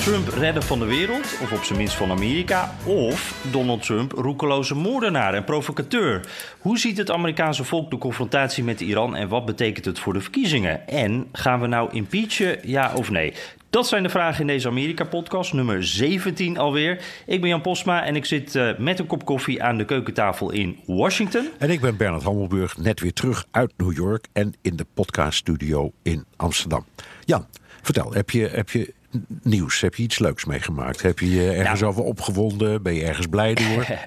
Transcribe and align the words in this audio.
Trump 0.00 0.28
redden 0.28 0.62
van 0.62 0.78
de 0.78 0.84
wereld, 0.84 1.38
of 1.42 1.52
op 1.52 1.62
zijn 1.62 1.78
minst 1.78 1.94
van 1.94 2.10
Amerika, 2.10 2.74
of 2.84 3.46
Donald 3.50 3.82
Trump 3.82 4.12
roekeloze 4.12 4.74
moordenaar 4.74 5.34
en 5.34 5.44
provocateur. 5.44 6.20
Hoe 6.58 6.78
ziet 6.78 6.96
het 6.96 7.10
Amerikaanse 7.10 7.64
volk 7.64 7.90
de 7.90 7.98
confrontatie 7.98 8.64
met 8.64 8.80
Iran 8.80 9.16
en 9.16 9.28
wat 9.28 9.44
betekent 9.44 9.84
het 9.84 9.98
voor 9.98 10.12
de 10.12 10.20
verkiezingen? 10.20 10.88
En 10.88 11.28
gaan 11.32 11.60
we 11.60 11.66
nou 11.66 11.92
impeachen, 11.92 12.58
ja 12.62 12.92
of 12.94 13.10
nee? 13.10 13.34
Dat 13.70 13.88
zijn 13.88 14.02
de 14.02 14.08
vragen 14.08 14.40
in 14.40 14.46
deze 14.46 14.68
Amerika-podcast, 14.68 15.52
nummer 15.52 15.84
17 15.84 16.58
alweer. 16.58 17.02
Ik 17.26 17.40
ben 17.40 17.50
Jan 17.50 17.60
Posma 17.60 18.04
en 18.04 18.16
ik 18.16 18.24
zit 18.24 18.54
uh, 18.54 18.78
met 18.78 18.98
een 18.98 19.06
kop 19.06 19.24
koffie 19.24 19.62
aan 19.62 19.78
de 19.78 19.84
keukentafel 19.84 20.50
in 20.50 20.78
Washington. 20.86 21.48
En 21.58 21.70
ik 21.70 21.80
ben 21.80 21.96
Bernard 21.96 22.22
Hammelburg, 22.22 22.78
net 22.78 23.00
weer 23.00 23.12
terug 23.12 23.46
uit 23.50 23.72
New 23.76 23.92
York 23.96 24.26
en 24.32 24.54
in 24.62 24.76
de 24.76 24.86
podcaststudio 24.94 25.92
in 26.02 26.24
Amsterdam. 26.36 26.84
Jan, 27.24 27.46
vertel, 27.82 28.12
heb 28.12 28.30
je, 28.30 28.48
heb 28.48 28.70
je 28.70 28.94
nieuws? 29.42 29.80
Heb 29.80 29.94
je 29.94 30.02
iets 30.02 30.18
leuks 30.18 30.44
meegemaakt? 30.44 31.02
Heb 31.02 31.18
je 31.18 31.30
je 31.30 31.50
ergens 31.50 31.82
over 31.82 32.02
opgewonden? 32.02 32.82
Ben 32.82 32.94
je 32.94 33.04
ergens 33.04 33.26
blij 33.26 33.54
door? 33.54 33.86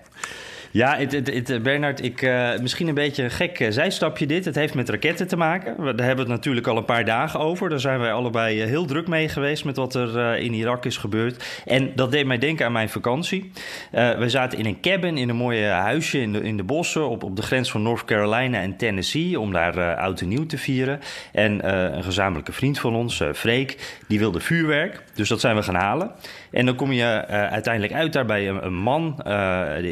Ja, 0.74 0.98
het, 0.98 1.12
het, 1.12 1.64
Bernard, 1.64 2.04
ik, 2.04 2.22
uh, 2.22 2.58
misschien 2.62 2.88
een 2.88 2.94
beetje 2.94 3.24
een 3.24 3.32
gek 3.32 3.60
uh, 3.60 3.72
zijstapje 3.72 4.26
dit. 4.26 4.46
Het 4.46 4.56
heeft 4.56 4.74
met 4.74 4.90
raketten 4.90 5.28
te 5.28 5.36
maken. 5.36 5.84
We, 5.84 5.96
daar 5.96 6.06
hebben 6.06 6.26
we 6.26 6.32
het 6.32 6.40
natuurlijk 6.40 6.68
al 6.68 6.78
een 6.78 6.86
paar 6.86 7.06
dagen 7.06 7.40
over. 7.40 7.70
Daar 7.70 7.80
zijn 7.80 8.00
wij 8.00 8.14
allebei 8.14 8.62
heel 8.62 8.86
druk 8.86 9.08
mee 9.08 9.30
geweest 9.30 9.66
met 9.66 9.76
wat 9.76 9.96
er 9.96 10.38
in 10.38 10.54
Irak 10.54 10.86
is 10.86 10.98
gebeurd. 10.98 11.62
En 11.66 11.92
dat 11.96 12.12
deed 12.12 12.26
mij 12.26 12.38
denken 12.38 12.66
aan 12.66 12.72
mijn 12.72 12.90
vakantie. 12.90 13.52
we 13.92 14.26
zaten 14.30 14.60
in 14.60 14.66
een 14.66 14.82
cabin 14.82 15.18
in 15.18 15.30
een 15.30 15.36
mooie 15.36 15.66
huisje 15.66 16.22
in 16.22 16.34
de, 16.34 16.42
in 16.42 16.58
de 16.58 16.64
bossen 16.64 17.10
op, 17.10 17.24
op 17.24 17.36
de 17.36 17.42
grens 17.42 17.72
van 17.72 17.82
North 17.82 18.06
Carolina 18.06 18.62
en 18.62 18.78
Tennessee 18.78 19.40
om 19.40 19.52
daar 19.52 19.96
oud 19.96 20.22
en 20.22 20.28
nieuw 20.28 20.46
te 20.46 20.58
vieren. 20.58 21.00
En 21.32 21.72
een 21.96 22.04
gezamenlijke 22.04 22.52
vriend 22.52 22.80
van 22.80 22.96
ons, 22.96 23.24
Freek, 23.34 23.98
die 24.08 24.20
wilde 24.20 24.40
vuurwerk. 24.40 25.04
Dus 25.14 25.30
dat 25.30 25.40
zijn 25.40 25.56
we 25.56 25.64
gaan 25.64 25.76
halen. 25.76 26.12
En 26.52 26.66
dan 26.66 26.76
kom 26.76 26.92
je 26.92 27.26
uiteindelijk 27.28 27.94
uit 27.94 28.14
daar 28.14 28.26
bij 28.26 28.50
een, 28.50 28.66
een 28.66 28.76
man 28.76 29.20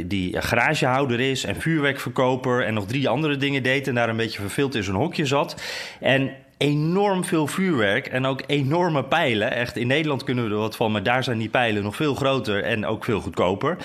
die 0.06 0.42
graag 0.42 0.70
garagehouder 0.75 1.19
is 1.19 1.44
en 1.44 1.55
vuurwerkverkoper 1.55 2.66
en 2.66 2.73
nog 2.73 2.86
drie 2.86 3.09
andere 3.09 3.38
dingen 3.38 3.64
deed 3.64 3.88
en 3.88 3.95
daar 3.95 4.09
een 4.09 4.17
beetje 4.17 4.41
verveeld 4.41 4.75
in 4.75 4.83
zo'n 4.83 4.95
hokje 4.95 5.25
zat. 5.25 5.61
En 6.00 6.31
enorm 6.58 7.23
veel 7.23 7.47
vuurwerk 7.47 8.08
en 8.08 8.25
ook 8.25 8.44
enorme 8.47 9.03
pijlen. 9.03 9.52
Echt, 9.52 9.75
in 9.75 9.88
Nederland 9.88 10.23
kunnen 10.23 10.44
we 10.44 10.50
er 10.50 10.58
wat 10.58 10.75
van, 10.75 10.91
maar 10.91 11.03
daar 11.03 11.23
zijn 11.23 11.38
die 11.38 11.50
pijlen 11.50 11.83
nog 11.83 11.95
veel 11.95 12.16
groter 12.16 12.63
en 12.63 12.86
ook 12.86 13.03
veel 13.03 13.19
goedkoper. 13.19 13.78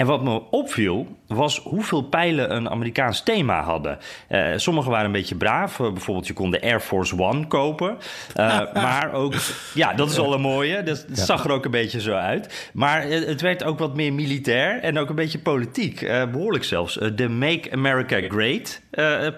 En 0.00 0.06
wat 0.06 0.22
me 0.22 0.42
opviel, 0.50 1.06
was 1.26 1.58
hoeveel 1.58 2.02
pijlen 2.02 2.54
een 2.54 2.70
Amerikaans 2.70 3.22
thema 3.22 3.62
hadden. 3.62 3.98
Uh, 4.28 4.46
sommige 4.56 4.90
waren 4.90 5.06
een 5.06 5.12
beetje 5.12 5.34
braaf. 5.34 5.78
Uh, 5.78 5.92
bijvoorbeeld, 5.92 6.26
je 6.26 6.32
kon 6.32 6.50
de 6.50 6.62
Air 6.62 6.80
Force 6.80 7.18
One 7.18 7.46
kopen. 7.46 7.98
Uh, 8.36 8.60
maar 8.74 9.12
ook, 9.12 9.34
ja, 9.74 9.94
dat 9.94 10.10
is 10.10 10.18
al 10.18 10.34
een 10.34 10.40
mooie. 10.40 10.82
Dat, 10.82 11.04
dat 11.08 11.18
zag 11.18 11.44
er 11.44 11.50
ook 11.50 11.64
een 11.64 11.70
beetje 11.70 12.00
zo 12.00 12.12
uit. 12.12 12.70
Maar 12.72 13.02
het 13.02 13.40
werd 13.40 13.64
ook 13.64 13.78
wat 13.78 13.94
meer 13.94 14.12
militair 14.12 14.80
en 14.82 14.98
ook 14.98 15.08
een 15.08 15.14
beetje 15.14 15.38
politiek. 15.38 16.00
behoorlijk 16.32 16.64
zelfs. 16.64 16.98
de 17.14 17.28
Make 17.28 17.72
America 17.72 18.20
Great 18.28 18.80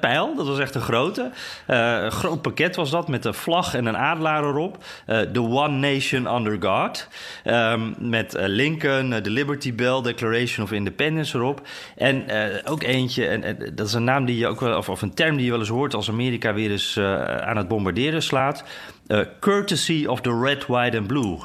pijl, 0.00 0.36
dat 0.36 0.46
was 0.46 0.58
echt 0.58 0.74
een 0.74 0.80
grote. 0.80 1.30
Een 1.66 2.10
groot 2.10 2.42
pakket 2.42 2.76
was 2.76 2.90
dat, 2.90 3.08
met 3.08 3.24
een 3.24 3.34
vlag 3.34 3.74
en 3.74 3.86
een 3.86 3.96
adelaar 3.96 4.44
erop. 4.44 4.84
The 5.06 5.40
One 5.40 5.92
Nation 5.92 6.34
Under 6.34 6.56
God. 6.60 7.08
Um, 7.44 7.94
met 7.98 8.34
Lincoln, 8.38 9.10
de 9.10 9.30
Liberty 9.30 9.74
Bell, 9.74 10.02
Declaration 10.02 10.51
of 10.60 10.72
Independence 10.72 11.36
erop. 11.36 11.66
En 11.96 12.24
uh, 12.28 12.44
ook 12.64 12.82
eentje, 12.82 13.26
en, 13.26 13.42
en, 13.44 13.72
dat 13.74 13.86
is 13.86 13.92
een 13.92 14.04
naam 14.04 14.24
die 14.24 14.36
je 14.36 14.46
ook 14.46 14.60
wel, 14.60 14.76
of, 14.76 14.88
of, 14.88 15.02
een 15.02 15.14
term 15.14 15.36
die 15.36 15.44
je 15.44 15.50
wel 15.50 15.60
eens 15.60 15.68
hoort 15.68 15.94
als 15.94 16.08
Amerika 16.08 16.54
weer 16.54 16.70
eens 16.70 16.96
uh, 16.96 17.24
aan 17.24 17.56
het 17.56 17.68
bombarderen 17.68 18.22
slaat. 18.22 18.64
Uh, 19.06 19.20
courtesy 19.40 20.06
of 20.06 20.20
the 20.20 20.40
red, 20.42 20.66
white 20.66 20.98
and 20.98 21.06
blue. 21.06 21.38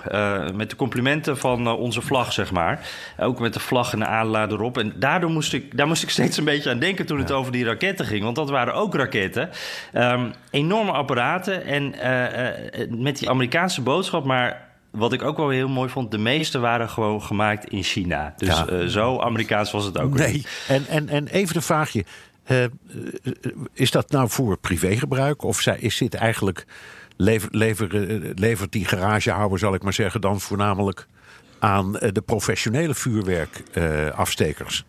met 0.53 0.69
de 0.69 0.75
complimenten 0.75 1.38
van 1.38 1.68
onze 1.68 2.01
vlag, 2.01 2.34
zeg 2.34 2.51
maar. 2.51 2.88
Ook 3.19 3.40
met 3.40 3.53
de 3.53 3.59
vlag 3.59 3.94
en 3.94 4.00
de 4.00 4.06
adelaar 4.06 4.51
erop. 4.51 4.78
En 4.78 4.94
daardoor 4.95 5.29
moest 5.29 5.53
ik, 5.53 5.78
daar 5.78 5.88
moest 5.88 6.03
ik 6.03 6.09
steeds 6.09 6.38
een 6.38 6.44
beetje 6.44 6.69
aan 6.69 6.79
denken 6.79 7.06
toen 7.06 7.19
het 7.19 7.31
over 7.31 7.51
die 7.51 7.66
raketten 7.66 8.06
ging. 8.06 8.24
Want 8.24 8.35
dat 8.35 8.50
waren 8.50 8.74
ook 8.74 8.95
raketten. 8.95 9.50
Um, 9.94 10.34
enorme 10.51 10.91
apparaten. 10.91 11.66
En 11.66 11.95
met 13.01 13.18
die 13.18 13.29
Amerikaanse 13.29 13.81
boodschap, 13.81 14.25
maar 14.25 14.66
wat 14.97 15.13
ik 15.13 15.21
ook 15.21 15.37
wel 15.37 15.49
heel 15.49 15.69
mooi 15.69 15.89
vond, 15.89 16.11
de 16.11 16.17
meeste 16.17 16.59
waren 16.59 16.89
gewoon 16.89 17.21
gemaakt 17.21 17.65
in 17.69 17.83
China. 17.83 18.33
Dus 18.37 18.47
ja. 18.47 18.69
uh, 18.69 18.85
zo 18.85 19.19
Amerikaans 19.19 19.71
was 19.71 19.85
het 19.85 19.99
ook 19.99 20.13
nee. 20.13 20.33
niet. 20.33 20.63
En, 20.67 20.87
en, 20.87 21.09
en 21.09 21.27
even 21.27 21.55
een 21.55 21.61
vraagje. 21.61 22.05
Uh, 22.47 22.65
is 23.73 23.91
dat 23.91 24.11
nou 24.11 24.29
voor 24.29 24.57
privégebruik? 24.57 25.43
Of 25.43 25.65
is 25.65 25.97
dit 25.97 26.13
eigenlijk. 26.13 26.65
Lever, 27.19 27.49
lever, 27.51 27.89
levert 28.35 28.71
die 28.71 28.85
garagehouder, 28.85 29.59
zal 29.59 29.73
ik 29.73 29.83
maar 29.83 29.93
zeggen, 29.93 30.21
dan 30.21 30.39
voornamelijk 30.41 31.07
aan 31.59 31.91
de 31.91 32.21
professionele 32.25 32.95
vuurwerkafstekers? 32.95 34.85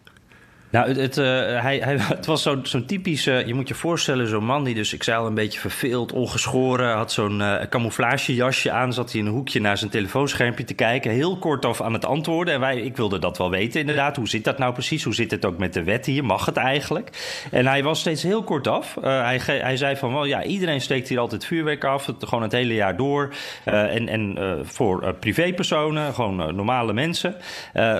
Nou, 0.71 1.01
het, 1.01 1.17
uh, 1.17 1.25
hij, 1.62 1.79
hij, 1.79 1.97
het 2.17 2.27
was 2.27 2.43
zo'n 2.43 2.67
zo 2.67 2.84
typische, 2.84 3.43
je 3.47 3.55
moet 3.55 3.69
je 3.69 3.75
voorstellen, 3.75 4.29
zo'n 4.29 4.45
man 4.45 4.65
die 4.65 4.75
dus, 4.75 4.93
ik 4.93 5.03
zei 5.03 5.19
al, 5.19 5.27
een 5.27 5.34
beetje 5.34 5.61
verveeld, 5.61 6.12
ongeschoren, 6.12 6.95
had 6.95 7.12
zo'n 7.12 7.41
uh, 7.41 7.62
camouflagejasje 7.69 8.71
aan, 8.71 8.93
zat 8.93 9.12
hij 9.12 9.21
in 9.21 9.27
een 9.27 9.33
hoekje 9.33 9.61
naar 9.61 9.79
zijn 9.79 9.91
telefoonschermpje 9.91 10.65
te 10.65 10.75
kijken, 10.75 11.11
heel 11.11 11.37
kort 11.37 11.65
af 11.65 11.81
aan 11.81 11.93
het 11.93 12.05
antwoorden. 12.05 12.55
En 12.55 12.61
wij, 12.61 12.81
ik 12.81 12.97
wilde 12.97 13.19
dat 13.19 13.39
wel 13.39 13.51
weten 13.51 13.81
inderdaad, 13.81 14.17
hoe 14.17 14.29
zit 14.29 14.45
dat 14.45 14.59
nou 14.59 14.73
precies, 14.73 15.05
hoe 15.05 15.15
zit 15.15 15.31
het 15.31 15.45
ook 15.45 15.59
met 15.59 15.73
de 15.73 15.83
wet 15.83 16.06
hier, 16.06 16.25
mag 16.25 16.47
het 16.47 16.56
eigenlijk? 16.56 17.11
En 17.50 17.67
hij 17.67 17.83
was 17.83 18.00
steeds 18.00 18.23
heel 18.23 18.43
kort 18.43 18.67
af. 18.67 18.97
Uh, 18.97 19.03
hij, 19.05 19.41
hij 19.45 19.77
zei 19.77 19.97
van, 19.97 20.12
wel 20.12 20.25
ja, 20.25 20.45
iedereen 20.45 20.81
steekt 20.81 21.09
hier 21.09 21.19
altijd 21.19 21.45
vuurwerk 21.45 21.85
af, 21.85 22.06
het, 22.06 22.17
gewoon 22.19 22.43
het 22.43 22.53
hele 22.53 22.75
jaar 22.75 22.97
door. 22.97 23.35
en 23.65 24.09
en 24.09 24.37
voor 24.62 25.15
privépersonen, 25.15 26.15
gewoon 26.15 26.55
normale 26.55 26.93
mensen. 26.93 27.37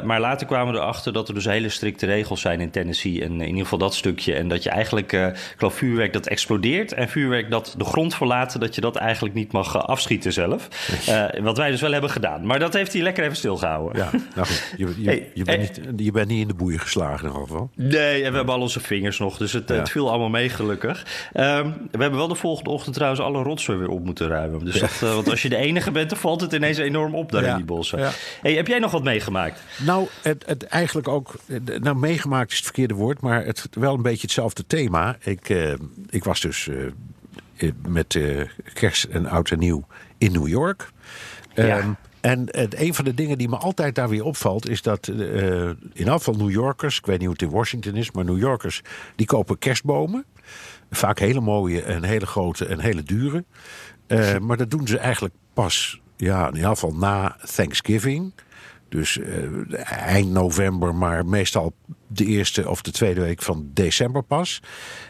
maar 0.05 0.21
later 0.21 0.47
kwamen 0.47 0.75
we 0.75 0.81
erachter 0.81 1.13
dat 1.13 1.29
er 1.29 1.35
dus 1.35 1.45
hele 1.45 1.69
strikte 1.69 2.07
regels 2.07 2.41
zijn 2.41 2.58
in 2.61 2.71
Tennessee. 2.71 3.23
En 3.23 3.33
in 3.33 3.47
ieder 3.47 3.63
geval 3.63 3.79
dat 3.79 3.95
stukje. 3.95 4.35
En 4.35 4.49
dat 4.49 4.63
je 4.63 4.71
eigenlijk, 4.71 5.13
uh, 5.13 5.27
ik 5.27 5.55
geloof, 5.57 5.75
vuurwerk 5.75 6.13
dat 6.13 6.27
explodeert. 6.27 6.93
En 6.93 7.09
vuurwerk 7.09 7.51
dat 7.51 7.75
de 7.79 7.85
grond 7.85 8.15
verlaat, 8.15 8.61
dat 8.61 8.75
je 8.75 8.81
dat 8.81 8.97
eigenlijk 8.97 9.35
niet 9.35 9.53
mag 9.53 9.75
uh, 9.75 9.83
afschieten 9.83 10.33
zelf. 10.33 10.69
Uh, 11.09 11.25
wat 11.41 11.57
wij 11.57 11.71
dus 11.71 11.81
wel 11.81 11.93
hebben 11.93 12.11
gedaan. 12.11 12.47
Maar 12.47 12.59
dat 12.59 12.75
heeft 12.75 12.93
hij 12.93 13.03
lekker 13.03 13.25
even 13.25 13.37
stilgehouden. 13.37 13.97
Ja, 14.03 14.11
nou 14.35 14.47
goed. 14.47 14.75
Je, 14.77 14.95
je, 14.99 15.05
hey, 15.05 15.31
je, 15.35 15.45
bent, 15.45 15.77
hey. 15.77 15.87
niet, 15.91 16.05
je 16.05 16.13
bent 16.13 16.29
niet 16.29 16.41
in 16.41 16.49
de 16.49 16.55
boeien 16.55 16.81
geslagen 16.81 17.27
in 17.27 17.33
ieder 17.33 17.47
geval. 17.47 17.71
Nee, 17.75 18.23
en 18.25 18.31
we 18.31 18.37
hebben 18.37 18.55
al 18.55 18.61
onze 18.61 18.81
vingers 18.81 19.19
nog. 19.19 19.37
Dus 19.37 19.53
het, 19.53 19.69
ja. 19.69 19.75
het 19.75 19.91
viel 19.91 20.09
allemaal 20.09 20.29
mee, 20.29 20.49
gelukkig. 20.49 21.07
Um, 21.35 21.89
we 21.91 21.99
hebben 21.99 22.19
wel 22.19 22.29
de 22.29 22.35
volgende 22.35 22.71
ochtend 22.71 22.95
trouwens 22.95 23.23
alle 23.23 23.43
rotzooi 23.43 23.79
weer 23.79 23.89
op 23.89 24.05
moeten 24.05 24.29
ruimen. 24.29 24.65
Dus 24.65 24.81
dat, 24.81 24.99
want 24.99 25.31
als 25.31 25.43
je 25.43 25.49
de 25.49 25.57
enige 25.57 25.91
bent, 25.91 26.11
dan 26.11 26.19
valt 26.19 26.41
het 26.41 26.53
ineens 26.53 26.79
enorm 26.79 27.15
op 27.15 27.33
daar 27.33 27.43
ja. 27.43 27.51
in 27.51 27.57
die 27.57 27.65
bossen. 27.65 28.11
Hey, 28.43 28.55
heb 28.55 28.67
jij 28.67 28.79
nog 28.79 28.91
wat 28.91 29.03
meegemaakt? 29.03 29.61
Nou, 29.77 30.07
het, 30.23 30.45
het 30.47 30.67
eigenlijk 30.67 31.09
ook... 31.09 31.35
Nou, 31.81 31.97
meegemaakt 31.97 32.48
is 32.51 32.57
het 32.57 32.65
verkeerde 32.65 32.95
woord, 32.95 33.21
maar 33.21 33.45
het 33.45 33.69
wel 33.71 33.95
een 33.95 34.03
beetje 34.03 34.23
hetzelfde 34.23 34.67
thema. 34.67 35.17
Ik, 35.21 35.49
uh, 35.49 35.73
ik 36.09 36.25
was 36.25 36.41
dus 36.41 36.67
uh, 36.67 37.73
met 37.89 38.15
uh, 38.15 38.49
kerst 38.73 39.05
en 39.05 39.27
oud 39.27 39.51
en 39.51 39.59
nieuw 39.59 39.87
in 40.19 40.33
New 40.33 40.49
York. 40.49 40.91
Ja. 41.55 41.79
Um, 41.79 41.97
en 42.21 42.49
een 42.83 42.95
van 42.95 43.05
de 43.05 43.15
dingen 43.15 43.39
die 43.39 43.49
me 43.49 43.57
altijd 43.57 43.95
daar 43.95 44.09
weer 44.09 44.25
opvalt, 44.25 44.69
is 44.69 44.83
dat 44.83 45.09
in 45.09 45.79
ieder 45.95 46.13
geval 46.13 46.35
New 46.35 46.51
Yorkers, 46.51 46.99
ik 46.99 47.07
weet 47.07 47.19
niet 47.19 47.27
hoe 47.27 47.37
het 47.39 47.43
in 47.43 47.57
Washington 47.57 47.95
is, 47.95 48.11
maar 48.11 48.25
New 48.25 48.39
Yorkers, 48.39 48.83
die 49.17 49.27
kopen 49.27 49.59
kerstbomen. 49.59 50.25
Vaak 50.91 51.19
hele 51.19 51.41
mooie 51.41 51.83
en 51.83 52.05
hele 52.05 52.27
grote 52.27 52.67
en 52.67 52.81
hele 52.81 53.03
dure. 53.03 53.45
maar 54.47 54.57
dat 54.57 54.71
doen 54.71 54.87
ze 54.87 54.99
eigenlijk 54.99 55.35
pas, 55.53 56.01
ja, 56.17 56.49
in 56.49 56.55
ieder 56.55 56.69
geval 56.69 56.95
na 56.95 57.37
Thanksgiving. 57.55 58.33
Dus 58.89 59.17
uh, 59.17 59.89
eind 59.93 60.31
november, 60.31 60.95
maar 60.95 61.27
meestal 61.27 61.73
de 62.09 62.25
eerste 62.25 62.69
of 62.69 62.83
de 62.83 62.91
tweede 62.91 63.21
week 63.21 63.43
van 63.43 63.71
december 63.73 64.23
pas. 64.23 64.61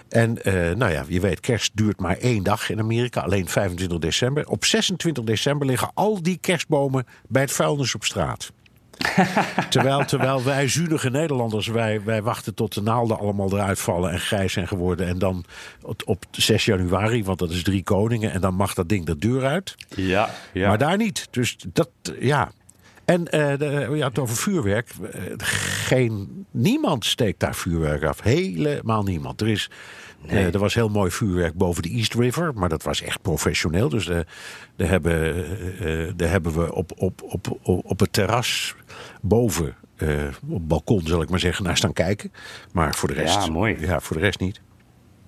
En 0.08 0.38
uh, 0.42 0.52
nou 0.52 0.92
ja, 0.92 1.04
je 1.08 1.20
weet, 1.20 1.40
kerst 1.40 1.70
duurt 1.74 2.00
maar 2.00 2.16
één 2.16 2.42
dag 2.42 2.70
in 2.70 2.78
Amerika, 2.78 3.20
alleen 3.20 3.48
25 3.48 3.98
december. 3.98 4.48
Op 4.48 4.64
26 4.64 5.24
december 5.24 5.66
liggen 5.66 5.90
al 5.94 6.22
die 6.22 6.38
kerstbomen 6.40 7.06
bij 7.28 7.42
het 7.42 7.52
vuilnis 7.52 7.94
op 7.94 8.04
straat. 8.04 8.50
terwijl, 9.70 10.04
terwijl 10.04 10.44
wij 10.44 10.68
zunige 10.68 11.10
Nederlanders, 11.10 11.66
wij, 11.66 12.02
wij 12.04 12.22
wachten 12.22 12.54
tot 12.54 12.74
de 12.74 12.82
naalden 12.82 13.18
allemaal 13.18 13.52
eruit 13.52 13.78
vallen 13.78 14.10
en 14.10 14.20
grijs 14.20 14.52
zijn 14.52 14.68
geworden. 14.68 15.06
En 15.06 15.18
dan 15.18 15.44
op, 15.82 16.02
op 16.04 16.24
6 16.30 16.64
januari, 16.64 17.24
want 17.24 17.38
dat 17.38 17.50
is 17.50 17.62
drie 17.62 17.82
koningen, 17.82 18.32
en 18.32 18.40
dan 18.40 18.54
mag 18.54 18.74
dat 18.74 18.88
ding 18.88 19.06
de 19.06 19.18
deur 19.18 19.44
uit. 19.44 19.74
Ja, 19.94 20.30
ja. 20.52 20.68
Maar 20.68 20.78
daar 20.78 20.96
niet. 20.96 21.28
Dus 21.30 21.56
dat, 21.72 21.90
ja. 22.20 22.50
En 23.08 23.20
uh, 23.20 23.58
de, 23.58 23.88
ja, 23.94 24.08
het 24.08 24.18
over 24.18 24.36
vuurwerk. 24.36 24.90
Geen, 25.86 26.46
niemand 26.50 27.04
steekt 27.04 27.40
daar 27.40 27.54
vuurwerk 27.54 28.04
af. 28.04 28.22
Helemaal 28.22 29.02
niemand. 29.02 29.40
Er 29.40 29.48
is 29.48 29.70
Nee. 30.26 30.46
Uh, 30.46 30.54
er 30.54 30.58
was 30.58 30.74
heel 30.74 30.88
mooi 30.88 31.10
vuurwerk 31.10 31.54
boven 31.54 31.82
de 31.82 31.90
East 31.90 32.14
River, 32.14 32.54
maar 32.54 32.68
dat 32.68 32.82
was 32.82 33.02
echt 33.02 33.22
professioneel. 33.22 33.88
Dus 33.88 34.06
daar, 34.06 34.24
hebben, 34.76 35.36
uh, 35.80 36.12
daar 36.16 36.30
hebben 36.30 36.54
we 36.54 36.74
op, 36.74 36.92
op, 36.96 37.22
op, 37.22 37.58
op 37.62 38.00
het 38.00 38.12
terras 38.12 38.74
boven, 39.20 39.76
op 40.46 40.52
het 40.52 40.68
balkon 40.68 41.06
zal 41.06 41.22
ik 41.22 41.30
maar 41.30 41.38
zeggen, 41.38 41.64
naar 41.64 41.76
staan 41.76 41.92
kijken. 41.92 42.32
Maar 42.72 42.94
voor 42.94 43.08
de 43.08 43.14
rest, 43.14 43.44
ja, 43.44 43.50
mooi. 43.50 43.76
Ja, 43.80 44.00
voor 44.00 44.16
de 44.16 44.22
rest 44.22 44.40
niet. 44.40 44.60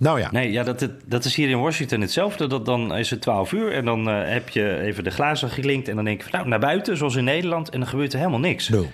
Nou 0.01 0.19
ja. 0.19 0.31
Nee, 0.31 0.51
ja, 0.51 0.63
dat, 0.63 0.87
dat 1.05 1.25
is 1.25 1.35
hier 1.35 1.49
in 1.49 1.59
Washington 1.59 2.01
hetzelfde. 2.01 2.47
Dat, 2.47 2.65
dan 2.65 2.95
is 2.95 3.09
het 3.09 3.21
12 3.21 3.51
uur 3.51 3.73
en 3.73 3.85
dan 3.85 4.05
heb 4.07 4.49
je 4.49 4.79
even 4.79 5.03
de 5.03 5.09
glazen 5.09 5.49
geklinkt. 5.49 5.87
En 5.87 5.95
dan 5.95 6.05
denk 6.05 6.17
je 6.21 6.29
van 6.29 6.39
nou, 6.39 6.49
naar 6.49 6.59
buiten, 6.59 6.97
zoals 6.97 7.15
in 7.15 7.23
Nederland. 7.23 7.69
En 7.69 7.79
dan 7.79 7.89
gebeurt 7.89 8.13
er 8.13 8.19
helemaal 8.19 8.39
niks. 8.39 8.69
No. 8.69 8.85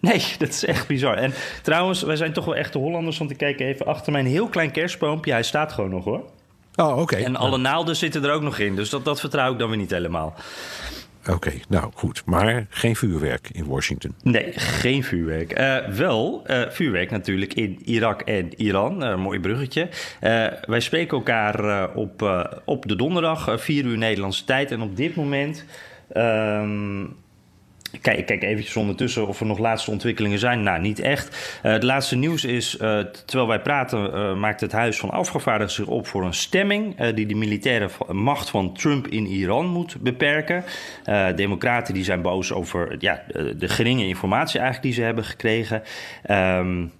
Nee, 0.00 0.22
dat 0.38 0.48
is 0.48 0.64
echt 0.64 0.86
bizar. 0.86 1.16
En 1.16 1.32
trouwens, 1.62 2.02
wij 2.02 2.16
zijn 2.16 2.32
toch 2.32 2.44
wel 2.44 2.56
echte 2.56 2.78
Hollanders. 2.78 3.18
Want 3.18 3.30
ik 3.30 3.36
kijk 3.36 3.60
even 3.60 3.86
achter 3.86 4.12
mijn 4.12 4.26
heel 4.26 4.48
klein 4.48 4.70
kerstboompje. 4.70 5.32
Hij 5.32 5.42
staat 5.42 5.72
gewoon 5.72 5.90
nog 5.90 6.04
hoor. 6.04 6.24
Oh, 6.74 6.98
oké. 6.98 7.16
En 7.16 7.36
alle 7.36 7.58
naalden 7.58 7.96
zitten 7.96 8.24
er 8.24 8.32
ook 8.32 8.42
nog 8.42 8.58
in. 8.58 8.76
Dus 8.76 8.90
dat, 8.90 9.04
dat 9.04 9.20
vertrouw 9.20 9.52
ik 9.52 9.58
dan 9.58 9.68
weer 9.68 9.78
niet 9.78 9.90
helemaal. 9.90 10.34
Oké, 11.30 11.52
nou 11.68 11.90
goed. 11.94 12.22
Maar 12.26 12.66
geen 12.68 12.96
vuurwerk 12.96 13.48
in 13.52 13.64
Washington. 13.64 14.14
Nee, 14.22 14.52
geen 14.52 15.04
vuurwerk. 15.04 15.58
Uh, 15.58 15.96
wel 15.96 16.44
uh, 16.46 16.68
vuurwerk 16.68 17.10
natuurlijk 17.10 17.54
in 17.54 17.78
Irak 17.84 18.20
en 18.20 18.60
Iran. 18.60 19.02
Uh, 19.04 19.16
mooi 19.16 19.40
bruggetje. 19.40 19.88
wij 20.66 20.80
spreken 20.80 21.16
elkaar 21.16 21.88
op, 21.94 22.22
op 22.64 22.88
de 22.88 22.96
donderdag, 22.96 23.60
4 23.60 23.84
uur 23.84 23.98
Nederlandse 23.98 24.44
tijd. 24.44 24.70
En 24.70 24.80
op 24.80 24.96
dit 24.96 25.14
moment. 25.14 25.64
Ehm, 26.12 27.04
Kijk, 28.00 28.26
kijk 28.26 28.42
eventjes 28.42 28.76
ondertussen 28.76 29.26
of 29.26 29.40
er 29.40 29.46
nog 29.46 29.58
laatste 29.58 29.90
ontwikkelingen 29.90 30.38
zijn. 30.38 30.62
Nou, 30.62 30.80
niet 30.80 30.98
echt. 30.98 31.58
Uh, 31.62 31.72
het 31.72 31.82
laatste 31.82 32.16
nieuws 32.16 32.44
is, 32.44 32.74
uh, 32.74 32.98
terwijl 32.98 33.48
wij 33.48 33.60
praten, 33.60 34.14
uh, 34.14 34.34
maakt 34.34 34.60
het 34.60 34.72
Huis 34.72 34.98
van 34.98 35.10
Afgevaardigden 35.10 35.76
zich 35.76 35.86
op 35.86 36.06
voor 36.06 36.24
een 36.24 36.34
stemming 36.34 37.12
die 37.12 37.26
de 37.26 37.34
militaire 37.34 37.88
macht 38.08 38.50
van 38.50 38.74
Trump 38.74 39.06
in 39.06 39.26
Iran 39.26 39.66
moet 39.66 39.96
beperken. 40.00 40.64
democraten 41.36 41.94
die 41.94 42.04
zijn 42.04 42.22
boos 42.22 42.52
over 42.52 42.96
ja, 42.98 43.22
de 43.56 43.68
geringe 43.68 44.06
informatie 44.06 44.60
eigenlijk 44.60 44.82
die 44.82 44.92
ze 44.92 45.02
hebben 45.02 45.24
gekregen. 45.24 45.82
Um, 46.30 46.92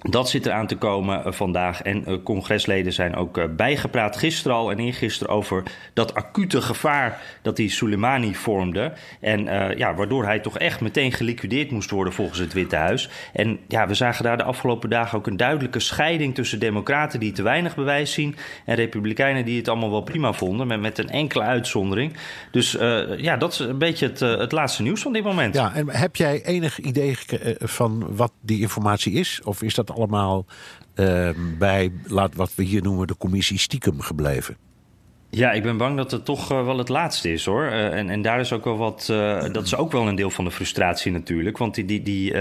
dat 0.00 0.30
zit 0.30 0.46
eraan 0.46 0.66
te 0.66 0.76
komen 0.76 1.22
uh, 1.26 1.32
vandaag. 1.32 1.82
En 1.82 2.04
uh, 2.08 2.16
congresleden 2.22 2.92
zijn 2.92 3.16
ook 3.16 3.38
uh, 3.38 3.44
bijgepraat 3.56 4.16
gisteren 4.16 4.56
al 4.56 4.70
en 4.70 4.78
eergisteren 4.78 5.34
over 5.34 5.62
dat 5.92 6.14
acute 6.14 6.60
gevaar 6.60 7.20
dat 7.42 7.56
die 7.56 7.70
Soleimani 7.70 8.34
vormde. 8.34 8.92
En 9.20 9.44
ja, 9.76 9.94
waardoor 9.94 10.24
hij 10.24 10.38
toch 10.38 10.58
echt 10.58 10.80
meteen 10.80 11.12
geliquideerd 11.12 11.70
moest 11.70 11.90
worden 11.90 12.12
volgens 12.12 12.38
het 12.38 12.52
Witte 12.52 12.76
Huis. 12.76 13.10
En 13.32 13.58
ja, 13.68 13.86
we 13.86 13.94
zagen 13.94 14.24
daar 14.24 14.36
de 14.36 14.42
afgelopen 14.42 14.90
dagen 14.90 15.18
ook 15.18 15.26
een 15.26 15.36
duidelijke 15.36 15.80
scheiding 15.80 16.34
tussen 16.34 16.58
democraten 16.58 17.20
die 17.20 17.32
te 17.32 17.42
weinig 17.42 17.74
bewijs 17.74 18.12
zien 18.12 18.36
en 18.64 18.74
republikeinen 18.74 19.44
die 19.44 19.56
het 19.56 19.68
allemaal 19.68 19.90
wel 19.90 20.02
prima 20.02 20.32
vonden, 20.32 20.66
met, 20.66 20.80
met 20.80 20.98
een 20.98 21.10
enkele 21.10 21.42
uitzondering. 21.42 22.12
Dus 22.50 22.72
ja, 23.16 23.36
dat 23.36 23.52
is 23.52 23.58
een 23.58 23.78
beetje 23.78 24.06
het, 24.06 24.20
het 24.20 24.52
laatste 24.52 24.82
nieuws 24.82 25.02
van 25.02 25.12
dit 25.12 25.24
moment. 25.24 25.54
Ja, 25.54 25.74
en 25.74 25.90
heb 25.90 26.16
jij 26.16 26.44
enig 26.44 26.78
idee 26.78 27.16
van 27.58 28.06
wat 28.08 28.32
die 28.40 28.60
informatie 28.60 29.12
is? 29.12 29.40
Of 29.44 29.62
is 29.62 29.74
dat 29.74 29.90
allemaal 29.96 30.46
uh, 30.94 31.30
bij, 31.58 31.92
laat 32.04 32.34
wat 32.34 32.54
we 32.54 32.62
hier 32.62 32.82
noemen, 32.82 33.06
de 33.06 33.16
commissie 33.16 33.58
stiekem 33.58 34.00
gebleven? 34.00 34.56
Ja, 35.30 35.52
ik 35.52 35.62
ben 35.62 35.76
bang 35.76 35.96
dat 35.96 36.10
het 36.10 36.24
toch 36.24 36.52
uh, 36.52 36.64
wel 36.64 36.78
het 36.78 36.88
laatste 36.88 37.32
is 37.32 37.44
hoor. 37.44 37.64
Uh, 37.64 37.98
en, 37.98 38.10
en 38.10 38.22
daar 38.22 38.40
is 38.40 38.52
ook 38.52 38.64
wel 38.64 38.76
wat. 38.76 39.08
Uh, 39.10 39.44
dat 39.52 39.64
is 39.64 39.76
ook 39.76 39.92
wel 39.92 40.08
een 40.08 40.14
deel 40.14 40.30
van 40.30 40.44
de 40.44 40.50
frustratie 40.50 41.12
natuurlijk. 41.12 41.58
Want 41.58 41.74
die, 41.74 41.84
die, 41.84 42.02
die 42.02 42.32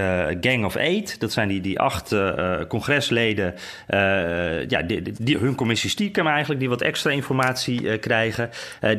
Gang 0.41 0.65
of 0.65 0.75
Eight, 0.75 1.19
dat 1.19 1.31
zijn 1.31 1.47
die, 1.47 1.61
die 1.61 1.79
acht 1.79 2.15
congresleden. 2.67 3.53
ja, 4.67 4.81
die, 4.81 5.01
die, 5.19 5.37
hun 5.37 5.55
commissie 5.55 5.89
stiekem 5.89 6.27
eigenlijk, 6.27 6.59
die 6.59 6.69
wat 6.69 6.81
extra 6.81 7.11
informatie 7.11 7.97
krijgen. 7.97 8.49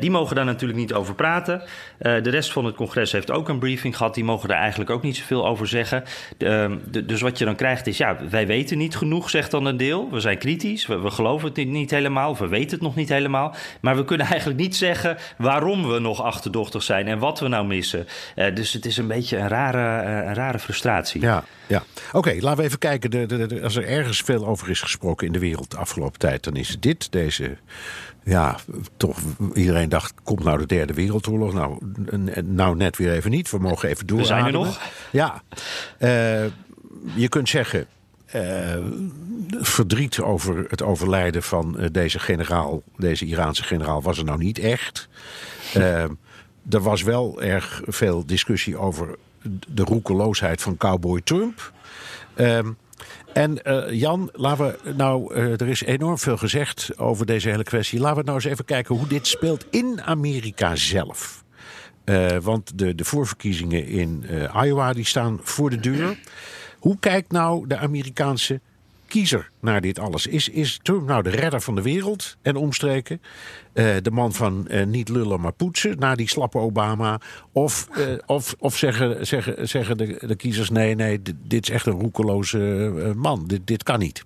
die 0.01 0.11
mogen 0.11 0.37
daar 0.37 0.45
natuurlijk 0.45 0.79
niet 0.79 0.93
over 0.93 1.15
praten. 1.15 1.63
de 1.99 2.31
rest 2.31 2.53
van 2.53 2.65
het 2.65 2.75
congres 2.75 3.13
heeft 3.13 3.31
ook 3.31 3.49
een 3.49 3.59
briefing 3.59 3.97
gehad. 3.97 4.15
Die 4.15 4.25
mogen 4.25 4.49
daar 4.49 4.59
eigenlijk 4.59 4.91
ook 4.91 5.03
niet 5.03 5.17
zoveel 5.17 5.47
over 5.47 5.67
zeggen. 5.67 6.05
Ehm, 6.39 6.77
de, 6.91 7.05
dus 7.05 7.21
wat 7.21 7.39
je 7.39 7.45
dan 7.45 7.57
krijgt 7.57 7.87
is, 7.87 7.97
ja, 7.97 8.17
wij 8.31 8.47
weten 8.47 8.79
niet 8.79 8.97
genoeg, 8.97 9.31
zegt 9.31 9.51
dan 9.51 9.65
een 9.65 9.77
deel. 9.77 10.11
We 10.11 10.21
zijn 10.21 10.39
kritisch, 10.39 10.87
we, 10.87 11.01
we 11.01 11.11
geloven 11.11 11.49
het 11.49 11.57
niet, 11.57 11.69
niet 11.69 11.91
helemaal, 11.91 12.37
we 12.37 12.49
weten 12.49 12.71
het 12.71 12.81
nog 12.81 12.95
niet 12.95 13.09
helemaal. 13.09 13.55
Maar 13.81 13.97
we 13.97 14.05
kunnen 14.05 14.27
eigenlijk 14.37 14.61
niet 14.61 14.77
zeggen 14.77 15.17
waarom 15.39 15.89
we 15.89 15.99
nog 15.99 16.23
achterdochtig 16.23 16.83
zijn 16.83 17.07
en 17.07 17.19
wat 17.19 17.41
we 17.41 17.49
nou 17.49 17.67
missen. 17.67 18.07
Uh, 18.37 18.55
dus 18.55 18.73
het 18.73 18.87
is 18.87 18.97
een 18.97 19.07
beetje 19.07 19.37
een 19.37 19.49
rare, 19.49 20.09
uh, 20.09 20.27
een 20.27 20.35
rare 20.35 20.59
frustratie. 20.59 21.21
Ja, 21.21 21.45
ja. 21.67 21.83
Oké, 22.09 22.17
okay, 22.17 22.41
laten 22.41 22.59
we 22.59 22.65
even 22.65 22.79
kijken. 22.79 23.11
De, 23.11 23.27
de, 23.27 23.47
de, 23.47 23.63
als 23.63 23.77
er 23.77 23.87
ergens 23.87 24.21
veel 24.21 24.47
over 24.47 24.71
is 24.71 24.81
gesproken 24.81 25.27
in 25.27 25.33
de 25.33 25.39
wereld 25.39 25.71
de 25.71 25.77
afgelopen 25.77 26.19
tijd, 26.19 26.45
dan 26.45 26.57
is 26.57 26.77
dit 26.81 27.13
deze. 27.13 27.57
Ja, 28.25 28.57
toch. 28.97 29.19
Iedereen 29.55 29.89
dacht: 29.89 30.15
komt 30.23 30.45
nou 30.45 30.59
de 30.59 30.67
derde 30.67 30.95
wereldoorlog? 30.95 31.53
Nou, 31.53 31.79
nou 32.45 32.77
net 32.77 32.97
weer 32.97 33.13
even 33.13 33.31
niet. 33.31 33.51
We 33.51 33.59
mogen 33.59 33.89
even 33.89 34.07
door. 34.07 34.19
We 34.19 34.25
zijn 34.25 34.45
er 34.45 34.53
nog. 34.53 34.81
Ja. 35.11 35.43
Uh, 35.99 36.45
je 37.15 37.29
kunt 37.29 37.49
zeggen. 37.49 37.87
Uh, 38.35 38.77
verdriet 39.61 40.21
over 40.21 40.65
het 40.69 40.83
overlijden 40.83 41.43
van 41.43 41.77
uh, 41.79 41.87
deze 41.93 42.19
generaal, 42.19 42.83
deze 42.97 43.25
Iraanse 43.25 43.63
generaal, 43.63 44.03
was 44.03 44.19
er 44.19 44.25
nou 44.25 44.39
niet 44.39 44.59
echt. 44.59 45.09
Uh, 45.77 46.03
er 46.71 46.81
was 46.81 47.03
wel 47.03 47.43
erg 47.43 47.83
veel 47.87 48.27
discussie 48.27 48.77
over 48.77 49.17
de 49.69 49.83
roekeloosheid 49.83 50.63
van 50.63 50.77
cowboy 50.77 51.21
Trump. 51.21 51.73
en 53.33 53.61
Jan, 53.91 54.31
laten 54.33 54.67
we 54.67 54.93
nou, 54.93 55.35
er 55.35 55.69
is 55.69 55.83
enorm 55.83 56.19
veel 56.19 56.37
gezegd 56.37 56.99
over 56.99 57.27
deze 57.27 57.49
hele 57.49 57.63
kwestie. 57.63 58.01
Laten 58.01 58.19
we 58.19 58.25
nou 58.25 58.37
eens 58.37 58.45
even 58.45 58.65
kijken 58.65 58.97
hoe 58.97 59.07
dit 59.07 59.27
speelt 59.27 59.67
in 59.71 60.03
Amerika 60.03 60.77
zelf. 60.77 61.45
want 62.43 62.79
de, 62.79 62.95
de 62.95 63.05
voorverkiezingen 63.05 63.87
in 63.87 64.25
Iowa 64.63 64.93
die 64.93 65.07
staan 65.07 65.41
voor 65.43 65.71
de 65.71 65.81
deur. 65.81 66.17
Hoe 66.87 66.99
kijkt 67.01 67.33
nou 67.33 67.67
de 67.67 67.77
Amerikaanse 67.77 68.61
kiezer 69.07 69.51
naar 69.61 69.81
dit 69.81 69.99
alles? 69.99 70.27
Is, 70.27 70.49
is 70.49 70.81
Trump 70.83 71.07
nou 71.07 71.23
de 71.23 71.31
redder 71.31 71.61
van 71.61 71.75
de 71.75 71.83
wereld 71.83 72.37
en 72.43 72.57
omstreken? 72.57 73.21
Uh, 73.75 73.95
de 74.03 74.11
man 74.11 74.33
van 74.33 74.67
uh, 74.71 74.85
niet 74.85 75.09
lullen 75.09 75.41
maar 75.41 75.53
poetsen, 75.53 75.99
na 75.99 76.15
die 76.15 76.29
slappe 76.29 76.59
Obama? 76.59 77.21
Of, 77.53 77.89
uh, 77.99 78.05
of, 78.27 78.55
of 78.59 78.77
zeggen, 78.77 79.27
zeggen, 79.27 79.69
zeggen 79.69 79.97
de, 79.97 80.19
de 80.27 80.37
kiezers: 80.37 80.71
nee, 80.71 80.95
nee, 80.95 81.23
dit, 81.23 81.63
is 81.63 81.71
echt 81.71 81.87
een 81.87 82.01
roekeloze 82.01 82.59
man. 83.17 83.47
Dit, 83.47 83.67
dit 83.67 83.83
kan 83.83 83.99
niet. 83.99 84.25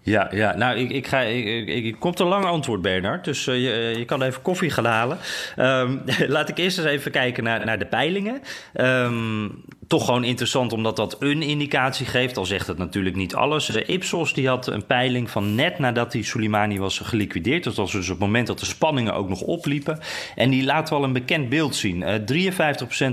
Ja, 0.00 0.28
ja, 0.32 0.56
nou, 0.56 0.78
ik, 0.78 0.90
ik 0.90 1.06
ga, 1.06 1.20
ik, 1.20 1.68
ik, 1.68 1.84
ik 1.84 1.96
komt 1.98 2.20
een 2.20 2.26
lang 2.26 2.44
antwoord, 2.44 2.82
Bernard. 2.82 3.24
Dus 3.24 3.44
je, 3.44 3.94
je 3.98 4.04
kan 4.04 4.22
even 4.22 4.42
koffie 4.42 4.70
gaan 4.70 4.84
halen. 4.84 5.18
Um, 5.58 6.02
laat 6.34 6.48
ik 6.48 6.58
eerst 6.58 6.78
eens 6.78 6.86
even 6.86 7.10
kijken 7.10 7.44
naar, 7.44 7.64
naar 7.64 7.78
de 7.78 7.86
peilingen. 7.86 8.42
Um, 8.74 9.64
toch 9.86 10.04
gewoon 10.04 10.24
interessant 10.24 10.72
omdat 10.72 10.96
dat 10.96 11.16
een 11.18 11.42
indicatie 11.42 12.06
geeft. 12.06 12.36
Al 12.36 12.44
zegt 12.44 12.66
het 12.66 12.78
natuurlijk 12.78 13.16
niet 13.16 13.34
alles. 13.34 13.66
De 13.66 13.84
Ipsos 13.84 14.34
die 14.34 14.48
had 14.48 14.66
een 14.66 14.86
peiling 14.86 15.30
van 15.30 15.54
net 15.54 15.78
nadat 15.78 16.12
die 16.12 16.24
Soleimani 16.24 16.78
was 16.78 16.98
geliquideerd. 16.98 17.64
Dat 17.64 17.74
was 17.74 17.92
dus 17.92 18.04
op 18.04 18.10
het 18.10 18.18
moment 18.18 18.46
dat 18.46 18.58
de 18.58 18.66
spanningen 18.66 19.14
ook 19.14 19.28
nog 19.28 19.40
opliepen. 19.40 19.98
En 20.34 20.50
die 20.50 20.64
laat 20.64 20.90
wel 20.90 21.04
een 21.04 21.12
bekend 21.12 21.48
beeld 21.48 21.76
zien. 21.76 22.00
Uh, 22.00 22.50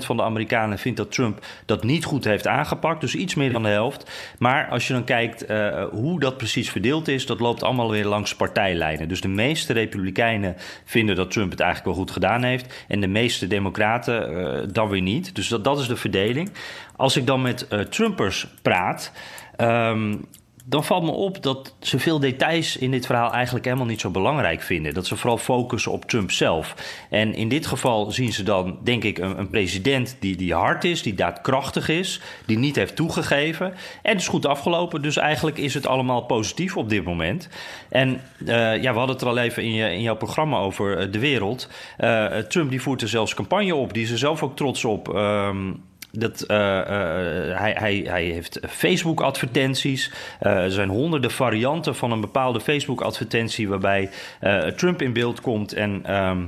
53% 0.02 0.06
van 0.06 0.18
de 0.18 0.24
Amerikanen 0.24 0.80
vindt 0.80 0.98
dat 0.98 1.12
Trump 1.12 1.46
dat 1.66 1.84
niet 1.84 2.06
goed 2.06 2.24
heeft 2.24 2.48
aangepakt. 2.48 3.02
Dus 3.02 3.16
iets 3.16 3.36
meer 3.36 3.52
dan 3.52 3.64
de 3.64 3.70
helft. 3.70 4.12
Maar 4.40 4.70
als 4.70 4.88
je 4.88 4.94
dan 4.94 5.04
kijkt 5.04 5.50
uh, 5.50 5.84
hoe 5.92 6.20
dat 6.20 6.38
precies 6.38 6.70
verdeeld 6.70 7.08
is, 7.08 7.26
dat 7.26 7.40
loopt 7.40 7.64
allemaal 7.64 7.92
weer 7.92 8.06
langs 8.06 8.36
partijlijnen. 8.36 9.08
Dus 9.08 9.22
de 9.22 9.28
meeste 9.28 9.74
Republikeinen 9.74 10.56
vinden 10.86 11.16
dat 11.16 11.32
Trump 11.32 11.52
het 11.52 11.60
eigenlijk 11.60 11.96
wel 11.96 12.04
goed 12.06 12.14
gedaan 12.14 12.44
heeft. 12.44 12.86
En 12.88 13.02
de 13.02 13.08
meeste 13.08 13.48
Democraten 13.48 14.32
uh, 14.32 14.60
dan 14.74 14.90
weer 14.90 15.02
niet. 15.02 15.36
Dus 15.36 15.48
dat, 15.48 15.64
dat 15.64 15.80
is 15.80 15.88
de 15.88 15.96
verdeling. 15.96 16.52
Als 16.96 17.16
ik 17.16 17.26
dan 17.26 17.42
met 17.42 17.68
uh, 17.70 17.80
Trumpers 17.80 18.48
praat. 18.62 19.12
Um, 19.58 20.28
dan 20.66 20.84
valt 20.84 21.04
me 21.04 21.12
op 21.12 21.44
dat 21.44 21.76
ze 21.80 22.00
veel 22.00 22.20
details 22.20 22.78
in 22.78 22.92
dit 22.92 23.06
verhaal 23.06 23.34
eigenlijk 23.34 23.66
helemaal 23.66 23.86
niet 23.86 24.00
zo 24.02 24.10
belangrijk 24.10 24.62
vinden. 24.62 24.94
Dat 24.94 25.08
ze 25.08 25.16
vooral 25.16 25.38
focussen 25.38 25.92
op 25.92 26.06
Trump 26.06 26.32
zelf. 26.32 26.76
En 27.10 27.34
in 27.34 27.50
dit 27.50 27.66
geval 27.66 28.12
zien 28.12 28.34
ze 28.34 28.44
dan, 28.44 28.80
denk 28.84 29.04
ik, 29.04 29.18
een, 29.18 29.40
een 29.40 29.50
president 29.50 30.18
die, 30.20 30.36
die 30.36 30.54
hard 30.54 30.84
is, 30.84 31.02
die 31.02 31.14
daadkrachtig 31.14 31.90
is, 31.90 32.22
die 32.46 32.58
niet 32.58 32.76
heeft 32.76 32.96
toegegeven. 32.96 33.66
En 34.02 34.12
het 34.12 34.22
is 34.22 34.28
goed 34.28 34.46
afgelopen, 34.46 35.02
dus 35.02 35.18
eigenlijk 35.18 35.58
is 35.58 35.74
het 35.74 35.88
allemaal 35.88 36.22
positief 36.22 36.78
op 36.78 36.90
dit 36.90 37.04
moment. 37.04 37.50
En 37.90 38.22
uh, 38.40 38.82
ja, 38.82 38.92
we 38.92 38.98
hadden 38.98 39.16
het 39.16 39.22
er 39.22 39.28
al 39.28 39.38
even 39.38 39.64
in, 39.64 39.74
je, 39.74 39.94
in 39.94 40.02
jouw 40.02 40.16
programma 40.16 40.58
over 40.58 41.02
uh, 41.02 41.12
de 41.12 41.20
wereld. 41.20 41.70
Trump 42.48 42.70
die 42.70 42.82
voert 42.82 43.02
er 43.02 43.10
zelfs 43.10 43.34
campagne 43.34 43.76
op, 43.76 43.94
die 43.94 44.04
is 44.04 44.12
er 44.12 44.18
zelf 44.18 44.44
ook 44.44 44.56
trots 44.56 44.86
op. 44.86 45.08
Um, 45.08 45.90
dat, 46.12 46.44
hij, 46.48 47.76
hij, 47.78 48.04
hij 48.08 48.24
heeft 48.24 48.60
Facebook-advertenties. 48.70 50.12
er 50.40 50.72
zijn 50.72 50.90
honderden 50.90 51.32
varianten 51.32 51.96
van 51.96 52.12
een 52.12 52.22
bepaalde 52.22 52.62
Facebook-advertentie 52.62 53.70
waarbij 53.70 54.10
Trump 54.76 55.02
in 55.02 55.14
beeld 55.14 55.42
komt 55.42 55.74
en. 55.74 56.02
Ehm, 56.06 56.44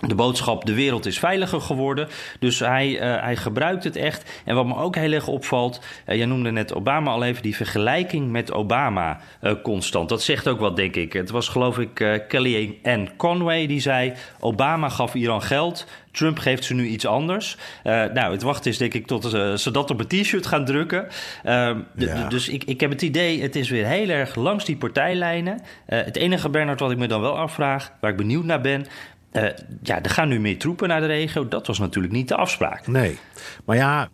de 0.00 0.14
boodschap: 0.14 0.64
de 0.64 0.74
wereld 0.74 1.06
is 1.06 1.18
veiliger 1.18 1.60
geworden. 1.60 2.08
Dus 2.38 2.58
hij, 2.58 2.88
uh, 2.88 3.22
hij 3.22 3.36
gebruikt 3.36 3.84
het 3.84 3.96
echt. 3.96 4.30
En 4.44 4.54
wat 4.54 4.66
me 4.66 4.76
ook 4.76 4.96
heel 4.96 5.12
erg 5.12 5.26
opvalt, 5.26 5.80
uh, 6.06 6.16
jij 6.16 6.26
noemde 6.26 6.50
net 6.50 6.74
Obama 6.74 7.10
al 7.10 7.24
even, 7.24 7.42
die 7.42 7.56
vergelijking 7.56 8.30
met 8.30 8.52
Obama 8.52 9.20
uh, 9.42 9.52
constant. 9.62 10.08
Dat 10.08 10.22
zegt 10.22 10.48
ook 10.48 10.60
wat, 10.60 10.76
denk 10.76 10.96
ik. 10.96 11.12
Het 11.12 11.30
was 11.30 11.48
geloof 11.48 11.78
ik 11.78 12.24
Kelly 12.28 12.78
Ann 12.82 13.10
Conway 13.16 13.66
die 13.66 13.80
zei: 13.80 14.12
Obama 14.40 14.88
gaf 14.88 15.14
Iran 15.14 15.42
geld. 15.42 15.86
Trump 16.12 16.38
geeft 16.38 16.64
ze 16.64 16.74
nu 16.74 16.86
iets 16.86 17.06
anders. 17.06 17.56
nou, 17.84 18.32
het 18.32 18.42
wachten 18.42 18.70
is 18.70 18.78
denk 18.78 18.94
ik 18.94 19.06
tot 19.06 19.30
ze 19.60 19.70
dat 19.72 19.90
op 19.90 20.00
een 20.00 20.06
t-shirt 20.06 20.46
gaan 20.46 20.64
drukken. 20.64 21.06
Ehm, 21.44 21.78
ja. 21.96 22.28
Dus 22.28 22.48
ik, 22.48 22.64
ik 22.64 22.80
heb 22.80 22.90
het 22.90 23.02
idee, 23.02 23.42
het 23.42 23.56
is 23.56 23.70
weer 23.70 23.86
heel 23.86 24.08
erg 24.08 24.34
langs 24.34 24.64
die 24.64 24.76
partijlijnen. 24.76 25.60
het 25.86 26.16
enige, 26.16 26.48
Bernard, 26.48 26.80
wat 26.80 26.90
ik 26.90 26.98
me 26.98 27.06
dan 27.06 27.20
wel 27.20 27.38
afvraag, 27.38 27.92
waar 28.00 28.10
ik 28.10 28.16
benieuwd 28.16 28.44
naar 28.44 28.60
ben... 28.60 28.86
Uh, 29.32 29.48
ja, 29.82 30.02
er 30.02 30.10
gaan 30.10 30.28
nu 30.28 30.40
meer 30.40 30.58
troepen 30.58 30.88
naar 30.88 31.00
de 31.00 31.06
regio. 31.06 31.48
Dat 31.48 31.66
was 31.66 31.78
natuurlijk 31.78 32.14
niet 32.14 32.28
de 32.28 32.36
afspraak. 32.36 32.86
Nee, 32.86 33.18
maar 33.64 33.76
ja, 33.76 34.08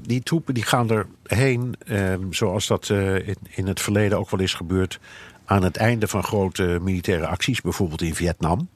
die 0.00 0.22
troepen 0.22 0.54
die 0.54 0.62
gaan 0.62 1.06
erheen, 1.22 1.74
uh, 1.86 2.14
zoals 2.30 2.66
dat 2.66 2.88
uh, 2.88 3.28
in, 3.50 3.66
het 3.66 3.80
verleden 3.80 4.18
ook 4.18 4.30
wel 4.30 4.40
is 4.40 4.54
gebeurd, 4.54 4.98
aan 5.44 5.62
het 5.62 5.76
einde 5.76 6.08
van 6.08 6.22
grote 6.22 6.78
militaire 6.82 7.26
acties, 7.26 7.60
bijvoorbeeld 7.60 8.02
in 8.02 8.14
Vietnam. 8.14 8.68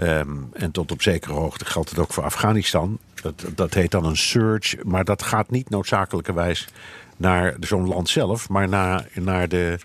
Um, 0.00 0.50
en 0.52 0.70
tot 0.70 0.92
op 0.92 1.02
zekere 1.02 1.34
hoogte 1.34 1.64
geldt 1.64 1.90
het 1.90 1.98
ook 1.98 2.12
voor 2.12 2.24
Afghanistan. 2.24 2.98
Dat, 3.22 3.44
dat 3.54 3.74
heet 3.74 3.90
dan 3.90 4.04
een 4.04 4.16
surge, 4.16 4.78
maar 4.82 5.04
dat 5.04 5.22
gaat 5.22 5.50
niet 5.50 5.70
noodzakelijkerwijs 5.70 6.68
naar 7.16 7.56
zo'n 7.60 7.88
land 7.88 8.08
zelf, 8.08 8.48
maar 8.48 8.68
naar, 8.68 9.08
naar 9.14 9.48
de 9.48 9.78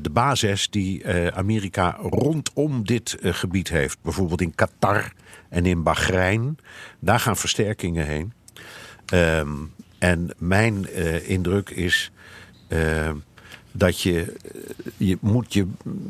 de 0.00 0.10
basis 0.12 0.70
die 0.70 1.02
uh, 1.02 1.26
Amerika 1.26 1.96
rondom 2.00 2.86
dit 2.86 3.16
uh, 3.20 3.32
gebied 3.32 3.68
heeft. 3.68 3.98
Bijvoorbeeld 4.02 4.40
in 4.40 4.54
Qatar 4.54 5.12
en 5.48 5.66
in 5.66 5.82
Bahrein. 5.82 6.58
Daar 6.98 7.20
gaan 7.20 7.36
versterkingen 7.36 8.06
heen. 8.06 8.32
Um, 9.14 9.72
en 9.98 10.30
mijn 10.38 10.94
indruk 11.26 11.70
is 11.70 12.10
dat 13.72 14.00
je, 14.00 14.36
je, 14.96 15.18
moet 15.20 15.52
je, 15.52 15.66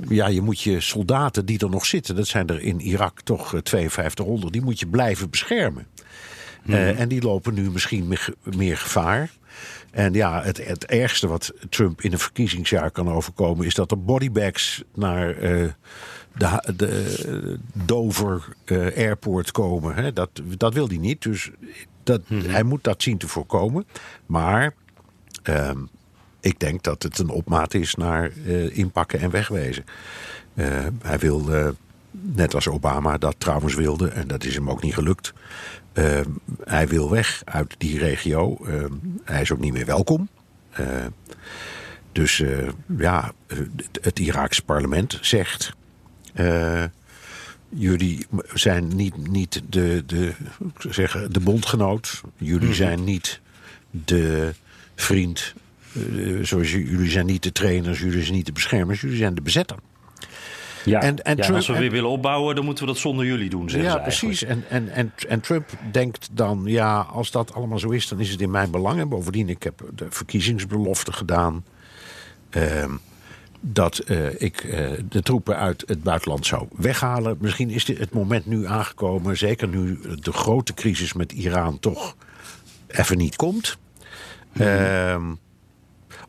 ja, 0.08 0.26
je 0.26 0.40
moet 0.40 0.60
je 0.60 0.80
soldaten 0.80 1.46
die 1.46 1.58
er 1.58 1.70
nog 1.70 1.86
zitten... 1.86 2.16
dat 2.16 2.26
zijn 2.26 2.46
er 2.46 2.60
in 2.60 2.80
Irak 2.80 3.20
toch 3.20 3.48
5200, 3.48 4.52
die 4.52 4.62
moet 4.62 4.80
je 4.80 4.86
blijven 4.86 5.30
beschermen. 5.30 5.86
Mm 6.62 6.74
-hmm. 6.74 6.96
en 6.96 7.08
die 7.08 7.22
lopen 7.22 7.54
nu 7.54 7.70
misschien 7.70 8.16
meer 8.56 8.78
gevaar. 8.78 9.30
En 9.94 10.12
ja, 10.12 10.42
het, 10.42 10.66
het 10.66 10.84
ergste 10.84 11.26
wat 11.26 11.52
Trump 11.68 12.00
in 12.00 12.12
een 12.12 12.18
verkiezingsjaar 12.18 12.90
kan 12.90 13.08
overkomen... 13.08 13.66
is 13.66 13.74
dat 13.74 13.90
er 13.90 14.04
bodybags 14.04 14.82
naar 14.94 15.42
uh, 15.42 15.70
de, 16.32 16.74
de 16.76 17.58
Dover 17.72 18.44
uh, 18.64 18.96
Airport 18.96 19.50
komen. 19.50 19.94
Hè? 19.94 20.12
Dat, 20.12 20.30
dat 20.56 20.74
wil 20.74 20.88
hij 20.88 20.96
niet, 20.96 21.22
dus 21.22 21.50
dat, 22.02 22.20
-hmm. 22.26 22.40
hij 22.40 22.62
moet 22.62 22.84
dat 22.84 23.02
zien 23.02 23.18
te 23.18 23.28
voorkomen. 23.28 23.86
Maar 24.26 24.74
uh, 25.48 25.70
ik 26.40 26.60
denk 26.60 26.82
dat 26.82 27.02
het 27.02 27.18
een 27.18 27.30
opmaat 27.30 27.74
is 27.74 27.94
naar 27.94 28.36
inpakken 28.72 29.20
en 29.20 29.30
wegwezen. 29.30 29.84
hij 31.02 31.18
wil, 31.18 31.48
net 32.10 32.54
als 32.54 32.68
Obama 32.68 33.18
dat 33.18 33.34
trouwens 33.38 33.74
wilde... 33.74 34.08
en 34.08 34.28
dat 34.28 34.44
is 34.44 34.54
hem 34.54 34.70
ook 34.70 34.82
niet 34.82 34.94
gelukt... 34.94 35.32
Uh, 35.94 36.20
hij 36.64 36.88
wil 36.88 37.10
weg 37.10 37.42
uit 37.44 37.74
die 37.78 37.98
regio. 37.98 38.58
Uh, 38.66 38.84
hij 39.24 39.40
is 39.40 39.52
ook 39.52 39.58
niet 39.58 39.72
meer 39.72 39.86
welkom. 39.86 40.28
Uh, 40.80 40.86
dus 42.12 42.42
ja, 42.98 43.32
het, 43.46 43.98
het 44.00 44.18
Iraakse 44.18 44.64
parlement 44.64 45.18
zegt... 45.20 45.72
jullie 47.68 48.26
zijn 48.54 48.96
niet, 48.96 49.28
niet 49.28 49.62
de, 49.68 50.02
de, 50.06 50.32
zeggen, 50.78 51.32
de 51.32 51.40
bondgenoot. 51.40 52.20
Jullie 52.36 52.66
hmm. 52.66 52.74
zijn 52.74 53.04
niet 53.04 53.40
de 53.90 54.54
vriend. 54.94 55.54
zoals 56.42 56.72
jullie 56.72 57.10
zijn 57.10 57.26
niet 57.26 57.42
de 57.42 57.52
trainers, 57.52 58.00
jullie 58.00 58.22
zijn 58.22 58.36
niet 58.36 58.46
de 58.46 58.52
beschermers. 58.52 59.00
Jullie 59.00 59.16
zijn 59.16 59.34
de 59.34 59.42
bezetter. 59.42 59.76
Ja, 60.84 61.00
en, 61.00 61.22
en, 61.22 61.36
Trump, 61.36 61.56
als 61.56 61.66
we 61.66 61.78
weer 61.78 61.90
willen 61.90 62.10
opbouwen, 62.10 62.54
dan 62.54 62.64
moeten 62.64 62.84
we 62.84 62.92
dat 62.92 63.00
zonder 63.00 63.26
jullie 63.26 63.50
doen. 63.50 63.68
Ja, 63.68 63.96
precies. 63.96 64.44
En, 64.44 64.64
en, 64.68 64.88
en, 64.88 65.12
en 65.28 65.40
Trump 65.40 65.68
denkt 65.92 66.28
dan, 66.32 66.62
ja, 66.64 67.00
als 67.00 67.30
dat 67.30 67.54
allemaal 67.54 67.78
zo 67.78 67.90
is, 67.90 68.08
dan 68.08 68.20
is 68.20 68.30
het 68.30 68.40
in 68.40 68.50
mijn 68.50 68.70
belang. 68.70 69.00
En 69.00 69.08
bovendien, 69.08 69.48
ik 69.48 69.62
heb 69.62 69.82
de 69.94 70.06
verkiezingsbelofte 70.10 71.12
gedaan. 71.12 71.64
Uh, 72.56 72.84
dat 73.60 74.02
uh, 74.06 74.40
ik 74.40 74.64
uh, 74.64 74.90
de 75.08 75.22
troepen 75.22 75.56
uit 75.56 75.82
het 75.86 76.02
buitenland 76.02 76.46
zou 76.46 76.66
weghalen. 76.76 77.36
Misschien 77.40 77.70
is 77.70 77.84
dit 77.84 77.98
het 77.98 78.12
moment 78.12 78.46
nu 78.46 78.66
aangekomen, 78.66 79.36
zeker 79.36 79.68
nu 79.68 80.00
de 80.20 80.32
grote 80.32 80.74
crisis 80.74 81.12
met 81.12 81.32
Iran 81.32 81.78
toch 81.78 82.16
even 82.86 83.18
niet 83.18 83.36
komt. 83.36 83.78
Mm. 84.52 84.62
Uh, 84.62 85.16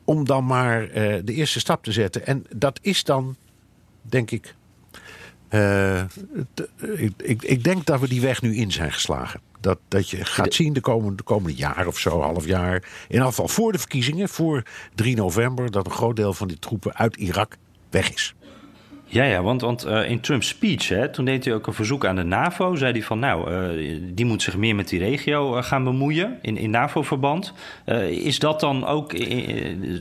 om 0.04 0.24
dan 0.24 0.46
maar 0.46 0.82
uh, 0.82 0.92
de 1.24 1.32
eerste 1.32 1.60
stap 1.60 1.84
te 1.84 1.92
zetten. 1.92 2.26
En 2.26 2.44
dat 2.56 2.78
is 2.82 3.04
dan 3.04 3.36
denk 4.08 4.30
ik. 4.30 4.54
Uh, 5.50 6.00
ik, 6.96 7.12
ik, 7.16 7.42
ik, 7.42 7.64
denk 7.64 7.86
dat 7.86 8.00
we 8.00 8.08
die 8.08 8.20
weg 8.20 8.42
nu 8.42 8.56
in 8.56 8.72
zijn 8.72 8.92
geslagen. 8.92 9.40
Dat, 9.60 9.78
dat 9.88 10.10
je 10.10 10.24
gaat 10.24 10.54
zien 10.54 10.72
de 10.72 10.80
komende, 10.80 11.16
de 11.16 11.22
komende 11.22 11.56
jaar 11.56 11.86
of 11.86 11.98
zo, 11.98 12.20
half 12.20 12.46
jaar. 12.46 12.74
In 12.74 12.82
ieder 13.08 13.26
geval 13.26 13.48
voor 13.48 13.72
de 13.72 13.78
verkiezingen, 13.78 14.28
voor 14.28 14.62
3 14.94 15.16
november, 15.16 15.70
dat 15.70 15.86
een 15.86 15.92
groot 15.92 16.16
deel 16.16 16.32
van 16.32 16.48
die 16.48 16.58
troepen 16.58 16.94
uit 16.94 17.16
Irak 17.16 17.56
weg 17.90 18.12
is. 18.12 18.34
Ja, 19.08 19.24
ja, 19.24 19.42
want, 19.42 19.60
want 19.60 19.86
uh, 19.86 20.10
in 20.10 20.20
Trump's 20.20 20.48
speech, 20.48 20.88
hè, 20.88 21.08
toen 21.08 21.24
deed 21.24 21.44
hij 21.44 21.54
ook 21.54 21.66
een 21.66 21.72
verzoek 21.72 22.06
aan 22.06 22.16
de 22.16 22.22
NAVO. 22.22 22.74
Zei 22.74 22.92
hij 22.92 23.02
van, 23.02 23.18
nou, 23.18 23.50
uh, 23.50 24.00
die 24.14 24.26
moet 24.26 24.42
zich 24.42 24.56
meer 24.56 24.74
met 24.74 24.88
die 24.88 24.98
regio 24.98 25.56
uh, 25.56 25.62
gaan 25.62 25.84
bemoeien 25.84 26.38
in, 26.42 26.56
in 26.56 26.70
NAVO-verband. 26.70 27.52
is 28.08 28.38
dat 28.38 28.60
dan 28.60 28.86
ook, 28.86 29.12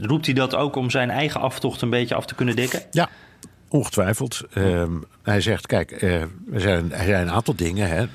roept 0.02 0.26
hij 0.26 0.36
dat 0.36 0.56
ook 0.56 0.76
om 0.76 0.90
zijn 0.90 1.10
eigen 1.10 1.42
aftocht 1.42 1.82
een 1.82 1.90
beetje 1.90 2.16
af 2.16 2.26
te 2.26 2.36
kunnen 2.36 2.56
dekken? 2.56 2.82
Ja, 2.92 3.10
Ongetwijfeld. 3.70 4.42
Uh, 4.54 4.86
hij 5.22 5.42
zegt, 5.42 5.68
kijk, 5.68 6.02
uh, 6.04 6.22
er, 6.22 6.30
zijn, 6.56 6.92
er 6.92 7.06
zijn 7.06 7.22
een 7.22 7.34
aantal 7.34 7.56
dingen. 7.56 7.90
Hè. 7.90 8.06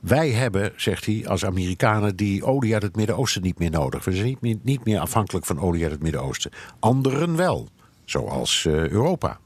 Wij 0.00 0.30
hebben, 0.30 0.72
zegt 0.76 1.06
hij, 1.06 1.24
als 1.26 1.44
Amerikanen 1.44 2.16
die 2.16 2.44
olie 2.44 2.74
uit 2.74 2.82
het 2.82 2.96
Midden-Oosten 2.96 3.42
niet 3.42 3.58
meer 3.58 3.70
nodig. 3.70 4.04
We 4.04 4.12
zijn 4.12 4.38
niet 4.62 4.84
meer, 4.84 5.00
afhankelijk 5.00 5.46
van 5.46 5.60
olie 5.60 5.82
uit 5.82 5.92
het 5.92 6.02
Midden-Oosten. 6.02 6.50
Anderen 6.78 7.36
wel, 7.36 7.68
zoals 8.04 8.64
uh, 8.64 8.88
Europa. 8.88 9.38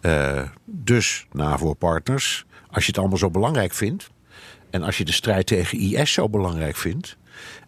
Uh, 0.00 0.42
dus 0.64 1.26
NAVO-partners, 1.32 2.44
als 2.70 2.84
je 2.84 2.90
het 2.90 2.98
allemaal 2.98 3.18
zo 3.18 3.30
belangrijk 3.30 3.72
vindt... 3.72 4.10
en 4.70 4.82
als 4.82 4.98
je 4.98 5.04
de 5.04 5.12
strijd 5.12 5.46
tegen 5.46 5.78
IS 5.78 6.12
zo 6.12 6.28
belangrijk 6.28 6.76
vindt... 6.76 7.16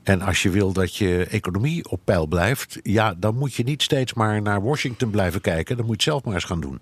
En 0.07 0.23
als 0.23 0.43
je 0.43 0.51
wil 0.51 0.73
dat 0.73 0.97
je 0.97 1.27
economie 1.27 1.89
op 1.89 2.01
peil 2.05 2.27
blijft, 2.27 2.79
ja, 2.83 3.15
dan 3.15 3.37
moet 3.37 3.55
je 3.55 3.63
niet 3.63 3.83
steeds 3.83 4.15
maar 4.15 4.43
naar 4.43 4.63
Washington 4.63 5.11
blijven 5.11 5.41
kijken. 5.41 5.77
Dan 5.77 5.87
moet 5.87 6.03
je 6.03 6.11
het 6.11 6.13
zelf 6.13 6.25
maar 6.25 6.35
eens 6.35 6.45
gaan 6.45 6.61
doen. 6.61 6.81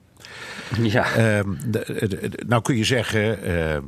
Ja. 0.82 1.42
De, 1.66 1.84
de, 2.08 2.42
nou 2.46 2.62
kun 2.62 2.76
je 2.76 2.84
zeggen. 2.84 3.50
Uh, 3.50 3.78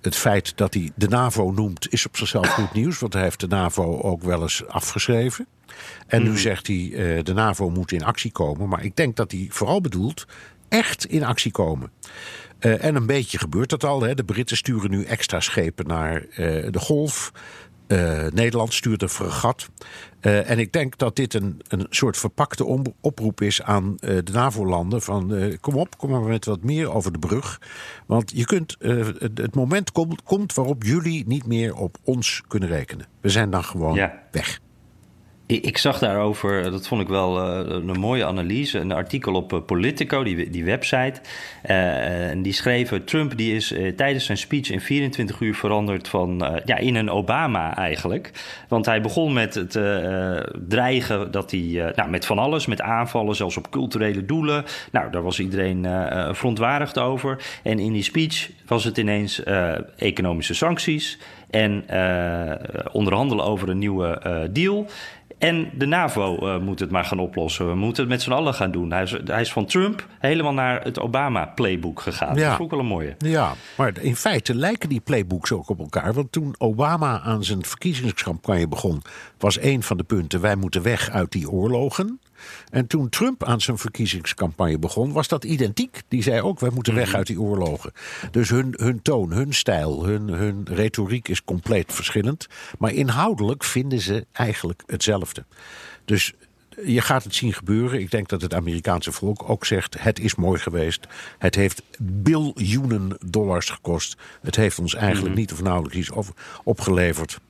het 0.00 0.16
feit 0.16 0.56
dat 0.56 0.74
hij 0.74 0.90
de 0.94 1.08
NAVO 1.08 1.50
noemt 1.50 1.92
is 1.92 2.06
op 2.06 2.16
zichzelf 2.16 2.48
goed 2.48 2.72
nieuws. 2.72 2.98
Want 2.98 3.12
hij 3.12 3.22
heeft 3.22 3.40
de 3.40 3.46
NAVO 3.46 4.00
ook 4.00 4.22
wel 4.22 4.42
eens 4.42 4.66
afgeschreven. 4.66 5.46
En 6.06 6.22
nu 6.22 6.28
hmm. 6.28 6.38
zegt 6.38 6.66
hij 6.66 6.76
uh, 6.76 7.22
de 7.22 7.32
NAVO 7.32 7.70
moet 7.70 7.92
in 7.92 8.04
actie 8.04 8.32
komen. 8.32 8.68
Maar 8.68 8.84
ik 8.84 8.96
denk 8.96 9.16
dat 9.16 9.30
hij 9.30 9.46
vooral 9.50 9.80
bedoelt 9.80 10.26
echt 10.68 11.04
in 11.04 11.24
actie 11.24 11.52
komen. 11.52 11.90
Uh, 12.60 12.84
en 12.84 12.94
een 12.94 13.06
beetje 13.06 13.38
gebeurt 13.38 13.70
dat 13.70 13.84
al. 13.84 14.02
Hè. 14.02 14.14
De 14.14 14.24
Britten 14.24 14.56
sturen 14.56 14.90
nu 14.90 15.04
extra 15.04 15.40
schepen 15.40 15.86
naar 15.86 16.22
uh, 16.30 16.36
de 16.70 16.78
Golf. 16.78 17.32
Uh, 17.92 18.26
Nederland 18.32 18.74
stuurt 18.74 19.02
een 19.02 19.08
fregat. 19.08 19.68
Uh, 20.20 20.50
en 20.50 20.58
ik 20.58 20.72
denk 20.72 20.98
dat 20.98 21.16
dit 21.16 21.34
een, 21.34 21.60
een 21.68 21.86
soort 21.90 22.16
verpakte 22.16 22.64
oproep 23.00 23.40
is 23.40 23.62
aan 23.62 23.96
uh, 24.00 24.18
de 24.24 24.32
NAVO-landen. 24.32 25.02
Van 25.02 25.56
kom 25.60 25.74
op, 25.74 25.98
kom 25.98 26.10
maar 26.10 26.20
met 26.20 26.44
wat 26.44 26.62
meer 26.62 26.92
over 26.92 27.12
de 27.12 27.18
brug. 27.18 27.60
Want 28.06 28.32
je 28.34 28.44
kunt, 28.44 28.76
het, 28.78 29.38
het, 29.38 29.54
moment 29.54 29.92
komt, 29.92 30.22
komt 30.22 30.54
waarop 30.54 30.82
jullie 30.82 31.26
niet 31.26 31.46
meer 31.46 31.74
op 31.74 31.96
ons 32.04 32.42
kunnen 32.48 32.68
rekenen. 32.68 33.06
We 33.20 33.28
zijn 33.28 33.50
dan 33.50 33.64
gewoon 33.64 33.94
ja. 33.94 34.22
weg. 34.30 34.60
Ik, 35.50 35.78
zag 35.78 35.98
daarover, 35.98 36.70
dat 36.70 36.86
vond 36.86 37.00
ik 37.00 37.08
wel 37.08 37.38
uh, 37.38 37.68
een 37.68 38.00
mooie 38.00 38.26
analyse, 38.26 38.78
een 38.78 38.92
artikel 38.92 39.34
op 39.34 39.52
uh, 39.52 39.58
Politico, 39.66 40.22
die, 40.22 40.50
die 40.50 40.64
website. 40.64 41.20
En 41.62 42.42
die 42.42 42.52
schreven, 42.52 43.04
Trump 43.04 43.36
die 43.36 43.54
is 43.54 43.74
tijdens 43.96 44.24
zijn 44.24 44.38
speech 44.38 44.70
in 44.70 44.80
24 44.80 45.40
uur 45.40 45.54
veranderd 45.54 46.08
van, 46.08 46.60
ja, 46.64 46.76
in 46.76 46.94
een 46.94 47.10
Obama 47.10 47.76
eigenlijk. 47.76 48.30
Want 48.68 48.86
hij 48.86 49.00
begon 49.00 49.32
met 49.32 49.54
het 49.54 49.78
dreigen 50.68 51.30
dat 51.30 51.50
hij, 51.50 51.92
nou, 51.94 52.10
met 52.10 52.26
van 52.26 52.38
alles, 52.38 52.66
met 52.66 52.80
aanvallen, 52.80 53.36
zelfs 53.36 53.56
op 53.56 53.70
culturele 53.70 54.24
doelen. 54.24 54.64
Nou, 54.92 55.10
daar 55.10 55.22
was 55.22 55.40
iedereen 55.40 55.86
verontwaardigd 56.34 56.98
over. 56.98 57.44
En 57.62 57.78
in 57.78 57.92
die 57.92 58.02
speech 58.02 58.50
was 58.66 58.84
het 58.84 58.98
ineens 58.98 59.42
economische 59.96 60.54
sancties 60.54 61.18
en 61.50 61.84
onderhandelen 62.92 63.44
over 63.44 63.68
een 63.68 63.78
nieuwe 63.78 64.48
deal. 64.52 64.86
En 65.40 65.70
de 65.74 65.86
NAVO 65.86 66.38
uh, 66.42 66.58
moet 66.58 66.80
het 66.80 66.90
maar 66.90 67.04
gaan 67.04 67.18
oplossen. 67.18 67.68
We 67.68 67.74
moeten 67.74 68.02
het 68.02 68.12
met 68.12 68.22
z'n 68.22 68.32
allen 68.32 68.54
gaan 68.54 68.70
doen. 68.70 68.92
Hij 68.92 69.02
is, 69.02 69.16
hij 69.24 69.40
is 69.40 69.52
van 69.52 69.66
Trump 69.66 70.06
helemaal 70.18 70.52
naar 70.52 70.82
het 70.82 71.00
Obama-playbook 71.00 72.00
gegaan. 72.00 72.34
Ja. 72.34 72.44
Dat 72.44 72.52
is 72.52 72.64
ook 72.64 72.70
wel 72.70 72.80
een 72.80 72.86
mooie. 72.86 73.14
Ja, 73.18 73.52
maar 73.76 73.92
in 74.00 74.16
feite 74.16 74.54
lijken 74.54 74.88
die 74.88 75.00
playbooks 75.00 75.52
ook 75.52 75.68
op 75.68 75.78
elkaar. 75.78 76.14
Want 76.14 76.32
toen 76.32 76.54
Obama 76.58 77.20
aan 77.20 77.44
zijn 77.44 77.64
verkiezingscampagne 77.64 78.68
begon... 78.68 79.02
was 79.38 79.60
een 79.60 79.82
van 79.82 79.96
de 79.96 80.04
punten... 80.04 80.40
wij 80.40 80.56
moeten 80.56 80.82
weg 80.82 81.10
uit 81.10 81.32
die 81.32 81.50
oorlogen. 81.50 82.20
En 82.70 82.86
toen 82.86 83.08
Trump 83.08 83.44
aan 83.44 83.60
zijn 83.60 83.78
verkiezingscampagne 83.78 84.78
begon, 84.78 85.12
was 85.12 85.28
dat 85.28 85.44
identiek. 85.44 86.02
Die 86.08 86.22
zei 86.22 86.40
ook, 86.40 86.60
wij 86.60 86.70
moeten 86.70 86.94
weg 86.94 87.08
mhm. 87.08 87.16
uit 87.16 87.26
die 87.26 87.40
oorlogen. 87.40 87.92
Dus 88.30 88.48
hun, 88.48 88.74
hun 88.76 89.02
toon, 89.02 89.32
hun 89.32 89.54
stijl, 89.54 90.04
hun, 90.04 90.28
hun 90.28 90.66
retoriek 90.70 91.28
is 91.28 91.44
compleet 91.44 91.92
verschillend. 91.92 92.46
Maar 92.78 92.92
inhoudelijk 92.92 93.64
vinden 93.64 94.00
ze 94.00 94.26
eigenlijk 94.32 94.82
hetzelfde. 94.86 95.44
Dus 96.04 96.34
je 96.84 97.00
gaat 97.00 97.24
het 97.24 97.34
zien 97.34 97.52
gebeuren. 97.52 98.00
Ik 98.00 98.10
denk 98.10 98.28
dat 98.28 98.42
het 98.42 98.54
Amerikaanse 98.54 99.12
volk 99.12 99.48
ook 99.48 99.66
zegt: 99.66 100.02
het 100.02 100.18
is 100.18 100.34
mooi 100.34 100.60
geweest. 100.60 101.06
Het 101.38 101.54
heeft 101.54 101.82
biljoenen 102.02 103.16
dollars 103.26 103.70
gekost. 103.70 104.16
Het 104.42 104.56
heeft 104.56 104.78
ons 104.78 104.94
eigenlijk 104.94 105.30
mhm. 105.30 105.40
niet 105.40 105.52
of 105.52 105.62
nauwelijks 105.62 105.96
iets 105.96 106.10
opgeleverd. 106.64 107.40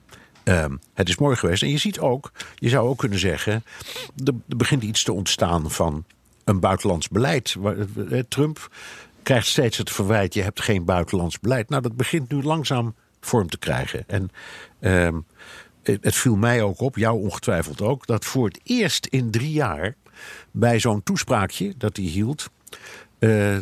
Ehm, 0.51 0.77
het 0.95 1.09
is 1.09 1.17
mooi 1.17 1.37
geweest. 1.37 1.63
En 1.63 1.69
je 1.69 1.79
ziet 1.79 1.99
ook, 1.99 2.33
je 2.55 2.69
zou 2.69 2.89
ook 2.89 2.99
kunnen 2.99 3.19
zeggen, 3.19 3.65
er, 4.25 4.57
begint 4.57 4.83
iets 4.83 5.03
te 5.03 5.13
ontstaan 5.13 5.71
van 5.71 6.05
een 6.45 6.61
buitenlands 6.61 7.09
beleid. 7.09 7.57
Eh, 8.11 8.19
Trump 8.29 8.71
krijgt 9.23 9.47
steeds 9.47 9.79
het 9.79 9.91
verwijt: 9.91 10.35
je 10.35 10.43
hebt 10.43 10.61
geen 10.61 10.85
buitenlands 10.85 11.41
beleid. 11.41 11.69
Nou, 11.69 11.83
dat 11.83 11.97
begint 11.97 12.31
nu 12.31 12.43
langzaam 12.43 12.95
vorm 13.21 13.49
te 13.49 13.59
krijgen. 13.59 14.05
En 14.07 14.31
ehm, 14.81 15.19
het, 15.83 16.15
viel 16.15 16.37
mij 16.37 16.63
ook 16.63 16.81
op, 16.81 16.97
jou 16.97 17.23
ongetwijfeld 17.23 17.81
ook, 17.81 18.07
dat 18.07 18.25
voor 18.25 18.47
het 18.47 18.61
eerst 18.63 19.07
in 19.07 19.31
drie 19.31 19.53
jaar 19.53 19.95
bij 20.51 20.79
zo'n 20.79 21.03
toespraakje 21.03 21.75
dat 21.77 21.97
hij 21.97 22.07
hield. 22.07 22.51
Uh, 23.19 23.57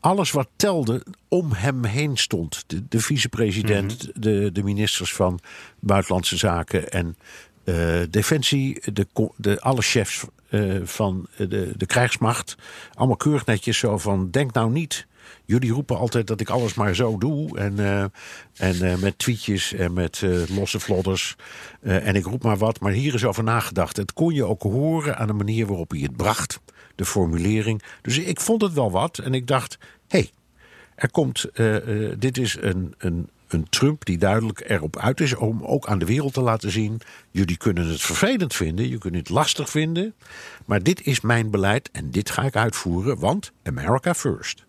alles 0.00 0.30
wat 0.30 0.48
telde 0.56 1.02
om 1.28 1.52
hem 1.52 1.84
heen 1.84 2.16
stond. 2.16 2.64
De, 2.66 2.88
de 2.88 3.00
vicepresident, 3.00 4.02
mhm. 4.02 4.20
de, 4.20 4.52
de 4.52 4.62
ministers 4.62 5.14
van 5.14 5.40
Buitenlandse 5.80 6.36
Zaken 6.36 6.90
en 6.90 7.16
uh, 7.64 8.00
Defensie, 8.10 8.92
de, 8.92 9.06
de, 9.36 9.60
alle 9.60 9.82
chefs 9.82 10.24
uh, 10.50 10.80
van 10.84 11.26
de, 11.36 11.72
de 11.76 11.86
krijgsmacht. 11.86 12.56
Allemaal 12.94 13.16
keurig 13.16 13.46
netjes 13.46 13.78
zo 13.78 13.98
van: 13.98 14.30
denk 14.30 14.52
nou 14.52 14.70
niet. 14.70 15.06
Jullie 15.44 15.72
roepen 15.72 15.98
altijd 15.98 16.26
dat 16.26 16.40
ik 16.40 16.48
alles 16.48 16.74
maar 16.74 16.94
zo 16.94 17.18
doe. 17.18 17.58
En, 17.58 17.74
uh, 17.78 18.04
en 18.56 19.00
met 19.00 19.18
tweetjes 19.18 19.72
en 19.72 19.92
met 19.92 20.22
losse 20.48 20.80
vlodders. 20.80 21.36
en 21.80 22.14
ik 22.14 22.24
roep 22.24 22.42
maar 22.42 22.56
wat. 22.56 22.80
Maar 22.80 22.92
hier 22.92 23.14
is 23.14 23.24
over 23.24 23.44
nagedacht. 23.44 23.96
Het 23.96 24.12
kon 24.12 24.34
je 24.34 24.44
ook 24.44 24.62
horen 24.62 25.16
aan 25.18 25.26
de 25.26 25.32
manier 25.32 25.66
waarop 25.66 25.90
hij 25.90 26.00
het 26.00 26.16
bracht 26.16 26.60
de 26.98 27.04
formulering. 27.04 27.82
Dus 28.02 28.18
ik 28.18 28.40
vond 28.40 28.62
het 28.62 28.72
wel 28.72 28.90
wat. 28.90 29.18
En 29.18 29.34
ik 29.34 29.46
dacht, 29.46 29.78
hé, 30.08 30.18
hey, 30.18 30.30
er 30.94 31.10
komt. 31.10 31.46
Uh, 31.54 31.86
uh, 31.86 32.14
dit 32.18 32.38
is 32.38 32.56
een, 32.60 32.94
een, 32.98 33.28
een 33.48 33.68
Trump 33.68 34.04
die 34.04 34.18
duidelijk 34.18 34.64
erop 34.66 34.96
uit 34.96 35.20
is 35.20 35.34
om 35.34 35.64
ook 35.64 35.86
aan 35.86 35.98
de 35.98 36.04
wereld 36.04 36.32
te 36.32 36.40
laten 36.40 36.70
zien. 36.70 37.00
Jullie 37.30 37.56
kunnen 37.56 37.88
het 37.88 38.00
vervelend 38.00 38.54
vinden, 38.54 38.88
je 38.88 38.98
kunt 38.98 39.14
het 39.14 39.28
lastig 39.28 39.70
vinden. 39.70 40.14
Maar 40.64 40.82
dit 40.82 41.06
is 41.06 41.20
mijn 41.20 41.50
beleid 41.50 41.90
en 41.90 42.10
dit 42.10 42.30
ga 42.30 42.42
ik 42.42 42.56
uitvoeren, 42.56 43.18
want 43.18 43.52
America 43.62 44.14
first. 44.14 44.66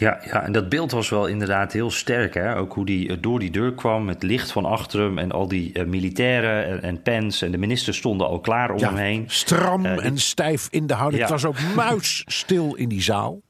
Ja, 0.00 0.18
ja, 0.24 0.42
en 0.42 0.52
dat 0.52 0.68
beeld 0.68 0.90
was 0.90 1.08
wel 1.08 1.26
inderdaad 1.26 1.72
heel 1.72 1.90
sterk. 1.90 2.34
Hè? 2.34 2.56
Ook 2.56 2.72
hoe 2.72 2.86
die 2.86 3.08
eh, 3.08 3.16
door 3.20 3.38
die 3.38 3.50
deur 3.50 3.72
kwam 3.72 4.04
met 4.04 4.22
licht 4.22 4.52
van 4.52 4.64
achter 4.64 5.00
hem... 5.00 5.18
en 5.18 5.32
al 5.32 5.48
die 5.48 5.78
uh, 5.78 5.84
militairen 5.84 6.66
en, 6.66 6.82
en 6.82 7.02
Pence 7.02 7.44
en 7.44 7.52
de 7.52 7.58
ministers 7.58 7.96
stonden 7.96 8.26
al 8.26 8.40
klaar 8.40 8.70
om 8.70 8.82
hem 8.82 8.96
heen. 8.96 9.24
Stram 9.26 9.86
uh, 9.86 10.04
en 10.04 10.18
stijf 10.18 10.68
in 10.70 10.86
de 10.86 10.94
houding. 10.94 11.22
Het 11.22 11.30
was 11.30 11.44
ook 11.44 11.56
muisstil 11.76 12.74
in 12.74 12.88
die 12.88 13.02
zaal. 13.02 13.40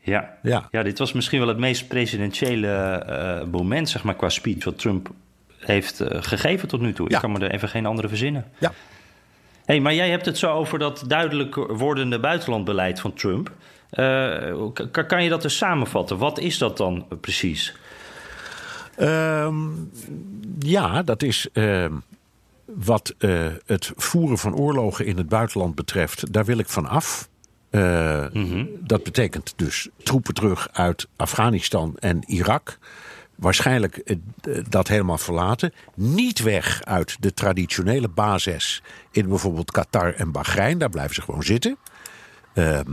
Ja. 0.00 0.36
Ja. 0.42 0.68
ja, 0.70 0.82
dit 0.82 0.98
was 0.98 1.12
misschien 1.12 1.38
wel 1.38 1.48
het 1.48 1.58
meest 1.58 1.88
presidentiële 1.88 3.02
uh, 3.08 3.52
moment, 3.52 3.88
zeg 3.88 4.04
maar, 4.04 4.16
qua 4.16 4.28
speech... 4.28 4.64
wat 4.64 4.78
Trump 4.78 5.10
heeft 5.58 6.02
gegeven 6.06 6.68
tot 6.68 6.80
nu 6.80 6.92
toe. 6.92 7.08
Ik 7.08 7.18
kan 7.18 7.32
me 7.32 7.38
er 7.38 7.50
even 7.50 7.68
geen 7.68 7.86
andere 7.86 8.08
verzinnen. 8.08 8.44
Ja. 8.58 8.72
hey, 9.64 9.80
maar 9.80 9.94
jij 9.94 10.10
hebt 10.10 10.26
het 10.26 10.38
zo 10.38 10.52
over 10.52 10.78
dat 10.78 11.04
duidelijk 11.06 11.54
wordende 11.54 12.20
buitenlandbeleid 12.20 13.00
van 13.00 13.12
Trump... 13.12 13.50
Uh, 13.92 14.72
kan 15.06 15.22
je 15.22 15.28
dat 15.28 15.42
dus 15.42 15.56
samenvatten? 15.56 16.18
Wat 16.18 16.38
is 16.38 16.58
dat 16.58 16.76
dan 16.76 17.06
precies? 17.20 17.76
Um, 19.00 19.90
ja, 20.58 21.02
dat 21.02 21.22
is 21.22 21.48
uh, 21.52 21.86
wat 22.64 23.14
uh, 23.18 23.46
het 23.66 23.92
voeren 23.96 24.38
van 24.38 24.54
oorlogen 24.54 25.06
in 25.06 25.16
het 25.16 25.28
buitenland 25.28 25.74
betreft. 25.74 26.32
Daar 26.32 26.44
wil 26.44 26.58
ik 26.58 26.68
van 26.68 26.86
af. 26.86 27.28
Mm 27.70 28.30
-hmm. 28.32 28.68
Dat 28.80 29.02
betekent 29.02 29.52
dus 29.56 29.88
troepen 30.02 30.34
terug 30.34 30.68
uit 30.72 31.08
Afghanistan 31.16 31.96
en 31.98 32.22
Irak. 32.26 32.78
Waarschijnlijk 33.34 34.16
dat 34.68 34.88
helemaal 34.88 35.18
verlaten. 35.18 35.72
Niet 35.94 36.42
weg 36.42 36.84
uit 36.84 37.16
de 37.20 37.34
traditionele 37.34 38.08
basis 38.08 38.82
in 39.10 39.28
bijvoorbeeld 39.28 39.70
Qatar 39.70 40.14
en 40.14 40.32
Bahrein. 40.32 40.78
Daar 40.78 40.90
blijven 40.90 41.14
ze 41.14 41.22
gewoon 41.22 41.42
zitten. 41.42 41.76
Ehm, 42.56 42.90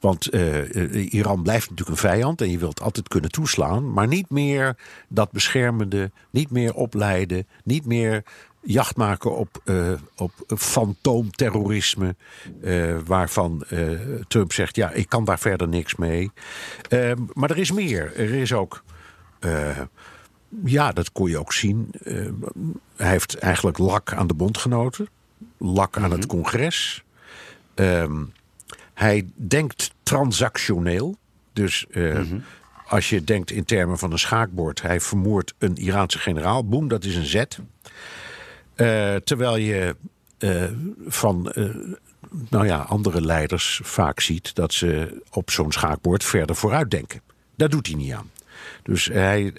want 0.00 0.34
uh, 0.34 1.12
Iran 1.12 1.42
blijft 1.42 1.70
natuurlijk 1.70 2.02
een 2.02 2.10
vijand 2.10 2.40
en 2.40 2.50
je 2.50 2.58
wilt 2.58 2.80
altijd 2.80 3.08
kunnen 3.08 3.30
toeslaan. 3.30 3.92
Maar 3.92 4.06
niet 4.06 4.30
meer 4.30 4.76
dat 5.08 5.30
beschermende, 5.30 6.10
niet 6.30 6.50
meer 6.50 6.74
opleiden, 6.74 7.46
niet 7.64 7.86
meer 7.86 8.24
jacht 8.62 8.96
maken 8.96 9.36
op, 9.36 9.60
uh, 9.64 9.92
op 10.16 10.32
fantoomterrorisme. 10.46 12.16
Uh, 12.62 12.96
waarvan 13.04 13.64
Trump 14.28 14.52
zegt: 14.52 14.76
ja, 14.76 14.90
ik 14.90 15.08
kan 15.08 15.24
daar 15.24 15.38
verder 15.38 15.68
niks 15.68 15.94
mee. 15.94 16.30
Ehm, 16.88 17.18
maar 17.32 17.50
er 17.50 17.58
is 17.58 17.72
meer. 17.72 18.16
Er 18.16 18.34
is 18.34 18.52
ook. 18.52 18.82
ja, 20.64 20.92
dat 20.92 21.12
kon 21.12 21.30
je 21.30 21.38
ook 21.38 21.52
zien. 21.52 21.90
hij 22.96 23.10
heeft 23.10 23.38
eigenlijk 23.38 23.78
lak 23.78 24.12
aan 24.12 24.26
de 24.26 24.34
bondgenoten, 24.34 25.08
lak 25.58 25.96
aan 25.96 26.10
het 26.10 26.20
mhm. 26.20 26.28
congres. 26.28 27.04
Um, 27.74 28.32
hij 28.96 29.26
denkt 29.34 29.90
transactioneel. 30.02 31.16
Dus 31.52 31.86
uh, 31.88 32.20
als 32.86 33.08
je 33.10 33.24
denkt 33.24 33.50
in 33.50 33.64
termen 33.64 33.98
van 33.98 34.12
een 34.12 34.18
schaakbord, 34.18 34.82
hij 34.82 35.00
vermoordt 35.00 35.54
een 35.58 35.76
Iraanse 35.76 36.18
generaal. 36.18 36.68
Boem, 36.68 36.88
dat 36.88 37.04
is 37.04 37.16
een 37.16 37.26
zet. 37.26 37.58
Uh, 38.76 39.14
terwijl 39.14 39.56
je 39.56 39.96
uh, 40.38 40.64
van 41.06 41.52
nou 42.48 42.66
ja, 42.66 42.78
andere 42.78 43.20
leiders 43.20 43.80
vaak 43.82 44.20
ziet 44.20 44.54
dat 44.54 44.72
ze 44.72 45.22
op 45.30 45.50
zo'n 45.50 45.72
schaakbord 45.72 46.24
verder 46.24 46.56
vooruit 46.56 46.90
denken. 46.90 47.20
Daar 47.56 47.68
doet 47.68 47.86
hij 47.86 47.96
niet 47.96 48.12
aan. 48.12 48.30
Dus 48.82 49.04
hij, 49.04 49.52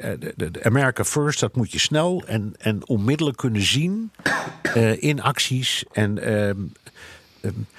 America 0.62 1.04
First, 1.04 1.39
dat 1.39 1.56
moet 1.56 1.71
je 1.71 1.80
snel 1.80 2.23
en, 2.26 2.54
en 2.58 2.88
onmiddellijk 2.88 3.38
kunnen 3.38 3.62
zien 3.62 4.12
in 5.00 5.21
acties. 5.21 5.84
En 5.91 6.17
ehm, 6.23 6.58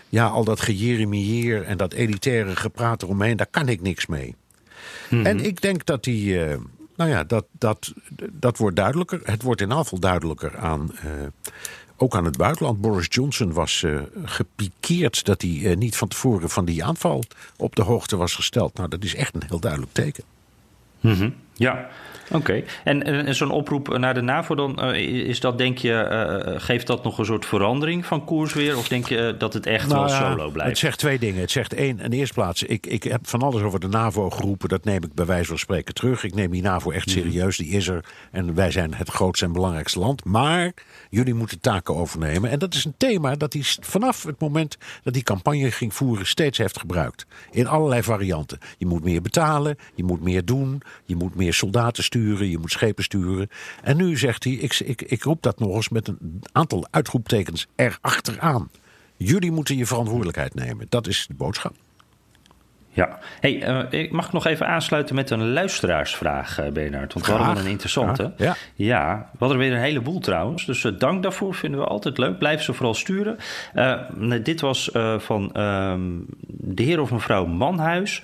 ja, 0.09 0.27
al 0.27 0.45
dat 0.45 0.61
gejeremieer 0.61 1.63
en 1.63 1.77
dat 1.77 1.93
elitaire 1.93 2.57
gepraat 2.57 3.03
eromheen, 3.03 3.37
daar 3.37 3.47
kan 3.51 3.69
ik 3.69 3.81
niks 3.81 4.07
mee. 4.07 4.35
Mhm. 5.11 5.27
En 5.27 5.45
ik 5.45 5.61
denk 5.61 5.87
dat 5.87 6.05
die. 6.05 6.49
Uh, 6.49 6.57
nou 6.97 7.11
ja, 7.11 7.25
dat, 7.25 7.45
dat, 7.53 7.93
dat 8.33 8.59
wordt 8.59 8.77
duidelijker. 8.77 9.21
Het 9.25 9.43
wordt 9.43 9.61
in 9.61 9.73
afval 9.73 9.99
duidelijker 9.99 10.59
aan. 10.59 10.91
Uh, 11.05 11.11
ook 11.97 12.17
aan 12.17 12.25
het 12.25 12.37
buitenland. 12.37 12.81
Boris 12.81 13.07
Johnson 13.11 13.53
was 13.53 13.83
uh, 13.83 14.01
gepikeerd 14.25 15.25
dat 15.25 15.43
hij 15.43 15.75
niet 15.79 15.97
van 15.97 16.09
tevoren 16.09 16.51
van 16.51 16.65
die 16.65 16.85
aanval 16.85 17.25
op 17.57 17.77
de 17.77 17.83
hoogte 17.83 18.17
was 18.17 18.35
gesteld. 18.35 18.75
Nou, 18.75 18.89
dat 18.89 19.05
is 19.05 19.15
echt 19.15 19.35
een 19.35 19.43
heel 19.47 19.61
duidelijk 19.61 19.93
teken. 19.93 20.25
Mm 21.01 21.35
Ja, 21.59 21.89
Oké, 22.33 22.63
en, 22.85 23.03
en, 23.03 23.35
zo'n 23.35 23.51
oproep 23.51 23.99
naar 23.99 24.15
de 24.15 24.21
NAVO 24.21 24.55
dan, 24.55 24.85
uh, 24.85 24.97
is 25.29 25.41
dat 25.41 25.59
denk 25.59 25.79
je, 25.79 26.09
uh, 26.55 26.61
geeft 26.61 26.87
dat 26.87 27.05
nog 27.05 27.19
een 27.19 27.25
soort 27.25 27.47
verandering 27.47 28.07
van 28.07 28.25
koers 28.25 28.53
weer? 28.53 28.77
Of 28.77 28.89
denk 28.89 29.09
je 29.09 29.35
dat 29.39 29.53
het 29.53 29.67
echt 29.67 29.89
nou, 29.89 30.01
wel 30.01 30.09
solo 30.09 30.51
blijft? 30.51 30.71
Het 30.71 30.79
zegt 30.79 30.99
twee 30.99 31.19
dingen. 31.19 31.41
Het 31.41 31.51
zegt 31.51 31.75
één, 31.75 32.01
in 32.01 32.11
de 32.11 32.17
eerste 32.17 32.35
plaats, 32.35 32.63
ik, 32.63 32.87
ik 32.87 33.03
heb 33.03 33.29
van 33.29 33.43
alles 33.43 33.63
over 33.63 33.81
de 33.81 33.89
NAVO 33.89 34.31
geroepen, 34.31 34.69
dat 34.69 34.85
neem 34.85 35.05
ik 35.05 35.15
bij 35.15 35.27
wijze 35.27 35.49
van 35.49 35.59
spreken 35.59 35.95
terug. 35.95 36.25
Ik 36.25 36.35
neem 36.35 36.51
die 36.51 36.63
NAVO 36.63 36.91
echt 36.91 37.07
mhm. 37.07 37.19
serieus, 37.19 37.57
die 37.57 37.69
is 37.69 37.89
er. 37.89 38.05
En 38.31 38.55
wij 38.55 38.71
zijn 38.71 38.95
het 38.95 39.09
grootste 39.09 39.45
en 39.45 39.53
belangrijkste 39.53 39.99
land. 39.99 40.25
Maar 40.25 40.73
jullie 41.11 41.35
moeten 41.35 41.61
taken 41.61 41.97
overnemen. 41.97 42.51
En 42.51 42.59
dat 42.59 42.75
is 42.75 42.85
een 42.85 42.95
thema 42.97 43.35
dat 43.35 43.53
hij 43.53 43.63
vanaf 43.81 44.23
het 44.23 44.41
moment 44.41 44.79
dat 45.03 45.13
die 45.13 45.23
campagne 45.23 45.71
ging 45.71 45.95
voeren 45.95 46.27
steeds 46.27 46.59
heeft 46.59 46.79
gebruikt. 46.79 47.27
In 47.51 47.67
allerlei 47.67 48.03
varianten. 48.03 48.59
Je 48.79 48.87
moet 48.87 49.05
meer 49.05 49.23
betalen, 49.23 49.79
je 49.95 50.05
moet 50.05 50.23
meer 50.23 50.45
doen, 50.45 50.83
je 51.05 51.17
moet 51.17 51.35
meer 51.35 51.48
soldaten 51.53 52.05
sturen 52.05 52.51
je 52.51 52.59
moet 52.59 52.71
schepen 52.71 53.05
sturen. 53.05 53.49
En 53.83 53.97
nu 53.97 54.17
zegt 54.17 54.45
hij, 54.45 54.53
ik, 54.53 54.81
ik, 54.81 55.03
ik 55.03 55.23
roep 55.23 55.43
dat 55.43 55.59
nog 55.59 55.75
eens 55.75 55.89
met 55.89 56.09
een 56.09 56.43
aantal 56.53 56.87
uitroeptekens 56.91 57.67
erachteraan. 57.77 58.71
Jullie 59.17 59.51
moeten 59.51 59.77
je 59.77 59.87
verantwoordelijkheid 59.87 60.55
nemen. 60.55 60.87
Dat 60.89 61.07
is 61.07 61.27
de 61.29 61.35
boodschap. 61.35 61.75
Ja, 62.99 63.19
hey, 63.41 63.69
uh, 63.69 64.01
ik 64.01 64.13
mag 64.13 64.33
nog 64.33 64.47
even 64.47 64.67
aansluiten 64.67 65.15
met 65.15 65.31
een 65.31 65.53
luisteraarsvraag, 65.53 66.61
uh, 66.61 66.69
Bernard. 66.69 67.13
Want 67.13 67.27
we 67.27 67.33
hadden 67.33 67.65
een 67.65 67.71
interessante. 67.71 68.33
Ja, 68.37 68.57
ja. 68.75 69.31
we 69.33 69.39
hadden 69.39 69.59
weer 69.59 69.73
een 69.73 69.81
heleboel 69.81 70.19
trouwens. 70.21 70.67
Dus 70.67 70.85
uh, 70.85 70.93
dank 70.99 71.23
daarvoor, 71.23 71.55
vinden 71.55 71.81
we 71.81 71.87
altijd 71.87 72.19
leuk. 72.19 72.39
Blijf 72.39 72.63
ze 72.63 72.73
vooral 72.73 72.95
sturen. 72.95 73.37
dit 74.43 74.61
was 74.61 74.91
van 75.19 75.53
ehm, 75.53 76.01
de 76.49 76.83
heer 76.83 77.01
of 77.01 77.11
mevrouw 77.11 77.47
Manhuis. 77.47 78.23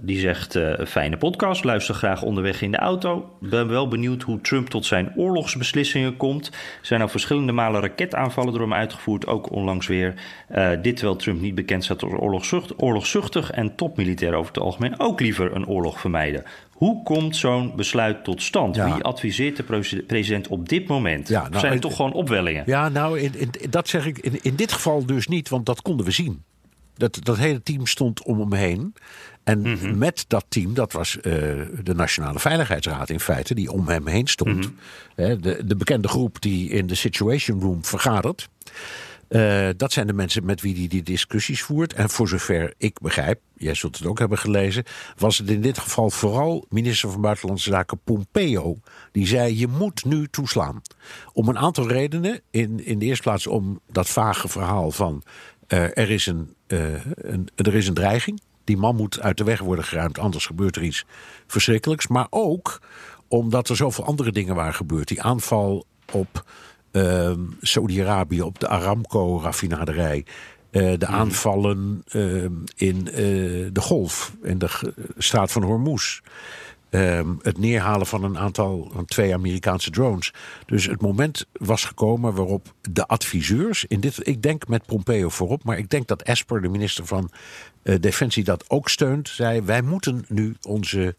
die 0.00 0.18
zegt, 0.18 0.58
fijne 0.86 1.16
podcast, 1.16 1.64
luister 1.64 1.94
graag 1.94 2.22
onderweg 2.22 2.62
in 2.62 2.70
de 2.70 2.78
auto. 2.78 3.36
Ben 3.40 3.68
wel 3.68 3.88
benieuwd 3.88 4.22
hoe 4.22 4.40
Trump 4.40 4.68
tot 4.68 4.86
zijn 4.86 5.12
oorlogsbeslissingen 5.16 6.16
komt. 6.16 6.46
Er 6.46 6.86
zijn 6.86 7.00
al 7.00 7.08
verschillende 7.08 7.52
malen 7.52 7.80
raketaanvallen 7.80 8.52
door 8.52 8.62
hem 8.62 8.74
uitgevoerd, 8.74 9.26
ook 9.26 9.50
onlangs 9.50 9.86
weer. 9.86 10.14
dit 10.82 10.96
terwijl 10.96 11.16
Trump 11.16 11.40
niet 11.40 11.54
bekend 11.54 11.84
staat 11.84 12.02
als 12.02 12.12
oorlogszucht, 12.12 12.82
oorlogszuchtig 12.82 13.50
en 13.50 13.74
topmilitairen 13.80 14.38
over 14.38 14.52
het 14.52 14.62
algemeen 14.62 15.00
ook 15.00 15.20
liever 15.20 15.54
een 15.54 15.66
oorlog 15.66 16.00
vermijden. 16.00 16.44
Hoe 16.70 17.02
komt 17.02 17.36
zo'n 17.36 17.76
besluit 17.76 18.24
tot 18.24 18.42
stand? 18.42 18.76
Wie 18.76 19.02
adviseert 19.02 19.56
de 19.56 20.02
president 20.06 20.48
op 20.48 20.68
dit 20.68 20.86
moment? 20.86 21.28
Ja, 21.28 21.48
nou, 21.48 21.60
zijn 21.60 21.72
het 21.72 21.80
toch 21.80 21.96
gewoon 21.96 22.12
opwellingen? 22.12 22.62
Ja, 22.66 22.88
nou, 22.88 23.20
in, 23.20 23.32
in, 23.38 23.50
dat 23.70 23.88
zeg 23.88 24.06
ik 24.06 24.18
in, 24.18 24.38
in 24.42 24.54
dit 24.54 24.72
geval 24.72 25.06
dus 25.06 25.26
niet, 25.26 25.48
want 25.48 25.66
dat 25.66 25.82
konden 25.82 26.06
we 26.06 26.12
zien. 26.12 26.42
Dat, 26.94 27.18
dat 27.22 27.36
hele 27.36 27.62
team 27.62 27.86
stond 27.86 28.22
om 28.24 28.40
hem 28.40 28.52
heen. 28.52 28.94
En 29.44 29.60
mhm. 29.60 29.98
met 29.98 30.24
dat 30.28 30.44
team, 30.48 30.74
dat 30.74 30.92
was 30.92 31.16
uh, 31.16 31.22
de 31.82 31.94
Nationale 31.94 32.38
Veiligheidsraad 32.38 33.10
in 33.10 33.20
feite, 33.20 33.54
die 33.54 33.72
om 33.72 33.88
hem 33.88 34.06
heen 34.06 34.26
stond. 34.26 34.70
Mhm. 35.16 35.40
de, 35.40 35.62
de 35.64 35.76
bekende 35.76 36.08
groep 36.08 36.40
die 36.40 36.70
in 36.70 36.86
de 36.86 36.94
Situation 36.94 37.60
Room 37.60 37.84
vergadert. 37.84 38.48
Uh, 39.30 39.68
dat 39.76 39.92
zijn 39.92 40.06
de 40.06 40.12
mensen 40.12 40.44
met 40.44 40.60
wie 40.60 40.76
hij 40.76 40.88
die 40.88 41.02
discussies 41.02 41.62
voert. 41.62 41.92
En 41.92 42.10
voor 42.10 42.28
zover 42.28 42.74
ik 42.76 42.98
begrijp, 43.00 43.40
jij 43.54 43.74
zult 43.74 43.98
het 43.98 44.06
ook 44.06 44.18
hebben 44.18 44.38
gelezen, 44.38 44.84
was 45.16 45.38
het 45.38 45.50
in 45.50 45.60
dit 45.60 45.78
geval 45.78 46.10
vooral 46.10 46.66
minister 46.68 47.10
van 47.10 47.20
Buitenlandse 47.20 47.70
Zaken 47.70 48.00
Pompeo. 48.04 48.78
Die 49.12 49.26
zei: 49.26 49.58
Je 49.58 49.66
moet 49.66 50.04
nu 50.04 50.26
toeslaan. 50.28 50.82
Om 51.32 51.48
een 51.48 51.58
aantal 51.58 51.88
redenen. 51.88 52.40
In, 52.50 52.84
in 52.84 52.98
de 52.98 53.04
eerste 53.04 53.22
plaats 53.22 53.46
om 53.46 53.80
dat 53.92 54.08
vage 54.08 54.48
verhaal 54.48 54.90
van: 54.90 55.22
uh, 55.68 55.82
er, 55.82 56.10
is 56.10 56.26
een, 56.26 56.54
uh, 56.66 57.04
een, 57.04 57.48
er 57.54 57.74
is 57.74 57.88
een 57.88 57.94
dreiging. 57.94 58.40
Die 58.64 58.76
man 58.76 58.96
moet 58.96 59.20
uit 59.20 59.36
de 59.36 59.44
weg 59.44 59.60
worden 59.60 59.84
geruimd, 59.84 60.18
anders 60.18 60.46
gebeurt 60.46 60.76
er 60.76 60.82
iets 60.82 61.04
verschrikkelijks. 61.46 62.06
Maar 62.06 62.26
ook 62.30 62.80
omdat 63.28 63.68
er 63.68 63.76
zoveel 63.76 64.04
andere 64.04 64.32
dingen 64.32 64.54
waren 64.54 64.74
gebeurd. 64.74 65.08
Die 65.08 65.22
aanval 65.22 65.86
op 66.12 66.44
uh, 66.92 67.32
Saudi-Arabië 67.60 68.42
op 68.42 68.60
de 68.60 68.68
Aramco-raffinaderij. 68.68 70.24
Uh, 70.70 70.82
de 70.98 71.06
mhm. 71.06 71.14
aanvallen 71.14 72.04
uh, 72.12 72.44
in 72.76 73.06
uh, 73.06 73.14
de 73.72 73.80
Golf, 73.80 74.32
in 74.42 74.58
de 74.58 74.92
straat 75.18 75.52
van 75.52 75.62
Hormuz. 75.62 76.20
Ehm, 76.90 77.28
het 77.42 77.58
neerhalen 77.58 78.06
van 78.06 78.24
een 78.24 78.38
aantal 78.38 78.90
van 78.94 79.04
twee 79.04 79.34
Amerikaanse 79.34 79.90
drones. 79.90 80.32
Dus 80.66 80.86
het 80.86 81.00
moment 81.00 81.46
was 81.52 81.84
gekomen 81.84 82.34
waarop 82.34 82.74
de 82.80 83.06
adviseurs, 83.06 83.84
in 83.84 84.00
dit, 84.00 84.26
ik 84.26 84.42
denk 84.42 84.68
met 84.68 84.86
Pompeo 84.86 85.28
voorop, 85.28 85.64
maar 85.64 85.78
ik 85.78 85.90
denk 85.90 86.06
dat 86.06 86.22
Esper, 86.22 86.62
de 86.62 86.68
minister 86.68 87.06
van 87.06 87.30
Defensie, 88.00 88.44
dat 88.44 88.70
ook 88.70 88.88
steunt. 88.88 89.28
Zei: 89.28 89.62
wij 89.62 89.82
moeten 89.82 90.24
nu 90.28 90.56
onze 90.62 91.16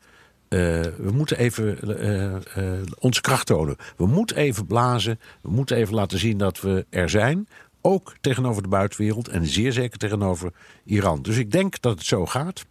uh, 0.53 0.81
we 0.97 1.11
moeten 1.13 1.37
even 1.37 1.77
uh, 1.83 2.23
uh, 2.23 2.79
onze 2.99 3.21
kracht 3.21 3.45
tonen. 3.45 3.75
We 3.97 4.05
moeten 4.05 4.35
even 4.35 4.65
blazen. 4.65 5.19
We 5.41 5.51
moeten 5.51 5.77
even 5.77 5.93
laten 5.93 6.19
zien 6.19 6.37
dat 6.37 6.61
we 6.61 6.85
er 6.89 7.09
zijn. 7.09 7.47
Ook 7.81 8.15
tegenover 8.21 8.61
de 8.61 8.67
buitenwereld 8.67 9.27
en 9.27 9.45
zeer 9.45 9.71
zeker 9.71 9.97
tegenover 9.97 10.51
Iran. 10.85 11.21
Dus 11.21 11.37
ik 11.37 11.51
denk 11.51 11.81
dat 11.81 11.97
het 11.97 12.05
zo 12.05 12.25
gaat. 12.25 12.65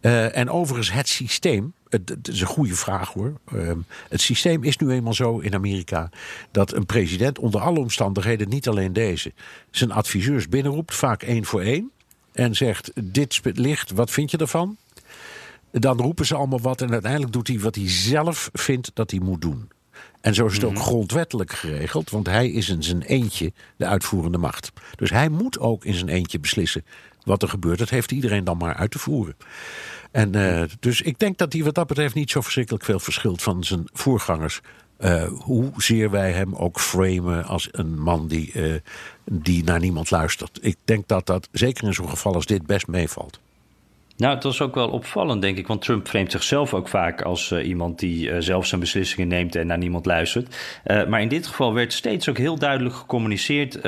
en 0.00 0.50
overigens, 0.50 0.92
het 0.92 1.08
systeem. 1.08 1.72
Het, 1.88 2.08
het, 2.08 2.28
is 2.28 2.40
een 2.40 2.46
goede 2.46 2.74
vraag 2.74 3.12
hoor. 3.12 3.32
het 4.08 4.20
systeem 4.20 4.64
is 4.64 4.76
nu 4.76 4.90
eenmaal 4.90 5.14
zo 5.14 5.38
in 5.38 5.54
Amerika. 5.54 6.10
dat 6.50 6.72
een 6.72 6.86
president 6.86 7.38
onder 7.38 7.60
alle 7.60 7.78
omstandigheden, 7.78 8.48
niet 8.48 8.68
alleen 8.68 8.92
deze. 8.92 9.32
zijn 9.70 9.92
adviseurs 9.92 10.48
binnenroept, 10.48 10.94
vaak 10.94 11.22
één 11.22 11.44
voor 11.44 11.60
één. 11.60 11.90
En 12.32 12.54
zegt: 12.54 12.90
Dit 12.94 13.40
ligt, 13.42 13.90
wat 13.90 14.10
vind 14.10 14.30
je 14.30 14.36
ervan? 14.36 14.76
Dan 15.70 16.00
roepen 16.00 16.26
ze 16.26 16.34
allemaal 16.34 16.60
wat 16.60 16.80
en 16.80 16.92
uiteindelijk 16.92 17.32
doet 17.32 17.48
hij 17.48 17.58
wat 17.58 17.74
hij 17.74 17.90
zelf 17.90 18.50
vindt 18.52 18.90
dat 18.94 19.10
hij 19.10 19.20
moet 19.20 19.42
doen. 19.42 19.68
En 20.20 20.34
zo 20.34 20.46
is 20.46 20.54
het 20.54 20.64
ook 20.64 20.72
mhm. 20.72 20.82
grondwettelijk 20.82 21.52
geregeld, 21.52 22.10
want 22.10 22.26
hij 22.26 22.50
is 22.50 22.68
in 22.68 22.82
zijn 22.82 23.02
eentje 23.02 23.52
de 23.76 23.86
uitvoerende 23.86 24.38
macht. 24.38 24.72
Dus 24.96 25.10
hij 25.10 25.28
moet 25.28 25.58
ook 25.58 25.84
in 25.84 25.94
zijn 25.94 26.08
eentje 26.08 26.40
beslissen 26.40 26.84
wat 27.24 27.42
er 27.42 27.48
gebeurt. 27.48 27.78
Dat 27.78 27.90
heeft 27.90 28.12
iedereen 28.12 28.44
dan 28.44 28.56
maar 28.56 28.74
uit 28.74 28.90
te 28.90 28.98
voeren. 28.98 29.36
En 30.10 30.36
uh, 30.36 30.62
dus 30.80 31.00
ik 31.00 31.18
denk 31.18 31.38
dat 31.38 31.52
hij 31.52 31.62
wat 31.64 31.74
dat 31.74 31.86
betreft 31.86 32.14
niet 32.14 32.30
zo 32.30 32.40
verschrikkelijk 32.40 32.84
veel 32.84 33.00
verschilt 33.00 33.42
van 33.42 33.64
zijn 33.64 33.88
voorgangers. 33.92 34.60
Uh, 35.00 35.28
hoezeer 35.28 36.10
wij 36.10 36.32
hem 36.32 36.54
ook 36.54 36.80
framen 36.80 37.44
als 37.44 37.68
een 37.72 38.00
man 38.00 38.28
die, 38.28 38.52
uh, 38.52 38.74
die 39.24 39.64
naar 39.64 39.80
niemand 39.80 40.10
luistert. 40.10 40.58
Ik 40.62 40.76
denk 40.84 41.08
dat 41.08 41.26
dat 41.26 41.48
zeker 41.52 41.84
in 41.84 41.94
zo'n 41.94 42.08
geval 42.08 42.34
als 42.34 42.46
dit 42.46 42.66
best 42.66 42.86
meevalt. 42.86 43.40
Nou, 44.20 44.34
het 44.34 44.42
was 44.42 44.60
ook 44.60 44.74
wel 44.74 44.88
opvallend, 44.88 45.42
denk 45.42 45.58
ik. 45.58 45.66
Want 45.66 45.82
Trump 45.82 46.08
vreemdt 46.08 46.32
zichzelf 46.32 46.74
ook 46.74 46.88
vaak 46.88 47.22
als 47.22 47.50
uh, 47.50 47.66
iemand 47.66 47.98
die 47.98 48.28
uh, 48.28 48.36
zelf 48.38 48.66
zijn 48.66 48.80
beslissingen 48.80 49.28
neemt 49.28 49.56
en 49.56 49.66
naar 49.66 49.78
niemand 49.78 50.06
luistert. 50.06 50.56
Uh, 50.84 51.06
maar 51.06 51.20
in 51.20 51.28
dit 51.28 51.46
geval 51.46 51.74
werd 51.74 51.92
steeds 51.92 52.28
ook 52.28 52.38
heel 52.38 52.58
duidelijk 52.58 52.94
gecommuniceerd 52.94 53.80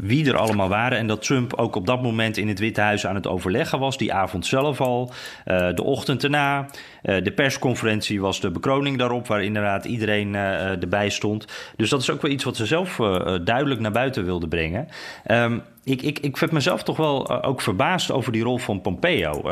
wie 0.00 0.26
er 0.26 0.36
allemaal 0.36 0.68
waren. 0.68 0.98
En 0.98 1.06
dat 1.06 1.22
Trump 1.22 1.54
ook 1.54 1.76
op 1.76 1.86
dat 1.86 2.02
moment 2.02 2.36
in 2.36 2.48
het 2.48 2.58
Witte 2.58 2.80
Huis 2.80 3.06
aan 3.06 3.14
het 3.14 3.26
overleggen 3.26 3.78
was. 3.78 3.98
Die 3.98 4.12
avond 4.12 4.46
zelf 4.46 4.80
al, 4.80 5.12
de 5.44 5.82
ochtend 5.82 6.24
erna. 6.24 6.66
de 7.02 7.32
persconferentie 7.34 8.20
was 8.20 8.40
de 8.40 8.50
bekroning 8.50 8.98
daarop, 8.98 9.26
waar 9.26 9.44
inderdaad 9.44 9.84
iedereen 9.84 10.34
erbij 10.34 11.08
stond. 11.08 11.46
Dus 11.76 11.90
dat 11.90 12.00
is 12.00 12.10
ook 12.10 12.22
wel 12.22 12.30
iets 12.30 12.44
wat 12.44 12.56
ze 12.56 12.66
zelf 12.66 12.96
duidelijk 13.44 13.80
naar 13.80 13.92
buiten 13.92 14.24
wilden 14.24 14.48
brengen. 14.48 14.88
Um, 15.30 15.62
ik, 15.84 16.02
ik, 16.02 16.18
ik 16.18 16.36
heb 16.36 16.52
mezelf 16.52 16.82
toch 16.82 16.96
wel 16.96 17.30
uh, 17.30 17.38
ook 17.42 17.60
verbaasd 17.60 18.10
over 18.10 18.32
die 18.32 18.42
rol 18.42 18.58
van 18.58 18.80
Pompeo. 18.80 19.42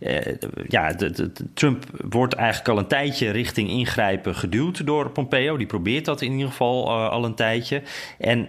Uh, 0.00 0.18
ja, 0.68 0.92
de, 0.92 1.32
Trump 1.54 1.84
wordt 2.08 2.34
eigenlijk 2.34 2.68
al 2.68 2.78
een 2.78 2.86
tijdje 2.86 3.30
richting 3.30 3.68
ingrijpen 3.68 4.34
geduwd 4.34 4.86
door 4.86 5.10
Pompeo. 5.10 5.56
Die 5.56 5.66
probeert 5.66 6.04
dat 6.04 6.22
in 6.22 6.32
ieder 6.32 6.48
geval 6.48 6.90
al 6.90 7.24
een 7.24 7.34
tijdje. 7.34 7.82
En 8.18 8.48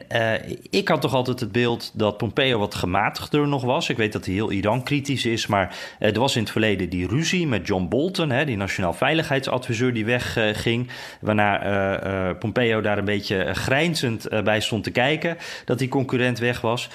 ik 0.69 0.87
had 0.87 1.01
toch 1.01 1.13
altijd 1.13 1.39
het 1.39 1.51
beeld 1.51 1.91
dat 1.93 2.17
Pompeo 2.17 2.59
wat 2.59 2.75
gematigder 2.75 3.47
nog 3.47 3.63
was. 3.63 3.89
Ik 3.89 3.97
weet 3.97 4.13
dat 4.13 4.25
hij 4.25 4.33
heel 4.33 4.51
Iran-kritisch 4.51 5.25
is, 5.25 5.47
maar 5.47 5.75
er 5.99 6.19
was 6.19 6.35
in 6.35 6.41
het 6.41 6.51
verleden 6.51 6.89
die 6.89 7.07
ruzie 7.07 7.47
met 7.47 7.67
John 7.67 7.87
Bolton, 7.87 8.29
hè, 8.29 8.45
die 8.45 8.57
nationaal 8.57 8.93
veiligheidsadviseur 8.93 9.93
die 9.93 10.05
wegging. 10.05 10.89
waarna 11.21 12.33
Pompeo 12.39 12.81
daar 12.81 12.97
een 12.97 13.05
beetje 13.05 13.53
grijnzend 13.53 14.43
bij 14.43 14.59
stond 14.59 14.83
te 14.83 14.91
kijken 14.91 15.37
dat 15.65 15.79
die 15.79 15.89
concurrent 15.89 16.39
weg 16.39 16.61
was. 16.61 16.89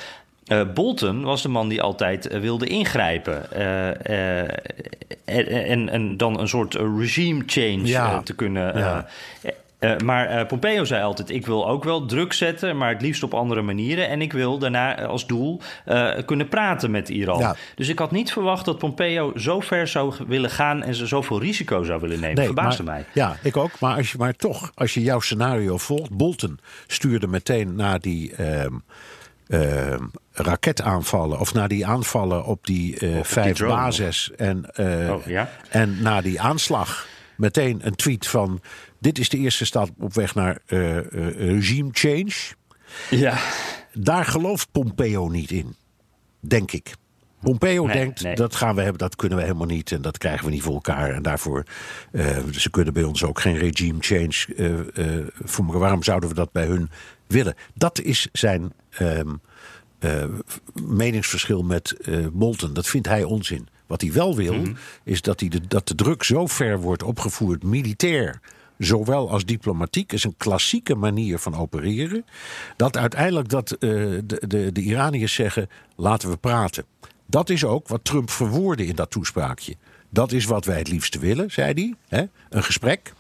Uh, 0.46 0.62
Bolton 0.74 1.22
was 1.22 1.42
de 1.42 1.48
man 1.48 1.68
die 1.68 1.82
altijd 1.82 2.32
uh, 2.32 2.40
wilde 2.40 2.66
ingrijpen. 2.66 3.46
Uh, 3.56 3.88
en, 5.24 5.88
en, 5.88 6.16
dan 6.16 6.40
een 6.40 6.48
soort 6.48 6.74
regime 6.74 7.42
change 7.46 7.86
ja. 7.86 8.22
te 8.22 8.34
kunnen. 8.34 8.78
Ja. 8.78 9.06
maar 10.04 10.46
Pompeo 10.46 10.84
zei 10.84 11.02
altijd: 11.02 11.30
Ik 11.30 11.46
wil 11.46 11.68
ook 11.68 11.84
wel 11.84 12.06
druk 12.06 12.32
zetten, 12.32 12.76
maar 12.76 12.88
het 12.88 13.02
liefst 13.02 13.22
op 13.22 13.34
andere 13.34 13.62
manieren. 13.62 14.08
En 14.08 14.22
ik 14.22 14.32
wil 14.32 14.58
daarna 14.58 15.02
als 15.02 15.26
doel 15.26 15.60
kunnen 16.26 16.48
praten 16.48 16.90
met 16.90 17.08
Iran. 17.08 17.38
Ja. 17.38 17.56
Dus 17.74 17.88
ik 17.88 17.98
had 17.98 18.10
niet 18.10 18.32
verwacht 18.32 18.64
dat 18.64 18.78
Pompeo 18.78 19.32
zo 19.36 19.60
ver 19.60 19.88
zou 19.88 20.14
willen 20.26 20.50
gaan 20.50 20.82
en 20.82 20.94
ze 20.94 21.06
zoveel 21.06 21.40
risico 21.40 21.82
zou 21.82 22.00
willen 22.00 22.20
nemen. 22.20 22.36
Nee, 22.36 22.46
Verbaasde 22.46 22.82
mij. 22.82 23.04
Ja, 23.12 23.36
ik 23.42 23.56
ook. 23.56 23.80
Maar, 23.80 23.96
als 23.96 24.12
je, 24.12 24.18
maar 24.18 24.36
toch, 24.36 24.72
als 24.74 24.94
je 24.94 25.02
jouw 25.02 25.20
scenario 25.20 25.76
volgt, 25.76 26.10
Bolton 26.10 26.58
stuurde 26.86 27.26
meteen 27.26 27.74
naar 27.74 28.00
die. 28.00 28.34
Ehm, 28.34 28.74
uh, 29.52 29.94
raketaanvallen, 30.32 31.40
of 31.40 31.54
na 31.54 31.66
die 31.66 31.86
aanvallen 31.86 32.44
op 32.44 32.66
die 32.66 33.04
uh, 33.04 33.18
op 33.18 33.26
vijf 33.26 33.56
die 33.56 33.66
bases 33.66 34.30
en, 34.36 34.70
uh, 34.76 35.10
oh, 35.10 35.26
ja? 35.26 35.50
en 35.68 36.02
na 36.02 36.20
die 36.20 36.40
aanslag 36.40 37.06
meteen 37.36 37.86
een 37.86 37.94
tweet 37.94 38.26
van: 38.26 38.60
Dit 38.98 39.18
is 39.18 39.28
de 39.28 39.38
eerste 39.38 39.64
stap 39.64 39.88
op 39.98 40.14
weg 40.14 40.34
naar 40.34 40.58
regime 40.66 41.88
change. 41.92 42.32
Ja. 43.10 43.38
Daar 43.92 44.24
gelooft 44.24 44.68
Pompeo 44.72 45.28
niet 45.28 45.50
in, 45.50 45.76
denk 46.40 46.72
ik. 46.72 46.94
Pompeo 47.42 47.86
denkt, 47.86 48.36
dat 48.36 48.54
gaan 48.54 48.74
we 48.74 48.80
hebben, 48.80 48.98
dat 48.98 49.16
kunnen 49.16 49.38
we 49.38 49.44
helemaal 49.44 49.66
niet 49.66 49.92
en 49.92 50.02
dat 50.02 50.18
krijgen 50.18 50.44
we 50.44 50.50
niet 50.50 50.62
voor 50.62 50.74
elkaar. 50.74 51.10
En 51.10 51.22
daarvoor, 51.22 51.64
uh, 52.12 52.36
ze 52.50 52.70
kunnen 52.70 52.92
bij 52.92 53.02
ons 53.02 53.24
ook 53.24 53.40
geen 53.40 53.58
regime 53.58 53.98
change 54.00 54.46
uh, 54.56 55.16
uh, 55.18 55.26
voor 55.42 55.78
Waarom 55.78 56.02
zouden 56.02 56.28
we 56.28 56.34
dat 56.34 56.52
bij 56.52 56.66
hun 56.66 56.90
willen? 57.26 57.54
Dat 57.74 58.00
is 58.00 58.28
zijn 58.32 58.72
um, 59.00 59.40
meningsverschil 60.82 61.62
met 61.62 61.96
Bolton. 62.32 62.72
Dat 62.72 62.86
vindt 62.86 63.08
hij 63.08 63.24
onzin. 63.24 63.68
Wat 63.86 64.00
hij 64.00 64.12
wel 64.12 64.36
wil, 64.36 64.54
mm 64.54 64.64
-hmm. 64.64 64.76
is 65.04 65.22
dat, 65.22 65.40
hij 65.40 65.48
de, 65.48 65.60
dat 65.68 65.88
de 65.88 65.94
druk 65.94 66.22
zo 66.22 66.46
ver 66.46 66.80
wordt 66.80 67.02
opgevoerd, 67.02 67.62
militair 67.62 68.40
zowel 68.84 69.30
als 69.30 69.44
diplomatiek, 69.44 70.12
is 70.12 70.24
een 70.24 70.36
klassieke 70.36 70.94
manier 70.94 71.38
van 71.38 71.54
opereren. 71.54 72.24
Dat 72.76 72.96
uiteindelijk 72.96 73.48
dat, 73.48 73.72
uh, 73.72 73.78
de, 74.24 74.42
de, 74.46 74.72
de 74.72 74.80
Iraniërs 74.80 75.34
zeggen: 75.34 75.68
laten 75.96 76.30
we 76.30 76.36
praten. 76.36 76.84
Dat 77.26 77.50
is 77.50 77.64
ook 77.64 77.88
wat 77.88 78.04
Trump 78.04 78.30
verwoordde 78.30 78.86
in 78.86 78.96
dat 78.96 79.10
toespraakje. 79.10 79.74
Dat 80.08 80.32
is 80.32 80.44
wat 80.44 80.64
wij 80.64 80.78
het 80.78 80.88
liefste 80.88 81.18
willen, 81.18 81.50
zei 81.50 81.72
hij. 81.72 81.94
Hè? 82.18 82.24
Een 82.48 82.64
gesprek. 82.64 83.12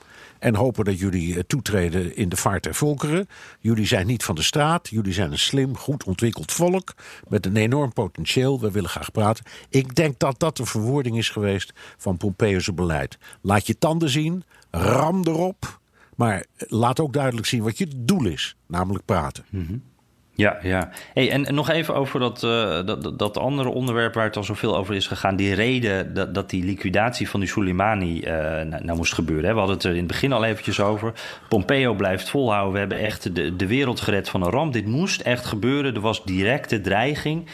En 0.42 0.54
hopen 0.54 0.84
dat 0.84 0.98
jullie 0.98 1.34
eh, 1.36 1.42
toetreden 1.46 2.16
in 2.16 2.28
de 2.28 2.36
vaart 2.36 2.62
der 2.62 2.74
volkeren. 2.74 3.26
Jullie 3.60 3.86
zijn 3.86 4.06
niet 4.06 4.24
van 4.24 4.34
de 4.34 4.42
straat. 4.42 4.88
Jullie 4.88 5.12
zijn 5.12 5.32
een 5.32 5.38
slim, 5.38 5.76
goed 5.76 6.04
ontwikkeld 6.04 6.52
volk. 6.52 6.94
Met 7.28 7.46
een 7.46 7.56
enorm 7.56 7.92
potentieel. 7.92 8.60
We 8.60 8.70
willen 8.70 8.90
graag 8.90 9.12
praten. 9.12 9.44
Ik 9.68 9.94
denk 9.94 10.18
dat 10.18 10.38
dat 10.38 10.56
de 10.56 10.66
verwoording 10.66 11.16
is 11.16 11.28
geweest 11.28 11.72
van 11.96 12.16
Pompeo's 12.16 12.74
beleid. 12.74 13.18
Laat 13.40 13.66
je 13.66 13.78
tanden 13.78 14.08
zien. 14.08 14.44
Ram 14.70 15.20
erop. 15.24 15.80
Maar 16.16 16.44
laat 16.56 17.00
ook 17.00 17.12
duidelijk 17.12 17.46
zien 17.46 17.62
wat 17.62 17.78
je 17.78 17.88
doel 17.96 18.26
is. 18.26 18.56
Namelijk 18.66 19.04
praten. 19.04 19.44
Mm 19.50 19.90
ja, 20.34 20.58
ja. 20.62 20.90
Hey, 21.14 21.30
en, 21.30 21.54
nog 21.54 21.70
even 21.70 21.94
over 21.94 22.20
dat, 22.20 22.42
uh, 22.42 22.86
dat, 22.86 23.18
dat 23.18 23.38
andere 23.38 23.68
onderwerp 23.68 24.14
waar 24.14 24.24
het 24.24 24.36
al 24.36 24.44
zoveel 24.44 24.76
over 24.76 24.94
is 24.94 25.06
gegaan. 25.06 25.36
Die 25.36 25.54
reden 25.54 26.14
dat, 26.14 26.34
dat 26.34 26.50
die 26.50 26.64
liquidatie 26.64 27.28
van 27.28 27.40
die 27.40 27.48
Soleimani 27.48 28.18
uh, 28.20 28.26
nou, 28.30 28.84
nou, 28.84 28.96
moest 28.96 29.14
gebeuren. 29.14 29.44
Hè. 29.44 29.52
We 29.52 29.58
hadden 29.58 29.76
het 29.76 29.84
er 29.84 29.90
in 29.90 29.96
het 29.96 30.06
begin 30.06 30.32
al 30.32 30.44
eventjes 30.44 30.80
over. 30.80 31.12
Pompeo 31.48 31.94
blijft 31.94 32.30
volhouden. 32.30 32.72
We 32.72 32.78
hebben 32.78 32.98
echt 32.98 33.34
de, 33.34 33.56
de 33.56 33.66
wereld 33.66 34.00
gered 34.00 34.28
van 34.28 34.42
een 34.42 34.50
ramp. 34.50 34.72
Dit 34.72 34.86
moest 34.86 35.20
echt 35.20 35.44
gebeuren. 35.44 35.94
Er 35.94 36.00
was 36.00 36.24
directe 36.24 36.80
dreiging. 36.80 37.48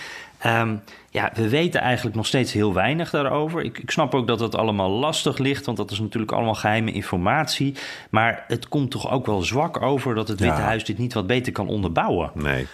Um, 0.46 0.82
ja, 1.10 1.32
we 1.34 1.48
weten 1.48 1.80
eigenlijk 1.80 2.16
nog 2.16 2.26
steeds 2.26 2.52
heel 2.52 2.74
weinig 2.74 3.10
daarover. 3.10 3.62
Ik, 3.62 3.78
ik 3.78 3.90
snap 3.90 4.14
ook 4.14 4.26
dat 4.26 4.40
het 4.40 4.54
allemaal 4.54 4.90
lastig 4.90 5.38
ligt, 5.38 5.66
want 5.66 5.76
dat 5.76 5.90
is 5.90 6.00
natuurlijk 6.00 6.32
allemaal 6.32 6.54
geheime 6.54 6.92
informatie. 6.92 7.74
Maar 8.10 8.44
het 8.46 8.68
komt 8.68 8.90
toch 8.90 9.10
ook 9.10 9.26
wel 9.26 9.42
zwak 9.42 9.82
over 9.82 10.14
dat 10.14 10.28
het 10.28 10.40
Witte 10.40 10.60
Huis 10.60 10.84
dit 10.84 10.98
niet 10.98 11.12
wat 11.14 11.26
beter 11.26 11.52
kan 11.52 11.68
onderbouwen. 11.68 12.30
Nee. 12.34 12.66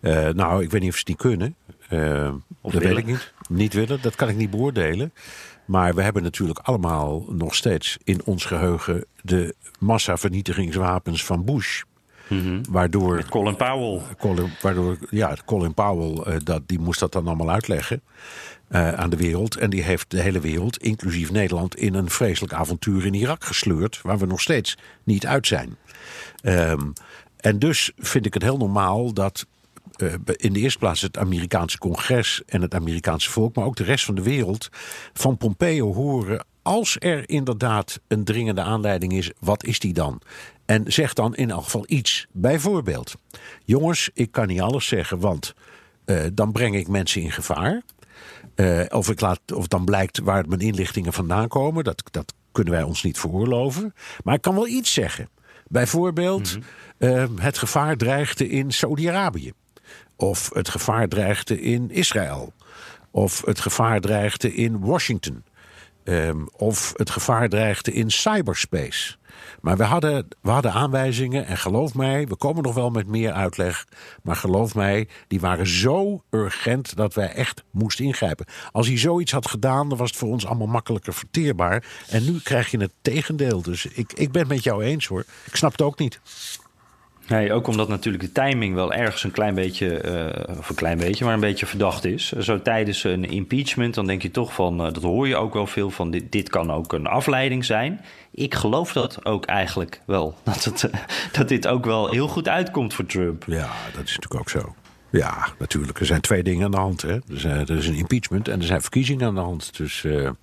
Uh, 0.00 0.28
nou, 0.28 0.62
ik 0.62 0.70
weet 0.70 0.80
niet 0.80 0.90
of 0.90 0.96
ze 0.96 1.00
het 1.00 1.08
niet 1.08 1.18
kunnen. 1.18 1.56
Uh, 1.90 2.32
of 2.60 2.72
dat 2.72 2.82
weet 2.82 2.96
ik 2.96 3.06
niet. 3.06 3.32
Niet 3.48 3.72
willen, 3.72 4.02
dat 4.02 4.14
kan 4.14 4.28
ik 4.28 4.36
niet 4.36 4.50
beoordelen. 4.50 5.12
Maar 5.64 5.94
we 5.94 6.02
hebben 6.02 6.22
natuurlijk 6.22 6.58
allemaal 6.58 7.24
nog 7.28 7.54
steeds 7.54 7.98
in 8.04 8.20
ons 8.24 8.44
geheugen 8.44 9.04
de 9.22 9.54
massavernietigingswapens 9.78 11.24
van 11.24 11.44
Bush. 11.44 11.82
Mm 12.28 12.60
Waardoor. 12.70 13.14
Met 13.14 13.28
Colin 13.28 13.56
Powell. 13.56 14.00
Colin, 14.18 14.50
waardoor, 14.60 14.96
ja, 15.10 15.36
Colin 15.44 15.74
Powell, 15.74 16.34
uh, 16.34 16.40
dat, 16.44 16.62
die 16.66 16.78
moest 16.78 17.00
dat 17.00 17.12
dan 17.12 17.26
allemaal 17.26 17.50
uitleggen. 17.50 18.02
Uh, 18.68 18.92
aan 18.92 19.10
de 19.10 19.16
wereld. 19.16 19.56
En 19.56 19.70
die 19.70 19.82
heeft 19.82 20.10
de 20.10 20.20
hele 20.20 20.40
wereld, 20.40 20.76
inclusief 20.76 21.30
Nederland, 21.30 21.76
in 21.76 21.94
een 21.94 22.10
vreselijk 22.10 22.52
avontuur 22.52 23.06
in 23.06 23.14
Irak 23.14 23.44
gesleurd. 23.44 24.00
Waar 24.02 24.18
we 24.18 24.26
nog 24.26 24.40
steeds 24.40 24.76
niet 25.04 25.26
uit 25.26 25.46
zijn. 25.46 25.76
Um, 26.42 26.92
en 27.36 27.58
dus 27.58 27.92
vind 27.96 28.26
ik 28.26 28.34
het 28.34 28.42
heel 28.42 28.56
normaal 28.56 29.12
dat 29.12 29.46
uh, 29.96 30.12
in 30.36 30.52
de 30.52 30.60
eerste 30.60 30.78
plaats 30.78 31.00
het 31.00 31.18
Amerikaanse 31.18 31.78
congres 31.78 32.42
en 32.46 32.62
het 32.62 32.74
Amerikaanse 32.74 33.30
volk, 33.30 33.54
maar 33.54 33.64
ook 33.64 33.76
de 33.76 33.84
rest 33.84 34.04
van 34.04 34.14
de 34.14 34.22
wereld, 34.22 34.68
van 35.12 35.36
Pompeo 35.36 35.94
horen. 35.94 36.44
Als 36.62 36.96
er 36.98 37.28
inderdaad 37.28 38.00
een 38.08 38.24
dringende 38.24 38.62
aanleiding 38.62 39.12
is, 39.12 39.30
wat 39.38 39.64
is 39.64 39.78
die 39.78 39.92
dan? 39.92 40.20
En 40.66 40.92
zeg 40.92 41.12
dan 41.12 41.34
in 41.34 41.50
elk 41.50 41.64
geval 41.64 41.84
iets. 41.86 42.26
Bijvoorbeeld, 42.32 43.14
jongens, 43.64 44.10
ik 44.14 44.32
kan 44.32 44.46
niet 44.46 44.60
alles 44.60 44.86
zeggen, 44.86 45.18
want 45.18 45.54
uh, 46.06 46.20
dan 46.32 46.52
breng 46.52 46.74
ik 46.74 46.88
mensen 46.88 47.22
in 47.22 47.32
gevaar. 47.32 47.82
Uh, 48.56 48.80
of, 48.88 49.10
ik 49.10 49.20
laat, 49.20 49.40
of 49.54 49.68
dan 49.68 49.84
blijkt 49.84 50.18
waar 50.18 50.48
mijn 50.48 50.60
inlichtingen 50.60 51.12
vandaan 51.12 51.48
komen. 51.48 51.84
Dat, 51.84 52.02
dat 52.10 52.34
kunnen 52.52 52.72
wij 52.72 52.82
ons 52.82 53.02
niet 53.02 53.18
veroorloven. 53.18 53.94
Maar 54.24 54.34
ik 54.34 54.40
kan 54.40 54.54
wel 54.54 54.66
iets 54.66 54.92
zeggen. 54.92 55.28
Bijvoorbeeld, 55.68 56.56
mm 56.56 56.62
-hmm. 56.98 57.08
uh, 57.08 57.42
het 57.44 57.58
gevaar 57.58 57.96
dreigde 57.96 58.48
in 58.48 58.72
Saudi-Arabië. 58.72 59.52
Of 60.16 60.50
het 60.52 60.68
gevaar 60.68 61.08
dreigde 61.08 61.60
in 61.60 61.90
Israël. 61.90 62.52
Of 63.10 63.42
het 63.44 63.60
gevaar 63.60 64.00
dreigde 64.00 64.54
in 64.54 64.80
Washington. 64.80 65.44
Um, 66.04 66.48
of 66.52 66.92
het 66.96 67.10
gevaar 67.10 67.48
dreigde 67.48 67.92
in 67.92 68.10
cyberspace. 68.10 69.16
Maar 69.64 69.76
we 69.76 69.84
hadden, 69.84 70.28
we 70.40 70.50
hadden 70.50 70.72
aanwijzingen 70.72 71.46
en 71.46 71.56
geloof 71.56 71.94
mij, 71.94 72.26
we 72.26 72.36
komen 72.36 72.62
nog 72.62 72.74
wel 72.74 72.90
met 72.90 73.06
meer 73.06 73.32
uitleg. 73.32 73.86
Maar 74.22 74.36
geloof 74.36 74.74
mij, 74.74 75.08
die 75.28 75.40
waren 75.40 75.66
zo 75.66 76.22
urgent 76.30 76.96
dat 76.96 77.14
wij 77.14 77.32
echt 77.32 77.62
moesten 77.70 78.04
ingrijpen. 78.04 78.46
Als 78.72 78.86
hij 78.86 78.98
zoiets 78.98 79.32
had 79.32 79.48
gedaan, 79.48 79.88
dan 79.88 79.98
was 79.98 80.10
het 80.10 80.18
voor 80.18 80.28
ons 80.28 80.46
allemaal 80.46 80.66
makkelijker 80.66 81.14
verteerbaar. 81.14 81.84
En 82.08 82.24
nu 82.24 82.40
krijg 82.40 82.70
je 82.70 82.78
het 82.78 82.92
tegendeel. 83.02 83.62
Dus 83.62 83.86
ik, 83.86 84.12
ik 84.12 84.32
ben 84.32 84.40
het 84.42 84.50
met 84.50 84.62
jou 84.62 84.82
eens 84.82 85.06
hoor. 85.06 85.24
Ik 85.44 85.56
snap 85.56 85.72
het 85.72 85.82
ook 85.82 85.98
niet. 85.98 86.20
Nee, 87.28 87.52
ook 87.52 87.66
omdat 87.66 87.88
natuurlijk 87.88 88.24
de 88.24 88.32
timing 88.32 88.74
wel 88.74 88.92
ergens 88.92 89.24
een 89.24 89.30
klein 89.30 89.54
beetje, 89.54 90.04
uh, 90.48 90.58
of 90.58 90.68
een 90.68 90.74
klein 90.74 90.98
beetje, 90.98 91.24
maar 91.24 91.34
een 91.34 91.40
beetje 91.40 91.66
verdacht 91.66 92.04
is. 92.04 92.32
Zo 92.32 92.62
tijdens 92.62 93.04
een 93.04 93.24
impeachment, 93.24 93.94
dan 93.94 94.06
denk 94.06 94.22
je 94.22 94.30
toch 94.30 94.54
van, 94.54 94.86
uh, 94.86 94.92
dat 94.92 95.02
hoor 95.02 95.28
je 95.28 95.36
ook 95.36 95.54
wel 95.54 95.66
veel 95.66 95.90
van, 95.90 96.10
dit, 96.10 96.32
dit 96.32 96.48
kan 96.48 96.72
ook 96.72 96.92
een 96.92 97.06
afleiding 97.06 97.64
zijn. 97.64 98.00
Ik 98.30 98.54
geloof 98.54 98.92
dat 98.92 99.24
ook 99.24 99.44
eigenlijk 99.44 100.00
wel, 100.06 100.34
dat, 100.42 100.64
het, 100.64 100.90
dat 101.32 101.48
dit 101.48 101.66
ook 101.66 101.84
wel 101.84 102.10
heel 102.10 102.28
goed 102.28 102.48
uitkomt 102.48 102.94
voor 102.94 103.06
Trump. 103.06 103.44
Ja, 103.46 103.70
dat 103.94 104.04
is 104.04 104.16
natuurlijk 104.16 104.34
ook 104.34 104.50
zo. 104.50 104.74
Ja, 105.10 105.48
natuurlijk. 105.58 106.00
Er 106.00 106.06
zijn 106.06 106.20
twee 106.20 106.42
dingen 106.42 106.64
aan 106.64 106.70
de 106.70 106.76
hand. 106.76 107.02
Hè. 107.02 107.12
Er, 107.12 107.40
zijn, 107.40 107.66
er 107.66 107.76
is 107.76 107.88
een 107.88 107.94
impeachment 107.94 108.48
en 108.48 108.60
er 108.60 108.66
zijn 108.66 108.80
verkiezingen 108.80 109.26
aan 109.26 109.34
de 109.34 109.40
hand. 109.40 109.76
Dus 109.76 110.02
ja, 110.02 110.36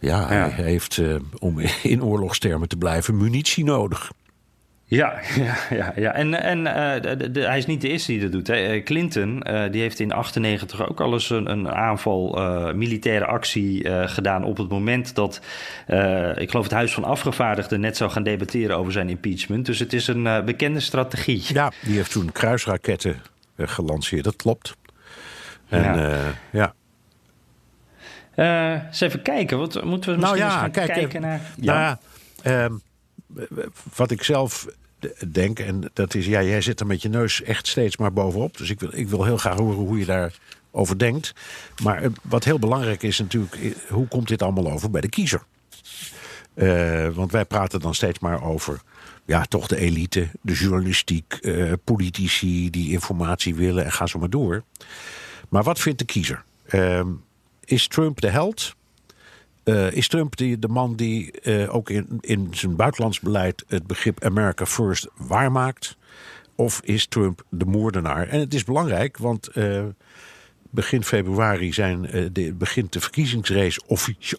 ja, 0.00 0.28
hij 0.28 0.64
heeft, 0.64 1.00
om 1.38 1.60
in 1.82 2.04
oorlogstermen 2.04 2.68
te 2.68 2.76
blijven, 2.76 3.16
munitie 3.16 3.64
nodig. 3.64 4.10
Ja, 4.86 5.20
ja, 5.36 5.56
ja, 5.70 5.92
ja. 5.96 6.14
en, 6.14 6.34
en 6.42 6.58
uh, 6.58 7.16
de, 7.18 7.30
de, 7.30 7.40
hij 7.40 7.58
is 7.58 7.66
niet 7.66 7.80
de 7.80 7.88
eerste 7.88 8.12
die 8.12 8.20
dat 8.20 8.32
doet. 8.32 8.46
Hè. 8.46 8.54
Eh, 8.54 8.84
Clinton 8.84 9.42
uh, 9.50 9.62
die 9.70 9.80
heeft 9.80 10.00
in 10.00 10.12
98 10.12 10.88
ook 10.88 11.00
al 11.00 11.12
eens 11.12 11.30
een, 11.30 11.50
een 11.50 11.70
aanval, 11.70 12.38
uh, 12.38 12.72
militaire 12.72 13.24
actie 13.24 13.88
gedaan 14.08 14.44
op 14.44 14.56
het 14.56 14.68
moment 14.68 15.14
dat, 15.14 15.40
ik 16.36 16.50
geloof, 16.50 16.64
het 16.64 16.72
Huis 16.72 16.94
van 16.94 17.04
Afgevaardigden 17.04 17.80
net 17.80 17.96
zou 17.96 18.10
gaan 18.10 18.22
debatteren 18.22 18.76
over 18.76 18.92
zijn 18.92 19.08
impeachment. 19.08 19.66
Dus 19.66 19.78
het 19.78 19.92
is 19.92 20.06
een 20.06 20.44
bekende 20.44 20.80
strategie. 20.80 21.42
Ja, 21.46 21.72
die 21.82 21.96
heeft 21.96 22.10
toen 22.10 22.32
kruisraketten 22.32 23.16
gelanceerd, 23.56 24.24
dat 24.24 24.36
klopt. 24.36 24.76
En 25.68 25.82
ja. 26.50 26.74
ja. 28.34 28.86
eens 28.86 29.00
even 29.00 29.22
kijken, 29.22 29.58
wat 29.58 29.84
moeten 29.84 30.12
we 30.12 30.18
misschien 30.18 30.38
nou 30.38 30.52
ja, 30.52 30.68
kijk, 30.68 30.92
kijken 30.92 31.20
naar... 31.20 31.40
Ja, 31.56 31.98
nou, 32.42 32.56
ehm, 32.56 32.72
wat 33.94 34.10
ik 34.10 34.22
zelf 34.22 34.66
denk, 35.28 35.58
en 35.58 35.90
dat 35.92 36.14
is, 36.14 36.26
ja, 36.26 36.42
jij 36.42 36.60
zit 36.60 36.80
er 36.80 36.86
met 36.86 37.02
je 37.02 37.08
neus 37.08 37.42
echt 37.42 37.66
steeds 37.66 37.96
maar 37.96 38.12
bovenop. 38.12 38.56
Dus 38.56 38.70
ik 38.70 38.80
wil, 38.80 38.90
ik 38.92 39.08
wil 39.08 39.24
heel 39.24 39.36
graag 39.36 39.56
horen 39.56 39.76
hoe 39.76 39.98
je 39.98 40.04
daarover 40.04 40.98
denkt. 40.98 41.32
Maar 41.82 42.02
wat 42.22 42.44
heel 42.44 42.58
belangrijk 42.58 43.02
is 43.02 43.18
natuurlijk, 43.18 43.56
hoe 43.88 44.08
komt 44.08 44.28
dit 44.28 44.42
allemaal 44.42 44.70
over 44.70 44.90
bij 44.90 45.00
de 45.00 45.08
kiezer? 45.08 45.42
Uh, 46.54 47.08
want 47.08 47.32
wij 47.32 47.44
praten 47.44 47.80
dan 47.80 47.94
steeds 47.94 48.18
maar 48.18 48.42
over 48.42 48.80
ja, 49.24 49.44
toch 49.44 49.66
de 49.66 49.76
elite, 49.76 50.28
de 50.40 50.52
journalistiek, 50.52 51.40
politici 51.84 52.70
die 52.70 52.90
informatie 52.90 53.54
willen 53.54 53.84
en 53.84 53.92
ga 53.92 54.06
zo 54.06 54.18
maar 54.18 54.30
door. 54.30 54.62
Maar 55.48 55.62
wat 55.62 55.80
vindt 55.80 55.98
de 55.98 56.04
kiezer? 56.04 56.44
Uh, 56.70 57.00
is 57.64 57.88
Trump 57.88 58.20
de 58.20 58.28
held? 58.28 58.74
Uh, 59.64 59.92
is 59.92 60.08
Trump 60.08 60.36
die, 60.36 60.58
de 60.58 60.68
man 60.68 60.96
die 60.96 61.32
uh, 61.42 61.74
ook 61.74 61.90
in, 61.90 62.18
in 62.20 62.48
zijn 62.50 62.76
buitenlands 62.76 63.20
beleid 63.20 63.64
het 63.66 63.86
begrip 63.86 64.24
America 64.24 64.66
First 64.66 65.08
waarmaakt? 65.16 65.96
Of 66.54 66.80
is 66.84 67.06
Trump 67.06 67.44
de 67.48 67.64
moordenaar? 67.64 68.28
En 68.28 68.40
het 68.40 68.54
is 68.54 68.64
belangrijk, 68.64 69.18
want 69.18 69.48
uh, 69.54 69.84
begin 70.70 71.04
februari 71.04 71.72
zijn, 71.72 72.30
de, 72.32 72.54
begint 72.54 72.92
de 72.92 73.00
verkiezingsrace 73.00 73.80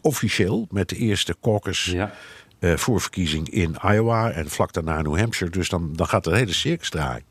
officieel 0.02 0.68
met 0.72 0.90
de 0.90 0.96
eerste 0.96 1.36
caucus. 1.42 1.86
Ja. 1.86 2.12
voorverkiezing 2.60 3.50
in 3.50 3.76
Iowa 3.84 4.32
en 4.32 4.50
vlak 4.50 4.74
daarna 4.74 5.02
New 5.02 5.18
Hampshire. 5.18 5.52
Dus 5.52 5.70
dan, 5.70 5.94
dan 5.94 6.08
gaat 6.08 6.26
het 6.26 6.34
hele 6.34 6.54
circus 6.54 6.90
draaien. 6.90 7.24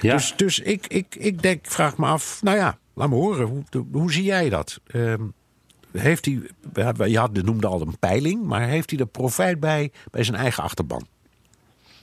Ja. 0.00 0.12
Dus, 0.12 0.32
dus 0.36 0.58
ik, 0.58 0.86
ik, 0.86 1.14
ik 1.18 1.42
denk, 1.42 1.66
vraag 1.66 1.96
me 1.96 2.06
af, 2.06 2.42
nou 2.42 2.56
ja, 2.56 2.78
laat 2.94 3.08
me 3.08 3.14
horen, 3.14 3.46
hoe, 3.46 3.86
hoe 3.92 4.12
zie 4.12 4.24
jij 4.24 4.48
dat? 4.48 4.80
Uh, 4.92 5.14
heeft 6.00 6.24
hij, 6.24 6.40
je 7.10 7.18
noemde 7.42 7.66
al 7.66 7.80
een 7.80 7.98
peiling, 7.98 8.42
maar 8.42 8.68
heeft 8.68 8.90
hij 8.90 8.98
er 8.98 9.06
profijt 9.06 9.60
bij 9.60 9.92
bij 10.10 10.24
zijn 10.24 10.36
eigen 10.36 10.62
achterban? 10.62 11.06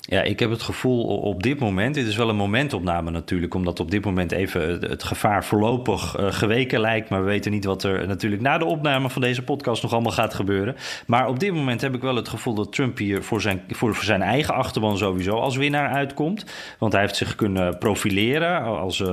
Ja, 0.04 0.22
ik 0.22 0.40
heb 0.40 0.50
het 0.50 0.62
gevoel 0.62 1.04
op 1.04 1.44
dit 1.44 1.60
moment, 1.60 1.96
dit 1.96 2.08
is 2.08 2.16
wel 2.16 2.30
een 2.30 2.36
momentopname 2.36 3.12
natuurlijk, 3.12 3.54
omdat 3.54 3.80
op 3.80 3.92
dit 3.92 4.06
moment 4.06 4.32
even 4.32 4.62
het 4.90 5.04
gevaar 5.04 5.46
voorlopig 5.46 6.20
uh, 6.20 6.32
geweken 6.32 6.80
lijkt. 6.80 7.10
Maar 7.10 7.20
we 7.20 7.26
weten 7.26 7.52
niet 7.52 7.66
wat 7.66 7.84
er 7.84 8.08
natuurlijk 8.08 8.42
na 8.42 8.58
de 8.58 8.66
opname 8.66 9.10
van 9.10 9.22
deze 9.22 9.44
podcast 9.44 9.82
nog 9.82 9.94
allemaal 9.94 10.12
gaat 10.12 10.34
gebeuren. 10.34 10.76
Maar 11.06 11.28
op 11.28 11.40
dit 11.40 11.54
moment 11.54 11.82
heb 11.82 11.96
ik 11.96 12.02
wel 12.02 12.16
het 12.16 12.30
gevoel 12.30 12.54
dat 12.54 12.74
Trump 12.74 12.98
hier 12.98 13.24
voor 13.24 13.42
zijn, 13.42 13.62
voor, 13.68 13.96
voor 13.96 14.04
zijn 14.04 14.22
eigen 14.22 14.54
achterban 14.54 14.98
sowieso 14.98 15.36
als 15.36 15.56
winnaar 15.56 15.90
uitkomt. 15.90 16.46
Want 16.80 16.92
hij 16.92 17.02
heeft 17.02 17.16
zich 17.16 17.36
kunnen 17.36 17.78
profileren. 17.78 18.64
Als, 18.64 19.00
uh, 19.00 19.08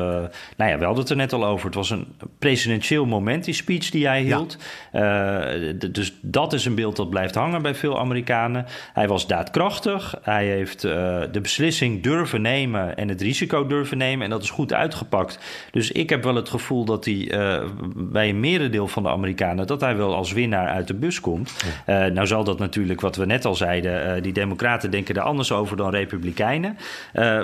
nou 0.57 0.71
ja, 0.71 0.79
we 0.79 0.85
hadden 0.85 1.03
het 1.03 1.11
er 1.11 1.17
net 1.17 1.33
al 1.33 1.47
over. 1.47 1.67
Het 1.67 1.75
was 1.75 1.91
een 1.91 2.07
presidentieel 2.39 3.07
moment, 3.07 3.45
die 3.45 3.55
speech 3.55 3.91
die 3.91 4.07
hij 4.07 4.23
hield. 4.23 4.57
Ja. 4.93 5.55
Uh, 5.55 5.75
dus 5.93 6.15
dat 6.21 6.53
is 6.53 6.65
een 6.65 6.75
beeld 6.75 6.97
dat 6.97 7.11
blijft 7.11 7.35
hangen 7.35 7.63
bij 7.63 7.75
veel 7.75 7.99
Amerikanen. 7.99 8.67
Hij 8.93 9.09
was 9.09 9.27
daadkrachtig. 9.27 10.15
Hij 10.23 10.47
heeft 10.47 10.78
uh, 10.85 10.93
de 11.33 11.41
beslissing 11.41 12.03
durven 12.03 12.43
nemen 12.43 12.97
en 12.97 13.09
het 13.09 13.21
risico 13.21 13.67
durven 13.67 13.99
nemen. 13.99 14.25
En 14.25 14.31
dat 14.31 14.43
is 14.43 14.51
goed 14.51 14.73
uitgepakt. 14.73 15.39
Dus 15.71 15.91
ik 15.91 16.11
heb 16.11 16.25
wel 16.25 16.35
het 16.35 16.49
gevoel 16.49 16.85
dat 16.85 17.05
hij 17.05 17.15
uh, 17.15 17.63
bij 17.97 18.29
een 18.29 18.41
merendeel 18.41 18.89
van 18.89 19.03
de 19.03 19.09
Amerikanen... 19.09 19.67
dat 19.67 19.81
hij 19.81 19.97
wel 19.97 20.15
als 20.15 20.33
winnaar 20.33 20.69
uit 20.69 20.87
de 20.87 20.95
bus 20.95 21.21
komt. 21.21 21.55
Uh, 21.87 22.05
nou 22.05 22.27
zal 22.27 22.45
dat 22.45 22.59
natuurlijk, 22.59 23.01
wat 23.01 23.17
we 23.17 23.27
net 23.27 23.45
al 23.45 23.55
zeiden... 23.55 24.23
die 24.23 24.33
democraten 24.33 24.91
denken 24.91 25.15
er 25.15 25.23
anders 25.23 25.53
over 25.53 25.77
dan 25.77 25.91
republikeinen. 25.91 26.77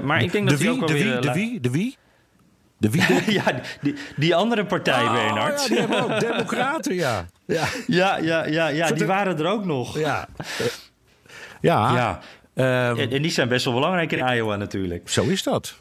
maar 0.03 0.23
ik 0.23 0.33
denk 0.33 0.49
de 0.49 0.51
dat 0.51 0.61
wie, 0.61 0.69
hij 0.69 0.79
ook 0.79 0.87
de 0.87 0.93
wie, 0.93 1.19
de 1.19 1.33
wie, 1.33 1.61
de 1.61 1.71
wie? 1.71 1.97
De 2.79 2.91
wie? 2.95 3.33
ja, 3.33 3.45
die, 3.81 3.95
die 4.17 4.35
andere 4.35 4.65
partij, 4.65 5.05
oh, 5.05 5.13
Bernard. 5.13 5.63
Ja, 5.63 5.69
die 5.69 5.79
hebben 5.79 6.03
ook 6.03 6.21
democraten, 6.21 6.95
ja. 6.95 7.27
Ja, 7.47 7.65
ja, 7.87 8.17
ja, 8.17 8.47
ja, 8.47 8.69
ja 8.69 8.93
die 8.93 9.07
waren 9.07 9.39
er 9.39 9.47
ook 9.47 9.65
nog. 9.65 9.99
Ja. 9.99 10.29
Ja. 11.61 11.95
ja. 11.95 12.21
Um, 12.55 12.65
en, 12.65 13.11
en, 13.11 13.23
die 13.23 13.31
zijn 13.31 13.49
best 13.49 13.65
wel 13.65 13.75
belangrijk 13.75 14.13
in 14.13 14.27
Iowa 14.35 14.57
natuurlijk. 14.57 15.09
Zo 15.09 15.25
is 15.25 15.43
dat. 15.43 15.79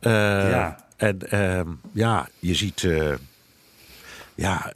Uh, 0.00 0.12
ja. 0.50 0.86
En 0.96 1.18
uh, 1.32 1.60
ja, 1.92 2.28
je 2.38 2.54
ziet. 2.54 2.82
Uh, 2.82 3.14
ja, 4.34 4.72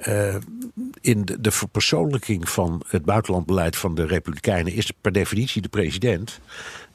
in 1.01 1.25
de, 1.25 1.41
de 1.41 1.51
verpersoonlijking 1.51 2.49
van 2.49 2.83
het 2.89 3.05
buitenlandbeleid 3.05 3.77
van 3.77 3.95
de 3.95 4.07
Republikeinen 4.07 4.73
is 4.73 4.91
per 5.01 5.13
definitie 5.13 5.63
de 5.63 5.69
president. 5.69 6.41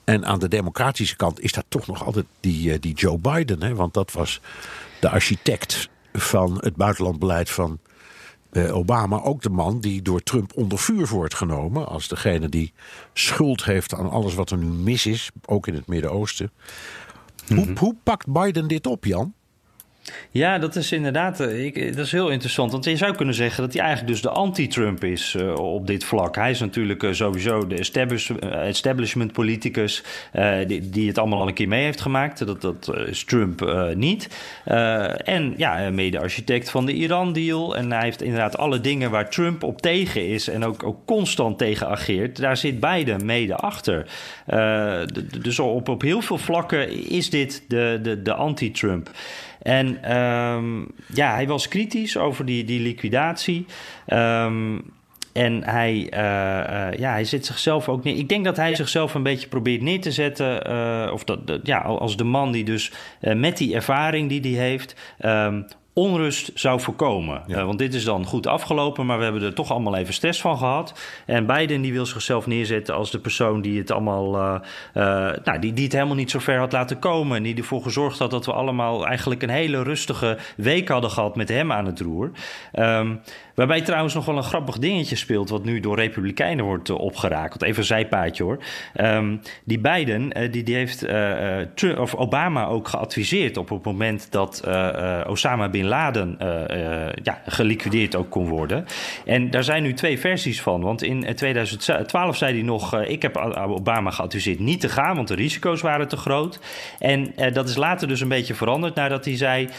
En 0.04 0.26
aan 0.26 0.40
de 0.40 0.48
democratische 0.48 1.16
kant 1.16 1.40
is 1.40 1.52
dat 1.52 1.66
toch 1.68 1.88
nog 1.88 2.06
altijd 2.06 2.26
die, 2.40 2.80
die 2.80 2.94
Joe 2.94 3.18
Biden. 3.18 3.64
Hè? 3.64 3.76
Want 3.76 3.94
dat 3.94 4.12
was 4.12 4.42
de 5.00 5.10
architect 5.10 5.90
van 6.14 6.58
het 6.60 6.76
buitenlandbeleid 6.76 7.50
van 7.50 7.80
uh, 8.58 8.76
Obama 8.76 9.22
ook 9.22 9.42
de 9.42 9.50
man 9.50 9.80
die 9.80 10.02
door 10.02 10.22
Trump 10.24 10.52
onder 10.56 10.78
vuur 10.80 11.08
wordt 11.08 11.34
genomen. 11.36 11.88
Als 11.88 12.08
degene 12.08 12.50
die 12.50 12.74
schuld 13.14 13.66
heeft 13.66 13.94
aan 13.94 14.10
alles 14.10 14.34
wat 14.34 14.50
er 14.52 14.58
nu 14.58 14.66
mis 14.66 15.06
is, 15.06 15.30
ook 15.46 15.68
in 15.68 15.74
het 15.74 15.88
Midden-Oosten. 15.88 16.52
hoe, 17.48 17.66
Mhm. 17.66 17.78
hoe 17.78 17.96
pakt 18.04 18.28
Biden 18.34 18.68
dit 18.68 18.88
op, 18.88 19.06
Jan? 19.06 19.34
Ja, 20.32 20.58
dat 20.58 20.76
is 20.76 20.92
inderdaad 20.92 21.40
ik, 21.40 21.96
dat 21.96 22.06
is 22.06 22.12
heel 22.12 22.30
interessant. 22.30 22.72
Want 22.72 22.86
je 22.86 22.96
zou 22.96 23.16
kunnen 23.16 23.36
zeggen 23.36 23.64
dat 23.64 23.74
hij 23.74 23.82
eigenlijk 23.82 24.14
dus 24.14 24.22
de 24.22 24.30
anti-Trump 24.30 25.04
is 25.04 25.36
uh, 25.38 25.54
op 25.54 25.88
dit 25.88 26.04
vlak. 26.04 26.36
Hij 26.36 26.52
is 26.52 26.60
natuurlijk 26.60 27.08
sowieso 27.12 27.68
de 27.68 27.76
establish, 27.76 28.30
establishment 28.52 29.32
politicus 29.32 30.04
die, 30.68 30.90
die, 30.90 31.08
het 31.08 31.18
allemaal 31.18 31.42
al 31.42 31.48
een 31.48 31.54
keer 31.54 31.68
mee 31.68 31.84
heeft 31.84 32.02
gemaakt. 32.02 32.46
Dat, 32.46 32.62
dat 32.62 32.94
is 33.06 33.24
Trump 33.24 33.92
niet. 33.96 34.28
en 35.24 35.54
ja, 35.58 35.90
mede-architect 35.90 36.70
van 36.70 36.86
de 36.86 36.94
Iran-deal. 36.94 37.76
En 37.76 37.92
hij 37.92 38.04
heeft 38.04 38.22
inderdaad 38.22 38.58
alle 38.58 38.82
dingen 38.82 39.12
waar 39.12 39.30
Trump 39.30 39.64
op 39.64 39.82
tegen 39.82 40.28
is 40.28 40.48
en 40.48 40.66
ook, 40.66 40.84
ook 40.84 41.06
constant 41.06 41.58
tegen 41.58 41.88
ageert. 41.88 42.38
Daar 42.38 42.58
zit 42.58 42.80
Biden 42.80 43.26
mede 43.26 43.56
achter. 43.56 44.06
dus 45.42 45.60
op, 45.60 45.90
op 45.90 46.02
heel 46.02 46.22
veel 46.22 46.38
vlakken 46.38 47.10
is 47.10 47.30
dit 47.30 47.64
de, 47.68 48.00
de, 48.02 48.22
de 48.22 48.34
anti-Trump. 48.34 49.10
En 49.68 50.18
um, 50.18 50.88
ja, 51.14 51.34
hij 51.34 51.48
was 51.48 51.68
kritisch 51.68 52.18
over 52.18 52.46
die, 52.46 52.64
die 52.64 52.80
liquidatie. 52.80 53.66
Um, 54.08 54.82
en 55.34 55.64
hij, 55.64 55.94
uh, 56.14 56.20
uh, 56.20 57.00
ja, 57.00 57.12
hij 57.12 57.24
zit 57.24 57.46
zichzelf 57.46 57.90
ook 57.90 58.04
neer. 58.04 58.18
Ik 58.18 58.30
denk 58.30 58.46
dat 58.46 58.58
hij 58.58 58.76
zichzelf 58.76 59.14
een 59.14 59.24
beetje 59.24 59.48
probeert 59.48 59.82
neer 59.82 60.02
te 60.02 60.12
zetten. 60.12 60.70
Uh, 60.70 61.14
of 61.14 61.24
dat, 61.24 61.48
dat, 61.48 61.60
ja, 61.64 61.80
als 61.80 62.18
de 62.18 62.24
man 62.24 62.52
die 62.52 62.64
dus 62.64 62.92
met 63.20 63.58
die 63.58 63.76
ervaring 63.76 64.30
die 64.30 64.56
hij 64.56 64.68
heeft. 64.68 64.96
Um, 65.26 65.66
onrust 65.98 66.52
zou 66.54 66.80
voorkomen. 66.80 67.44
Ja. 67.48 67.58
Uh, 67.58 67.66
want 67.66 67.80
dit 67.80 67.94
is 67.94 68.04
dan 68.04 68.26
goed 68.26 68.48
afgelopen, 68.48 69.06
maar 69.06 69.18
we 69.18 69.24
hebben 69.24 69.42
er 69.42 69.54
toch 69.54 69.72
allemaal 69.72 69.96
even 69.96 70.14
stress 70.14 70.42
van 70.42 70.58
gehad. 70.58 71.00
En 71.26 71.46
Biden 71.46 71.82
die 71.82 71.94
wil 71.94 72.06
zichzelf 72.06 72.48
neerzetten 72.48 72.96
als 72.96 73.12
de 73.12 73.20
persoon 73.20 73.62
die 73.62 73.78
het 73.78 73.92
allemaal, 73.92 74.36
uh, 74.36 74.56
uh, 74.94 75.04
nou, 75.44 75.60
die, 75.60 75.74
die 75.74 75.84
het 75.84 75.94
helemaal 75.94 76.16
niet 76.16 76.32
zo 76.32 76.40
ver 76.40 76.60
had 76.60 76.72
laten 76.72 77.00
komen. 77.00 77.38
En 77.38 77.44
die 77.44 77.56
ervoor 77.56 77.82
gezorgd 77.82 78.20
had 78.20 78.32
dat 78.32 78.46
we 78.46 78.54
allemaal 78.54 79.08
eigenlijk 79.08 79.44
een 79.44 79.50
hele 79.50 79.84
rustige 79.84 80.38
week 80.56 80.88
hadden 80.88 81.10
gehad 81.12 81.36
met 81.36 81.50
hem 81.50 81.72
aan 81.72 81.86
het 81.86 82.00
roer. 82.00 82.32
Um, 82.74 83.22
Waarbij 83.56 83.82
trouwens 83.82 84.14
nog 84.14 84.26
wel 84.26 84.38
een 84.38 84.44
grappig 84.44 84.78
dingetje 84.78 85.16
speelt, 85.16 85.50
wat 85.50 85.64
nu 85.64 85.80
door 85.80 85.96
Republikeinen 85.96 86.66
wordt 86.66 86.90
opgerakeld. 86.90 87.62
Even 87.62 87.78
een 87.80 87.86
zijpaadje 87.86 88.44
hoor. 88.44 88.58
Um, 88.96 89.42
die 89.64 89.80
Biden, 89.80 90.52
die, 90.52 90.64
die 90.64 90.76
heeft 90.76 91.00
Trump, 91.76 92.00
of 92.00 92.16
Obama 92.16 92.66
ook 92.66 92.88
geadviseerd 92.88 93.58
op 93.58 93.70
het 93.70 93.84
moment 93.84 94.32
dat 94.32 94.64
Osama 95.28 95.70
Bin 95.70 95.87
Laden 95.88 96.36
ja, 97.24 97.42
geliquideerd 97.46 98.16
ook 98.16 98.30
kon 98.30 98.48
worden. 98.48 98.86
En 99.26 99.50
daar 99.50 99.64
zijn 99.64 99.84
nu 99.84 99.94
twee 99.94 100.20
versies 100.20 100.62
van. 100.62 100.82
Want 100.82 101.04
in 101.04 101.36
2012 101.36 102.38
zei 102.38 102.54
hij 102.54 102.64
nog: 102.64 103.02
Ik 103.02 103.22
heb 103.22 103.38
Obama 103.56 104.12
geadviseerd 104.12 104.60
niet 104.60 104.80
te 104.80 104.90
gaan, 104.90 105.16
want 105.16 105.28
de 105.28 105.36
risico's 105.36 105.82
waren 105.82 106.08
te 106.08 106.18
groot. 106.18 106.60
En 107.00 107.34
dat 107.54 107.70
is 107.70 107.76
later 107.76 108.08
dus 108.08 108.22
een 108.22 108.28
beetje 108.28 108.54
veranderd 108.54 108.96
nadat 108.96 109.26
hij 109.26 109.38
zei: 109.38 109.70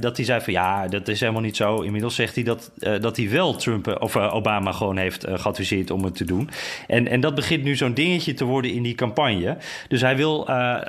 dat 0.00 0.16
hij 0.16 0.26
zei 0.26 0.40
van 0.40 0.52
ja, 0.52 0.88
dat 0.88 1.08
is 1.08 1.20
helemaal 1.20 1.42
niet 1.42 1.56
zo. 1.56 1.80
Inmiddels 1.80 2.14
zegt 2.14 2.34
hij 2.34 2.44
dat. 2.44 2.70
dat 3.00 3.16
hij 3.16 3.30
wel 3.30 3.54
Trump 3.54 3.96
of 4.02 4.16
Obama 4.16 4.72
gewoon 4.72 4.96
heeft 4.96 5.26
geadviseerd 5.28 5.90
om 5.90 6.04
het 6.04 6.14
te 6.14 6.24
doen. 6.24 6.50
En, 6.86 7.08
en 7.08 7.20
dat 7.20 7.34
begint 7.34 7.62
nu 7.62 7.76
zo'n 7.76 7.94
dingetje 7.94 8.34
te 8.34 8.44
worden 8.44 8.72
in 8.72 8.82
die 8.82 8.94
campagne. 8.94 9.56
Dus 9.88 10.00
hij 10.00 10.16
wil 10.16 10.48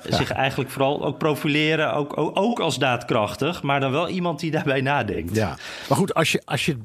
zich 0.10 0.32
eigenlijk 0.32 0.70
vooral 0.70 1.06
ook 1.06 1.18
profileren, 1.18 1.94
ook, 1.94 2.18
ook, 2.18 2.40
ook, 2.40 2.60
als 2.60 2.80
daadkrachtig, 2.80 3.64
maar 3.64 3.80
dan 3.80 3.92
wel 3.92 4.10
iemand 4.10 4.40
die 4.40 4.52
daarbij 4.58 4.82
nadenkt. 4.82 5.36
Ja, 5.36 5.58
maar 5.90 5.98
goed, 5.98 6.14
als 6.14 6.32
je, 6.32 6.42
als 6.46 6.66
je 6.66 6.78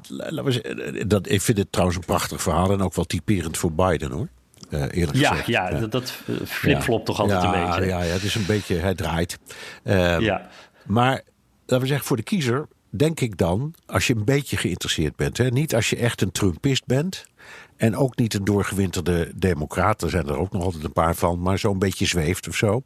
dat, 1.07 1.29
ik 1.29 1.41
vind 1.41 1.57
het 1.57 1.71
trouwens 1.71 1.97
een 1.97 2.05
prachtig 2.05 2.41
verhaal 2.41 2.71
en 2.71 2.81
ook 2.81 2.93
wel 2.93 3.05
typerend 3.05 3.57
voor 3.57 3.71
Biden 3.71 4.11
hoor. 4.11 4.27
Uh, 4.69 4.81
eerlijk 4.91 5.17
ja, 5.17 5.29
gezegd. 5.29 5.47
Ja, 5.47 5.69
dat, 5.69 5.91
dat 5.91 6.13
flipflopt 6.45 6.99
ja. 6.99 7.05
toch 7.05 7.19
altijd 7.19 7.41
ja, 7.41 7.53
een 7.53 7.65
beetje. 7.65 7.85
Ja, 7.85 8.01
ja, 8.01 8.13
het 8.13 8.23
is 8.23 8.35
een 8.35 8.45
beetje, 8.45 8.75
hij 8.75 8.95
draait. 8.95 9.39
Uh, 9.83 10.19
ja. 10.19 10.47
Maar 10.85 11.21
laten 11.59 11.79
we 11.79 11.85
zeggen, 11.85 12.07
voor 12.07 12.17
de 12.17 12.23
kiezer 12.23 12.67
denk 12.89 13.19
ik 13.19 13.37
dan, 13.37 13.73
als 13.85 14.07
je 14.07 14.15
een 14.15 14.25
beetje 14.25 14.57
geïnteresseerd 14.57 15.15
bent. 15.15 15.37
Hè? 15.37 15.49
Niet 15.49 15.75
als 15.75 15.89
je 15.89 15.95
echt 15.95 16.21
een 16.21 16.31
Trumpist 16.31 16.85
bent. 16.85 17.25
En 17.77 17.95
ook 17.95 18.17
niet 18.17 18.33
een 18.33 18.43
doorgewinterde 18.43 19.31
democraat. 19.35 20.01
Er 20.01 20.09
zijn 20.09 20.27
er 20.27 20.37
ook 20.37 20.51
nog 20.51 20.63
altijd 20.63 20.83
een 20.83 20.93
paar 20.93 21.15
van. 21.15 21.41
Maar 21.41 21.59
zo'n 21.59 21.79
beetje 21.79 22.05
zweeft 22.05 22.47
of 22.47 22.55
zo. 22.55 22.83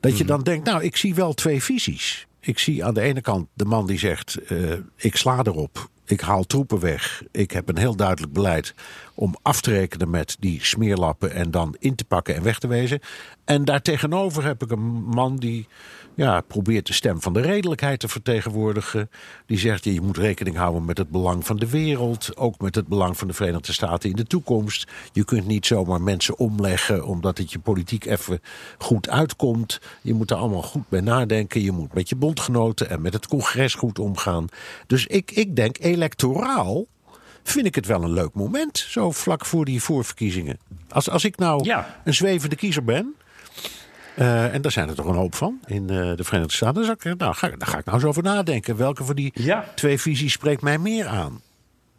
Dat 0.00 0.18
je 0.18 0.24
dan 0.24 0.42
denkt, 0.42 0.66
nou, 0.66 0.82
ik 0.82 0.96
zie 0.96 1.14
wel 1.14 1.34
twee 1.34 1.62
visies. 1.62 2.25
Ik 2.46 2.58
zie 2.58 2.84
aan 2.84 2.94
de 2.94 3.00
ene 3.00 3.20
kant 3.20 3.48
de 3.52 3.64
man 3.64 3.86
die 3.86 3.98
zegt, 3.98 4.38
uh, 4.52 4.72
ik 4.96 5.16
sla 5.16 5.38
erop. 5.42 5.88
Ik 6.04 6.20
haal 6.20 6.44
troepen 6.44 6.80
weg. 6.80 7.22
Ik 7.30 7.50
heb 7.50 7.68
een 7.68 7.78
heel 7.78 7.96
duidelijk 7.96 8.32
beleid 8.32 8.74
om 9.14 9.34
af 9.42 9.60
te 9.60 9.70
rekenen 9.70 10.10
met 10.10 10.36
die 10.40 10.64
smeerlappen 10.64 11.32
en 11.32 11.50
dan 11.50 11.76
in 11.78 11.94
te 11.94 12.04
pakken 12.04 12.34
en 12.34 12.42
weg 12.42 12.58
te 12.58 12.66
wezen. 12.66 13.00
En 13.44 13.64
daartegenover 13.64 14.44
heb 14.44 14.62
ik 14.62 14.70
een 14.70 15.04
man 15.04 15.36
die 15.36 15.68
ja, 16.16 16.40
probeert 16.40 16.86
de 16.86 16.92
stem 16.92 17.20
van 17.20 17.32
de 17.32 17.40
redelijkheid 17.40 18.00
te 18.00 18.08
vertegenwoordigen. 18.08 19.10
Die 19.46 19.58
zegt 19.58 19.84
je 19.84 20.00
moet 20.00 20.16
rekening 20.16 20.56
houden 20.56 20.84
met 20.84 20.98
het 20.98 21.10
belang 21.10 21.46
van 21.46 21.56
de 21.56 21.70
wereld. 21.70 22.36
Ook 22.36 22.60
met 22.60 22.74
het 22.74 22.86
belang 22.86 23.16
van 23.16 23.28
de 23.28 23.34
Verenigde 23.34 23.72
Staten 23.72 24.10
in 24.10 24.16
de 24.16 24.24
toekomst. 24.24 24.90
Je 25.12 25.24
kunt 25.24 25.46
niet 25.46 25.66
zomaar 25.66 26.00
mensen 26.00 26.38
omleggen 26.38 27.04
omdat 27.04 27.38
het 27.38 27.52
je 27.52 27.58
politiek 27.58 28.04
even 28.04 28.40
goed 28.78 29.08
uitkomt. 29.08 29.80
Je 30.02 30.14
moet 30.14 30.30
er 30.30 30.36
allemaal 30.36 30.62
goed 30.62 30.88
bij 30.88 31.00
nadenken. 31.00 31.62
Je 31.62 31.72
moet 31.72 31.94
met 31.94 32.08
je 32.08 32.16
bondgenoten 32.16 32.90
en 32.90 33.02
met 33.02 33.12
het 33.12 33.26
congres 33.26 33.74
goed 33.74 33.98
omgaan. 33.98 34.46
Dus 34.86 35.06
ik, 35.06 35.30
ik 35.30 35.56
denk 35.56 35.78
electoraal 35.78 36.86
vind 37.42 37.66
ik 37.66 37.74
het 37.74 37.86
wel 37.86 38.02
een 38.02 38.12
leuk 38.12 38.34
moment. 38.34 38.78
Zo 38.78 39.10
vlak 39.10 39.44
voor 39.44 39.64
die 39.64 39.82
voorverkiezingen. 39.82 40.58
Als, 40.88 41.10
als 41.10 41.24
ik 41.24 41.36
nou 41.36 41.64
ja. 41.64 42.00
een 42.04 42.14
zwevende 42.14 42.56
kiezer 42.56 42.84
ben. 42.84 43.14
Uh, 44.18 44.54
en 44.54 44.62
daar 44.62 44.72
zijn 44.72 44.88
er 44.88 44.94
toch 44.94 45.06
een 45.06 45.14
hoop 45.14 45.34
van 45.34 45.60
in 45.66 45.82
uh, 45.82 46.16
de 46.16 46.24
Verenigde 46.24 46.54
Staten. 46.54 46.90
Ik, 46.90 47.18
nou, 47.18 47.34
ga, 47.34 47.48
daar 47.48 47.68
ga 47.68 47.78
ik 47.78 47.84
nou 47.84 47.96
eens 47.96 48.06
over 48.06 48.22
nadenken. 48.22 48.76
Welke 48.76 49.04
van 49.04 49.14
die 49.14 49.32
ja. 49.34 49.64
twee 49.74 50.00
visies 50.00 50.32
spreekt 50.32 50.62
mij 50.62 50.78
meer 50.78 51.06
aan? 51.06 51.40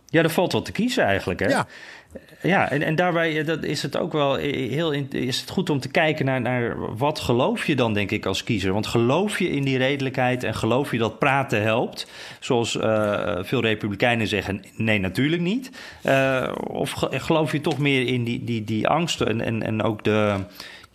Ja, 0.06 0.24
er 0.24 0.30
valt 0.30 0.52
wat 0.52 0.66
te 0.66 0.72
kiezen 0.72 1.04
eigenlijk. 1.04 1.40
Hè? 1.40 1.48
Ja. 1.48 1.68
Ja, 2.42 2.70
en, 2.70 2.82
en 2.82 2.96
daarbij 2.96 3.44
dat 3.44 3.64
is 3.64 3.82
het 3.82 3.98
ook 3.98 4.14
wel 4.14 4.36
heel 4.36 4.92
is 5.10 5.42
het 5.42 5.50
goed 5.50 5.70
om 5.70 5.80
te 5.80 5.88
kijken 5.88 6.26
naar, 6.26 6.42
naar 6.42 6.96
wat 6.98 7.20
geloof 7.20 7.66
je 7.66 7.76
dan, 7.76 7.94
denk 7.94 8.12
ik, 8.12 8.26
als 8.26 8.44
kiezer. 8.44 8.74
Want 8.74 8.88
geloof 8.88 9.40
je 9.40 9.50
in 9.50 9.64
die 9.64 9.78
redelijkheid 9.78 10.44
en 10.44 10.56
geloof 10.56 10.92
je 10.92 10.98
dat 10.98 11.20
praten 11.20 11.62
helpt? 11.62 12.08
Zoals 12.40 12.72
veel 13.42 13.62
Republikeinen 13.62 14.28
zeggen, 14.28 14.64
nee, 14.76 15.00
natuurlijk 15.00 15.42
niet. 15.42 15.72
of 16.68 16.92
geloof 17.12 17.52
je 17.52 17.62
toch 17.62 17.78
meer 17.78 18.08
in 18.08 18.24
die, 18.24 18.44
die, 18.44 18.64
die 18.64 18.88
angst 18.88 19.22
en, 19.22 19.42
en, 19.42 19.64
en 19.64 19.84
ook 19.84 20.04
de 20.04 20.36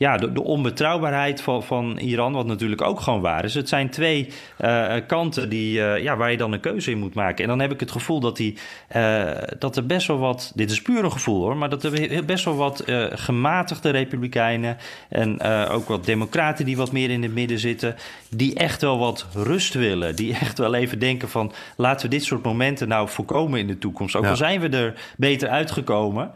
ja, 0.02 0.16
de, 0.16 0.32
de 0.32 0.42
onbetrouwbaarheid 0.42 1.40
van, 1.40 1.62
van 1.62 1.98
Iran, 1.98 2.32
wat 2.32 2.46
natuurlijk 2.46 2.82
ook 2.82 3.00
gewoon 3.00 3.20
waar 3.20 3.44
is. 3.44 3.54
Het 3.54 3.68
zijn 3.68 3.90
twee 3.90 4.28
uh, 4.60 4.94
kanten 5.06 5.48
die, 5.48 5.78
uh, 5.78 6.02
ja, 6.02 6.16
waar 6.16 6.30
je 6.30 6.36
dan 6.36 6.52
een 6.52 6.60
keuze 6.60 6.90
in 6.90 6.98
moet 6.98 7.14
maken. 7.14 7.42
En 7.42 7.48
dan 7.48 7.60
heb 7.60 7.72
ik 7.72 7.80
het 7.80 7.90
gevoel 7.90 8.20
dat, 8.20 8.36
die, 8.36 8.58
uh, 8.96 9.30
dat 9.58 9.76
er 9.76 9.86
best 9.86 10.06
wel 10.06 10.18
wat, 10.18 10.52
dit 10.54 10.70
is 10.70 10.82
puur 10.82 11.04
een 11.04 11.12
gevoel 11.12 11.42
hoor, 11.42 11.56
maar 11.56 11.68
dat 11.68 11.84
er 11.84 12.24
best 12.24 12.44
wel 12.44 12.56
wat 12.56 12.84
gematigde 13.12 13.90
republikeinen 13.90 14.76
en 15.08 15.42
ook 15.68 15.88
wat 15.88 16.04
democraten 16.04 16.64
die 16.64 16.76
wat 16.76 16.92
meer 16.92 17.10
in 17.10 17.22
het 17.22 17.34
midden 17.34 17.58
zitten, 17.58 17.96
die 18.30 18.54
echt 18.54 18.82
wel 18.82 18.98
wat 18.98 19.26
rust 19.34 19.74
willen. 19.74 20.16
Die 20.16 20.34
echt 20.40 20.58
wel 20.58 20.74
even 20.74 20.98
denken 20.98 21.28
van 21.28 21.52
laten 21.76 22.08
we 22.10 22.16
dit 22.16 22.24
soort 22.24 22.44
momenten 22.44 22.88
nou 22.88 23.08
voorkomen 23.08 23.60
in 23.60 23.66
de 23.66 23.78
toekomst. 23.78 24.16
Ook 24.16 24.26
al 24.26 24.36
zijn 24.36 24.60
we 24.60 24.68
er 24.68 24.94
beter 25.16 25.48
uitgekomen. 25.48 26.30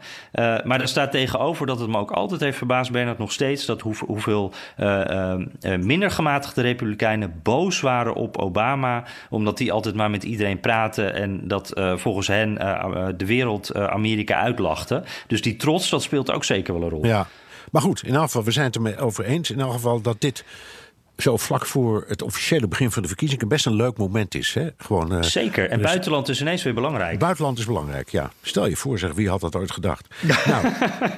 maar 0.63 0.81
er 0.81 0.87
staat 0.87 1.11
tegenover 1.11 1.65
dat 1.65 1.79
het 1.79 1.89
me 1.89 1.97
ook 1.97 2.11
altijd 2.11 2.41
heeft 2.41 2.57
verbaasd, 2.57 2.91
Bernard, 2.91 3.17
nog 3.17 3.31
steeds 3.31 3.56
dat 3.65 3.81
hoeveel 3.81 4.53
uh, 4.79 5.35
minder 5.79 6.11
gematigde 6.11 6.61
republikeinen 6.61 7.39
boos 7.43 7.81
waren 7.81 8.13
op 8.13 8.37
Obama, 8.37 9.03
omdat 9.29 9.57
die 9.57 9.71
altijd 9.71 9.95
maar 9.95 10.09
met 10.09 10.23
iedereen 10.23 10.59
praten 10.59 11.13
en 11.13 11.47
dat 11.47 11.71
volgens 11.95 12.27
hen 12.27 12.55
de 13.17 13.25
wereld 13.25 13.75
Amerika 13.75 14.39
uitlachte. 14.39 15.03
Dus 15.27 15.41
die 15.41 15.55
trots, 15.55 15.89
dat 15.89 16.03
speelt 16.03 16.31
ook 16.31 16.43
zeker 16.43 16.73
wel 16.73 16.83
een 16.83 16.89
rol. 16.89 17.05
Ja, 17.05 17.27
maar 17.71 17.81
goed, 17.81 18.03
in 18.03 18.13
elk 18.13 18.23
geval, 18.23 18.43
we 18.43 18.51
zijn 18.51 18.65
het 18.65 18.75
ermee 18.75 18.97
over 18.97 19.25
eens 19.25 19.51
in 19.51 19.59
elk 19.59 19.71
geval 19.71 20.01
dat 20.01 20.21
dit 20.21 20.45
zo 21.17 21.37
vlak 21.37 21.65
voor 21.65 22.05
het 22.07 22.21
officiële 22.21 22.67
begin 22.67 22.91
van 22.91 23.01
de 23.01 23.07
verkiezingen 23.07 23.47
best 23.47 23.65
een 23.65 23.75
leuk 23.75 23.97
moment 23.97 24.35
is. 24.35 24.53
Hè? 24.53 24.69
Gewoon, 24.77 25.13
uh, 25.13 25.21
Zeker. 25.21 25.69
En 25.69 25.77
dus 25.77 25.87
buitenland 25.87 26.29
is 26.29 26.41
ineens 26.41 26.63
weer 26.63 26.73
belangrijk. 26.73 27.19
Buitenland 27.19 27.57
is 27.57 27.65
belangrijk, 27.65 28.09
ja. 28.09 28.31
Stel 28.41 28.67
je 28.67 28.75
voor, 28.75 28.99
zeg, 28.99 29.13
wie 29.13 29.29
had 29.29 29.41
dat 29.41 29.55
ooit 29.55 29.71
gedacht? 29.71 30.07
nou, 30.47 30.67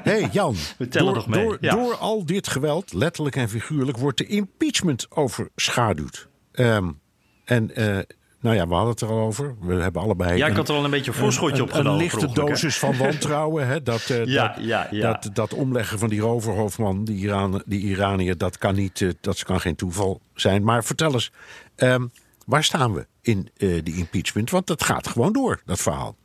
hey 0.03 0.29
Jan. 0.31 0.55
We 0.77 0.87
tellen 0.87 1.05
door, 1.05 1.15
nog 1.15 1.27
mee. 1.27 1.45
Door, 1.45 1.59
door, 1.59 1.95
al 1.95 2.25
dit 2.25 2.47
geweld, 2.47 2.93
letterlijk 2.93 3.35
en 3.35 3.49
figuurlijk, 3.49 3.97
wordt 3.97 4.17
de 4.17 4.25
impeachment 4.25 5.07
overschaduwd. 5.09 6.27
Um, 6.51 6.99
en 7.45 7.71
uh, 7.75 7.97
nou 8.39 8.55
ja, 8.55 8.67
we 8.67 8.73
hadden 8.73 8.91
het 8.91 9.01
er 9.01 9.09
al 9.09 9.19
over. 9.19 9.55
We 9.61 9.73
hebben 9.73 10.01
allebei. 10.01 10.37
Ja, 10.37 10.47
ik 10.47 10.55
had 10.55 10.69
er 10.69 10.75
al 10.75 10.83
een 10.83 10.91
beetje 10.91 11.11
een 11.11 11.17
voorschotje 11.17 11.63
op 11.63 11.71
genomen. 11.71 11.91
Een 11.91 11.97
lichte 11.97 12.31
dosis 12.33 12.77
van 12.77 12.97
wantrouwen. 12.97 13.67
Hè? 13.67 13.83
Dat, 13.83 14.09
uh, 14.09 14.25
ja, 14.37 14.47
dat, 14.47 14.63
ja, 14.63 14.87
ja. 14.91 15.11
Dat, 15.13 15.35
dat 15.35 15.53
omleggen 15.53 15.99
van 15.99 16.09
die 16.09 16.19
roverhoofdman, 16.19 17.03
die, 17.03 17.17
Iran, 17.17 17.63
die 17.65 17.81
Iranier, 17.81 18.37
dat 18.37 18.57
kan, 18.57 18.75
niet, 18.75 18.99
uh, 18.99 19.11
dat 19.21 19.43
kan 19.43 19.59
geen 19.59 19.75
toeval 19.75 20.21
zijn. 20.33 20.63
Maar 20.63 20.83
vertel 20.83 21.13
eens, 21.13 21.31
um, 21.75 22.11
waar 22.45 22.63
staan 22.63 22.93
we 22.93 23.07
in 23.21 23.49
uh, 23.57 23.83
die 23.83 23.95
impeachment? 23.95 24.49
Want 24.49 24.67
dat 24.67 24.83
gaat 24.83 25.07
gewoon 25.07 25.33
door, 25.33 25.61
dat 25.65 25.79
verhaal. 25.79 26.15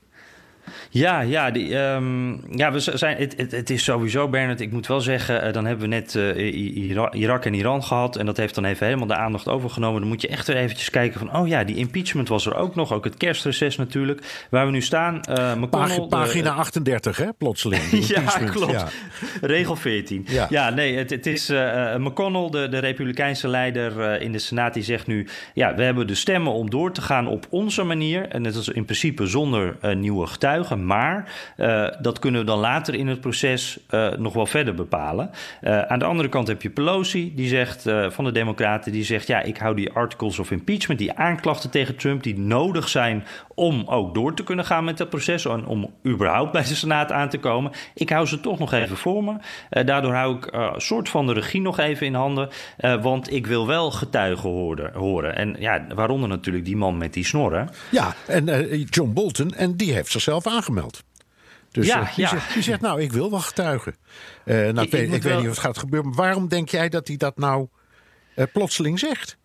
Ja, 0.91 1.21
ja, 1.21 1.51
die, 1.51 1.77
um, 1.77 2.41
ja 2.51 2.73
we 2.73 2.79
zijn, 2.81 3.17
het, 3.17 3.37
het, 3.37 3.51
het, 3.51 3.71
is 3.71 3.85
sowieso, 3.85 4.29
Bernard, 4.29 4.61
ik 4.61 4.73
moet 4.73 4.87
wel 4.87 5.01
zeggen... 5.01 5.47
Uh, 5.47 5.53
dan 5.53 5.67
hebben 5.67 5.89
we 5.89 5.95
net 5.95 6.15
uh, 6.15 7.13
Irak 7.13 7.45
en 7.45 7.55
Iran 7.55 7.85
gehad... 7.85 8.17
en 8.17 8.27
dat 8.27 8.37
heeft 8.37 8.55
dan 8.55 8.65
even 8.65 8.87
helemaal 8.87 9.07
de 9.07 9.17
aandacht 9.17 9.49
overgenomen. 9.49 10.01
Dan 10.01 10.09
moet 10.09 10.21
je 10.21 10.29
echt 10.29 10.47
weer 10.47 10.57
eventjes 10.57 10.91
kijken 10.91 11.19
van... 11.19 11.37
oh 11.37 11.49
ja, 11.49 11.65
die 11.65 11.77
impeachment 11.77 12.29
was 12.29 12.47
er 12.47 12.55
ook 12.55 12.75
nog, 12.75 12.93
ook 12.93 13.05
het 13.05 13.17
kerstreces 13.17 13.77
natuurlijk. 13.77 14.47
Waar 14.51 14.67
we 14.67 14.73
nu 14.73 14.81
staan, 14.81 15.21
uh, 15.31 15.55
McConnell... 15.55 16.07
Pagina 16.09 16.51
38, 16.51 17.17
hè, 17.17 17.33
plotseling. 17.33 17.83
ja, 18.15 18.21
klopt. 18.51 18.73
Ja. 18.73 18.89
Regel 19.41 19.77
14. 19.77 20.27
Ja, 20.29 20.47
ja 20.51 20.71
nee, 20.71 20.97
het, 20.97 21.11
het 21.11 21.27
is 21.27 21.49
McConnell, 21.99 22.51
de, 22.51 22.69
de 22.69 22.79
republikeinse 22.79 23.49
leider 23.49 24.21
in 24.21 24.33
de 24.33 24.39
Senaat... 24.39 24.75
die 24.75 24.83
zegt 24.83 25.07
nu, 25.07 25.29
ja, 25.55 25.75
we 25.75 25.83
hebben 25.83 26.07
de 26.07 26.15
stemmen 26.15 26.53
om 26.53 26.71
door 26.71 26.93
te 26.93 27.03
gaan 27.03 27.27
op 27.27 27.47
onze 27.51 27.83
manier... 27.83 28.29
en 28.29 28.43
dat 28.43 28.55
is 28.55 28.69
in 28.69 28.85
principe 28.85 29.27
zonder 29.27 29.77
nieuwe 29.97 30.27
getuigen 30.27 30.54
maar 30.85 31.33
uh, 31.57 31.89
dat 32.01 32.19
kunnen 32.19 32.41
we 32.41 32.47
dan 32.47 32.59
later 32.59 32.95
in 32.95 33.09
het 33.09 33.21
proces 33.21 33.79
uh, 33.91 34.11
nog 34.11 34.33
wel 34.33 34.47
verder 34.47 34.75
bepalen. 34.75 35.31
Uh, 35.63 35.83
aan 35.83 35.99
de 35.99 36.05
andere 36.05 36.29
kant 36.29 36.49
heb 36.49 36.63
je 36.63 36.71
Pelosi, 36.71 37.35
die 37.35 37.49
zegt 37.49 37.83
van 38.09 38.25
de 38.25 38.33
Democraten, 38.33 38.93
die 38.93 39.05
zegt: 39.05 39.27
ja, 39.27 39.41
ik 39.41 39.57
hou 39.57 39.77
die 39.77 39.93
articles 39.93 40.39
of 40.39 40.51
impeachment, 40.51 41.01
die 41.01 41.13
aanklachten 41.13 41.71
tegen 41.71 41.97
Trump, 41.97 42.23
die 42.23 42.39
nodig 42.39 42.89
zijn 42.89 43.25
om 43.55 43.85
ook 43.87 44.15
door 44.15 44.35
te 44.35 44.43
kunnen 44.43 44.65
gaan 44.65 44.85
met 44.85 44.99
dat 44.99 45.09
proces 45.09 45.45
en 45.45 45.67
om 45.67 45.95
überhaupt 46.07 46.53
bij 46.53 46.63
de 46.63 46.75
Senaat 46.75 47.13
aan 47.13 47.29
te 47.29 47.39
komen. 47.39 47.73
Ik 47.95 48.11
hou 48.11 48.27
ze 48.27 48.41
toch 48.41 48.59
nog 48.59 48.73
even 48.73 48.97
voor 48.97 49.25
me. 49.25 49.37
daardoor 49.85 50.15
hou 50.15 50.37
ik 50.37 50.49
een 50.51 50.81
soort 50.81 51.09
van 51.09 51.27
de 51.27 51.33
regie 51.33 51.61
nog 51.61 51.79
even 51.79 52.07
in 52.07 52.15
handen, 52.15 52.49
want 53.01 53.33
ik 53.33 53.47
wil 53.47 53.67
wel 53.67 53.91
getuigen 53.91 54.49
horen. 54.49 54.93
horen. 54.95 55.37
En 55.37 55.57
ja, 55.59 55.87
waaronder 55.95 56.29
natuurlijk 56.29 56.65
die 56.65 56.77
man 56.77 56.99
met 56.99 57.13
die 57.13 57.25
snorren. 57.25 57.71
Ja, 57.91 58.15
en 58.27 58.81
John 58.83 59.13
Bolton, 59.13 59.51
en 59.55 59.77
die 59.77 59.93
heeft 59.93 60.11
zichzelf 60.11 60.47
aangemeld. 60.47 61.03
Dus 61.75 61.87
ja, 61.87 62.01
uh, 62.01 62.15
die, 62.15 62.25
ja. 62.25 62.31
Zegt, 62.31 62.55
die, 62.55 62.63
Zegt, 62.63 62.81
nou, 62.81 63.01
ik 63.01 63.13
wil 63.13 63.31
wel 63.31 63.41
getuigen. 63.41 63.97
Uh, 64.45 64.55
nou, 64.55 64.71
ik, 64.71 64.83
ik, 64.83 64.91
weet, 64.91 65.13
ik 65.13 65.23
weet 65.23 65.37
niet 65.37 65.47
wat 65.47 65.59
gaat 65.59 65.79
gebeuren. 65.79 66.09
Maar 66.09 66.19
waarom 66.19 66.49
denk 66.49 66.69
jij 66.69 66.89
dat 66.89 67.09
hij 67.09 67.17
dat 67.17 67.39
nou 67.39 67.69
uh, 68.37 68.45
plotseling 68.53 68.99
zegt? 68.99 69.39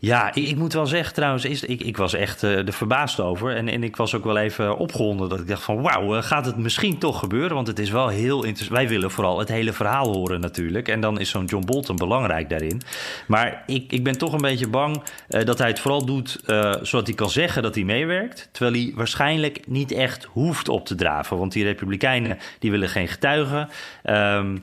Ja, 0.00 0.34
ik, 0.34 0.48
ik, 0.48 0.56
moet 0.56 0.72
wel 0.72 0.86
zeggen 0.86 1.14
trouwens, 1.14 1.44
ik, 1.44 1.82
ik 1.82 1.96
was 1.96 2.14
echt 2.14 2.42
uh, 2.42 2.66
er 2.66 2.72
verbaasd 2.72 3.20
over. 3.20 3.56
En, 3.56 3.68
en 3.68 3.82
ik 3.82 3.96
was 3.96 4.14
ook 4.14 4.24
wel 4.24 4.36
even 4.36 4.76
opgewonden 4.76 5.28
dat 5.28 5.40
ik 5.40 5.46
dacht 5.46 5.62
van 5.62 5.82
wauw, 5.82 6.16
uh, 6.16 6.22
gaat 6.22 6.46
het 6.46 6.56
misschien 6.56 6.98
toch 6.98 7.18
gebeuren? 7.18 7.54
Want 7.54 7.66
het 7.66 7.78
is 7.78 7.90
wel 7.90 8.08
heel 8.08 8.44
interessant. 8.44 8.78
Wij 8.78 8.88
willen 8.88 9.10
vooral 9.10 9.38
het 9.38 9.48
hele 9.48 9.72
verhaal 9.72 10.14
horen 10.14 10.40
natuurlijk. 10.40 10.88
En 10.88 11.00
dan 11.00 11.20
is 11.20 11.30
zo'n 11.30 11.44
John 11.44 11.64
Bolton 11.64 11.96
belangrijk 11.96 12.48
daarin. 12.48 12.82
Maar 13.26 13.62
ik, 13.66 13.92
ik 13.92 14.04
ben 14.04 14.18
toch 14.18 14.32
een 14.32 14.40
beetje 14.40 14.68
bang 14.68 15.02
uh, 15.28 15.44
dat 15.44 15.58
hij 15.58 15.68
het 15.68 15.80
vooral 15.80 16.04
doet 16.04 16.40
zodat 16.82 17.06
hij 17.06 17.14
kan 17.14 17.30
zeggen 17.30 17.62
dat 17.62 17.74
hij 17.74 17.84
meewerkt. 17.84 18.48
Terwijl 18.52 18.84
hij 18.84 18.92
waarschijnlijk 18.94 19.60
niet 19.66 19.92
echt 19.92 20.24
hoeft 20.24 20.68
op 20.68 20.86
te 20.86 20.94
draven. 20.94 21.38
Want 21.38 21.52
die 21.52 21.64
republikeinen 21.64 22.38
die 22.58 22.70
willen 22.70 22.88
geen 22.88 23.08
getuigen. 23.08 23.68
Um, 24.04 24.62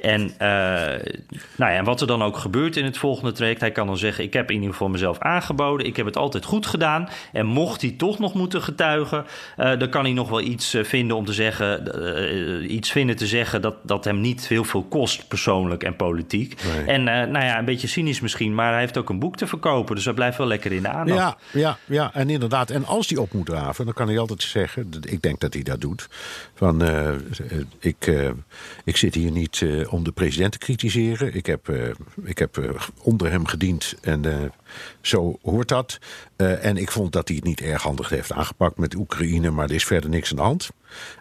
en, 0.00 0.22
uh, 0.22 0.28
nou 1.56 1.72
ja, 1.72 1.82
wat 1.82 2.00
er 2.00 2.06
dan 2.06 2.22
ook 2.22 2.36
gebeurt 2.36 2.76
in 2.76 2.84
het 2.84 2.98
volgende 2.98 3.32
traject, 3.32 3.60
hij 3.60 3.72
kan 3.72 3.86
dan 3.86 3.98
zeggen: 3.98 4.24
Ik 4.24 4.32
heb 4.32 4.48
in 4.50 4.56
ieder 4.56 4.70
geval 4.70 4.88
mezelf 4.88 5.18
aangeboden, 5.18 5.86
ik 5.86 5.96
heb 5.96 6.06
het 6.06 6.16
altijd 6.16 6.44
goed 6.44 6.66
gedaan. 6.66 7.08
En 7.32 7.46
mocht 7.46 7.80
hij 7.80 7.90
toch 7.90 8.18
nog 8.18 8.34
moeten 8.34 8.62
getuigen, 8.62 9.24
uh, 9.58 9.78
dan 9.78 9.88
kan 9.88 10.04
hij 10.04 10.12
nog 10.12 10.28
wel 10.28 10.40
iets 10.40 10.74
uh, 10.74 10.84
vinden 10.84 11.16
om 11.16 11.24
te 11.24 11.32
zeggen, 11.32 12.74
iets 12.74 12.90
vinden 12.90 13.16
te 13.16 13.26
zeggen 13.26 13.62
dat, 13.62 13.74
dat 13.82 14.04
hem 14.04 14.20
niet 14.20 14.48
heel 14.48 14.64
veel 14.64 14.82
kost, 14.82 15.28
persoonlijk 15.28 15.82
en 15.82 15.96
politiek. 15.96 16.62
Nee. 16.64 16.84
En 16.86 17.04
nou 17.04 17.44
ja, 17.44 17.58
een 17.58 17.64
beetje 17.64 17.86
cynisch 17.86 18.20
misschien, 18.20 18.54
maar 18.54 18.70
hij 18.70 18.80
heeft 18.80 18.98
ook 18.98 19.08
een 19.08 19.18
boek 19.18 19.36
te 19.36 19.46
verkopen, 19.46 19.94
dus 19.94 20.04
hij 20.04 20.14
blijft 20.14 20.38
wel 20.38 20.46
lekker 20.46 20.72
in 20.72 20.82
de 20.82 20.88
aandacht. 20.88 21.18
Ja, 21.52 21.60
ja, 21.60 21.78
ja, 21.84 22.10
en 22.14 22.30
inderdaad. 22.30 22.70
En 22.70 22.84
als 22.84 23.08
hij 23.08 23.18
op 23.18 23.32
moet 23.32 23.46
draven, 23.46 23.84
dan 23.84 23.94
kan 23.94 24.08
hij 24.08 24.18
altijd 24.18 24.42
zeggen: 24.42 24.90
Ik 25.00 25.22
denk 25.22 25.40
dat 25.40 25.54
hij 25.54 25.62
dat 25.62 25.80
doet. 25.80 26.08
Van 26.54 26.82
ik, 27.78 28.12
ik 28.84 28.96
zit 28.96 29.14
hier 29.14 29.30
niet 29.30 29.64
om 29.90 30.04
de 30.04 30.12
president 30.12 30.52
te 30.52 30.58
kritiseren. 30.58 31.34
Ik 31.34 31.46
heb, 31.46 31.68
uh, 31.68 31.88
ik 32.24 32.38
heb 32.38 32.56
uh, 32.56 32.70
onder 33.02 33.30
hem 33.30 33.46
gediend 33.46 33.94
en 34.00 34.52
zo 35.00 35.38
hoort 35.42 35.68
dat. 35.68 35.98
en 36.36 36.76
ik 36.76 36.90
vond 36.90 37.12
dat 37.12 37.28
hij 37.28 37.36
het 37.36 37.46
niet 37.46 37.60
erg 37.60 37.82
handig 37.82 38.08
heeft 38.08 38.32
aangepakt 38.32 38.78
met 38.78 38.94
Oekraïne, 38.94 39.50
maar 39.50 39.68
er 39.68 39.74
is 39.74 39.84
verder 39.84 40.10
niks 40.10 40.30
aan 40.30 40.36
de 40.36 40.42
hand. 40.42 40.70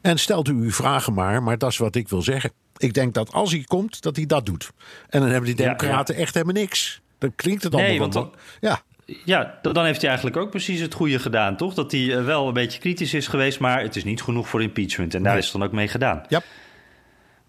En 0.02 0.20
stelt 0.20 0.48
u 0.48 0.54
uw 0.54 0.72
vragen 0.72 1.14
maar, 1.14 1.44
maar 1.44 1.58
dat 1.58 1.72
is 1.72 1.78
wat 1.78 1.96
ik 1.96 2.10
wil 2.10 2.22
zeggen. 2.22 2.52
Ik 2.78 2.94
denk 2.94 3.14
dat 3.14 3.32
als 3.32 3.52
hij 3.52 3.64
komt, 3.68 4.02
dat 4.02 4.16
hij 4.16 4.26
dat 4.26 4.46
doet. 4.46 4.72
En 5.10 5.20
dan 5.20 5.30
hebben 5.30 5.56
die 5.56 5.66
democraten 5.66 6.14
ja, 6.14 6.20
ja. 6.20 6.26
echt 6.26 6.34
helemaal 6.34 6.62
niks. 6.62 7.02
Dan 7.18 7.36
klinkt 7.36 7.64
het 7.64 7.74
allemaal 7.74 7.92
nee, 7.92 8.00
want 8.00 8.14
dan, 8.14 8.34
ja. 8.60 8.82
Ja, 9.26 9.60
dan 9.62 9.86
heeft 9.86 10.00
hij 10.00 10.10
eigenlijk 10.10 10.40
ook 10.40 10.50
precies 10.50 10.80
het 10.80 10.94
goede 10.94 11.20
gedaan, 11.20 11.58
toch? 11.58 11.74
Dat 11.74 11.92
hij 11.92 12.24
wel 12.24 12.48
een 12.48 12.54
beetje 12.54 12.80
kritisch 12.80 13.14
is 13.14 13.28
geweest, 13.28 13.60
maar 13.60 13.82
het 13.82 13.96
is 13.96 14.04
niet 14.04 14.22
genoeg 14.22 14.50
voor 14.50 14.62
impeachment. 14.62 15.14
En 15.14 15.24
daar 15.24 15.32
nee. 15.32 15.42
is 15.42 15.48
het 15.48 15.60
dan 15.60 15.68
ook 15.68 15.74
mee 15.74 15.88
gedaan. 15.88 16.24
Ja. 16.28 16.42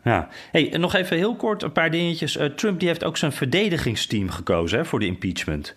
Ja. 0.07 0.29
Hey, 0.53 0.73
en 0.73 0.81
nog 0.81 0.95
even 0.95 1.17
heel 1.17 1.37
kort 1.37 1.63
een 1.63 1.73
paar 1.73 1.91
dingetjes. 1.91 2.37
Uh, 2.37 2.45
Trump 2.45 2.79
die 2.79 2.89
heeft 2.89 3.05
ook 3.05 3.17
zijn 3.17 3.33
verdedigingsteam 3.33 4.31
gekozen 4.31 4.79
hè, 4.79 4.85
voor 4.85 4.99
de 4.99 5.07
impeachment. 5.07 5.75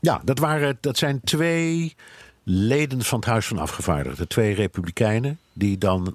Ja, 0.00 0.20
dat, 0.24 0.38
waren, 0.38 0.78
dat 0.80 0.98
zijn 0.98 1.20
twee 1.24 1.94
leden 2.42 3.02
van 3.02 3.18
het 3.18 3.28
Huis 3.28 3.46
van 3.46 3.58
Afgevaardigden. 3.58 4.28
Twee 4.28 4.54
republikeinen 4.54 5.38
die 5.52 5.78
dan 5.78 6.14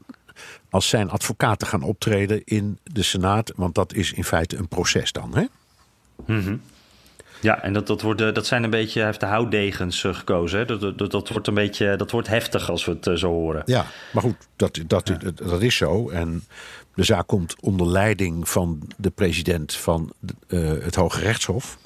als 0.69 0.89
zijn 0.89 1.09
advocaten 1.09 1.67
gaan 1.67 1.83
optreden 1.83 2.41
in 2.45 2.79
de 2.83 3.03
Senaat. 3.03 3.51
Want 3.55 3.75
dat 3.75 3.93
is 3.93 4.13
in 4.13 4.23
feite 4.23 4.57
een 4.57 4.67
proces 4.67 5.11
dan, 5.11 5.35
hè? 5.35 5.43
Mm 6.25 6.39
-hmm. 6.39 6.61
Ja, 7.41 7.61
en 7.61 7.73
dat, 7.73 7.87
dat, 7.87 8.01
wordt, 8.01 8.19
dat 8.19 8.45
zijn 8.45 8.63
een 8.63 8.69
beetje, 8.69 8.99
hij 8.99 9.07
heeft 9.07 9.19
de 9.19 9.25
houtdegens 9.25 10.03
uh, 10.03 10.15
gekozen. 10.15 10.59
Hè? 10.59 10.65
Dat, 10.65 10.97
dat, 10.97 11.11
dat, 11.11 11.29
wordt 11.29 11.47
een 11.47 11.53
beetje, 11.53 11.95
dat 11.95 12.11
wordt 12.11 12.27
heftig 12.27 12.69
als 12.69 12.85
we 12.85 12.97
het 13.01 13.19
zo 13.19 13.27
horen. 13.27 13.61
Ja, 13.65 13.85
maar 14.11 14.23
goed, 14.23 14.35
dat, 14.55 14.79
dat, 14.87 15.11
dat, 15.35 15.61
is 15.61 15.75
zo. 15.75 16.09
En 16.09 16.43
de 16.95 17.03
zaak 17.03 17.27
komt 17.27 17.55
onder 17.61 17.87
leiding 17.87 18.49
van 18.49 18.91
de 18.97 19.09
president 19.09 19.73
van 19.73 20.13
uh, 20.47 20.69
het 20.83 20.95
Hoge 20.95 21.19
Rechtshof, 21.19 21.77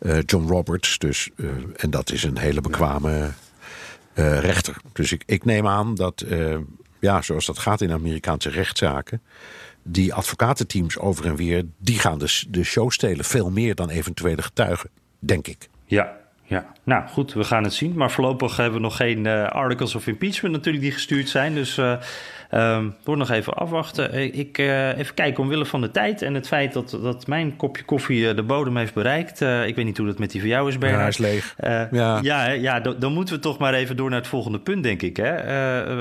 uh, 0.00 0.18
John 0.26 0.48
Roberts. 0.48 0.98
Dus, 0.98 1.30
uh, 1.36 1.50
en 1.76 1.90
dat 1.90 2.12
is 2.12 2.22
een 2.22 2.38
hele 2.38 2.60
bekwame 2.60 3.30
rechter. 4.14 4.76
Dus 4.92 5.12
ik, 5.12 5.22
ik 5.26 5.44
neem 5.44 5.66
aan 5.66 5.94
dat 5.94 6.24
ja, 6.98 7.22
zoals 7.22 7.46
dat 7.46 7.58
gaat 7.58 7.80
in 7.80 7.92
Amerikaanse 7.92 8.50
rechtszaken, 8.50 9.22
die 9.82 10.14
advocatenteams 10.14 10.98
over 10.98 11.26
en 11.26 11.36
weer, 11.36 11.64
die 11.78 11.98
gaan 11.98 12.18
de, 12.18 12.42
de 12.48 12.64
show 12.64 12.90
stelen. 12.90 13.24
Veel 13.24 13.50
meer 13.50 13.74
dan 13.74 13.88
eventuele 13.88 14.42
getuigen, 14.42 14.90
denk 15.18 15.46
ik. 15.46 15.68
Ja, 15.84 16.16
ja, 16.46 16.66
nou 16.82 17.08
goed, 17.08 17.32
we 17.32 17.44
gaan 17.44 17.64
het 17.64 17.74
zien. 17.74 17.92
Maar 17.96 18.10
voorlopig 18.10 18.56
hebben 18.56 18.74
we 18.74 18.80
nog 18.80 18.96
geen 18.96 19.24
uh, 19.24 19.44
articles 19.44 19.94
of 19.94 20.06
impeachment 20.06 20.54
natuurlijk 20.54 20.84
die 20.84 20.92
gestuurd 20.92 21.28
zijn. 21.28 21.54
Dus 21.54 21.78
uh, 21.78 21.92
Um, 22.50 22.94
wordt 23.04 23.20
nog 23.20 23.30
even 23.30 23.54
afwachten. 23.54 24.12
Eh, 24.12 24.38
ik, 24.38 24.58
uh, 24.58 24.98
even 24.98 25.14
kijken, 25.14 25.42
omwille 25.42 25.66
van 25.66 25.80
de 25.80 25.90
tijd 25.90 26.22
en 26.22 26.34
het 26.34 26.46
feit 26.46 26.72
dat, 26.72 26.90
dat 26.90 27.26
mijn 27.26 27.56
kopje 27.56 27.84
koffie 27.84 28.34
de 28.34 28.42
bodem 28.42 28.76
heeft 28.76 28.94
bereikt. 28.94 29.40
Ik 29.40 29.74
weet 29.74 29.84
niet 29.84 29.96
hoe 29.96 30.06
dat 30.06 30.18
met 30.18 30.30
die 30.30 30.40
voor 30.40 30.50
jou 30.50 30.68
is, 30.68 30.78
Bernard. 30.78 31.02
Ja, 31.02 31.08
is 31.08 31.18
leeg. 31.18 31.54
ja, 31.90 32.18
ja, 32.22 32.50
ja 32.50 32.80
dan, 32.80 32.96
dan, 32.98 33.12
moeten 33.12 33.34
we 33.34 33.40
toch 33.40 33.58
maar 33.58 33.74
even 33.74 33.96
door 33.96 34.10
naar 34.10 34.18
het 34.18 34.28
volgende 34.28 34.60
punt, 34.60 34.82
denk 34.82 35.02
ik. 35.02 35.16
Hè? 35.16 35.34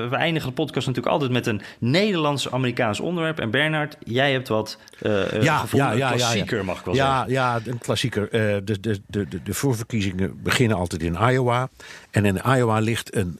we 0.09 0.15
eindigen 0.15 0.49
de 0.49 0.55
podcast 0.55 0.87
natuurlijk 0.87 1.13
altijd 1.13 1.31
met 1.31 1.47
een 1.47 1.61
Nederlands-Amerikaans 1.79 2.99
onderwerp. 2.99 3.39
En 3.39 3.51
Bernard, 3.51 3.97
jij 4.03 4.31
hebt 4.31 4.47
wat 4.47 4.79
ja, 5.41 5.57
gevonden. 5.57 5.89
Ja, 5.89 5.95
ja, 5.95 6.11
een 6.11 6.17
klassieker, 6.17 6.65
mag 6.65 6.79
ik 6.79 6.85
wel 6.85 6.95
ja, 6.95 7.15
zeggen. 7.15 7.33
Ja, 7.33 7.59
een 7.65 7.77
klassieker. 7.77 8.29
de, 8.31 8.61
de, 8.63 8.79
de, 8.81 8.99
de, 9.07 9.43
de 9.43 9.53
voorverkiezingen 9.53 10.34
beginnen 10.43 10.77
altijd 10.77 11.03
in 11.03 11.17
Iowa. 11.29 11.69
En 12.11 12.25
in 12.25 12.41
Iowa 12.45 12.79
ligt 12.79 13.15
een, 13.15 13.39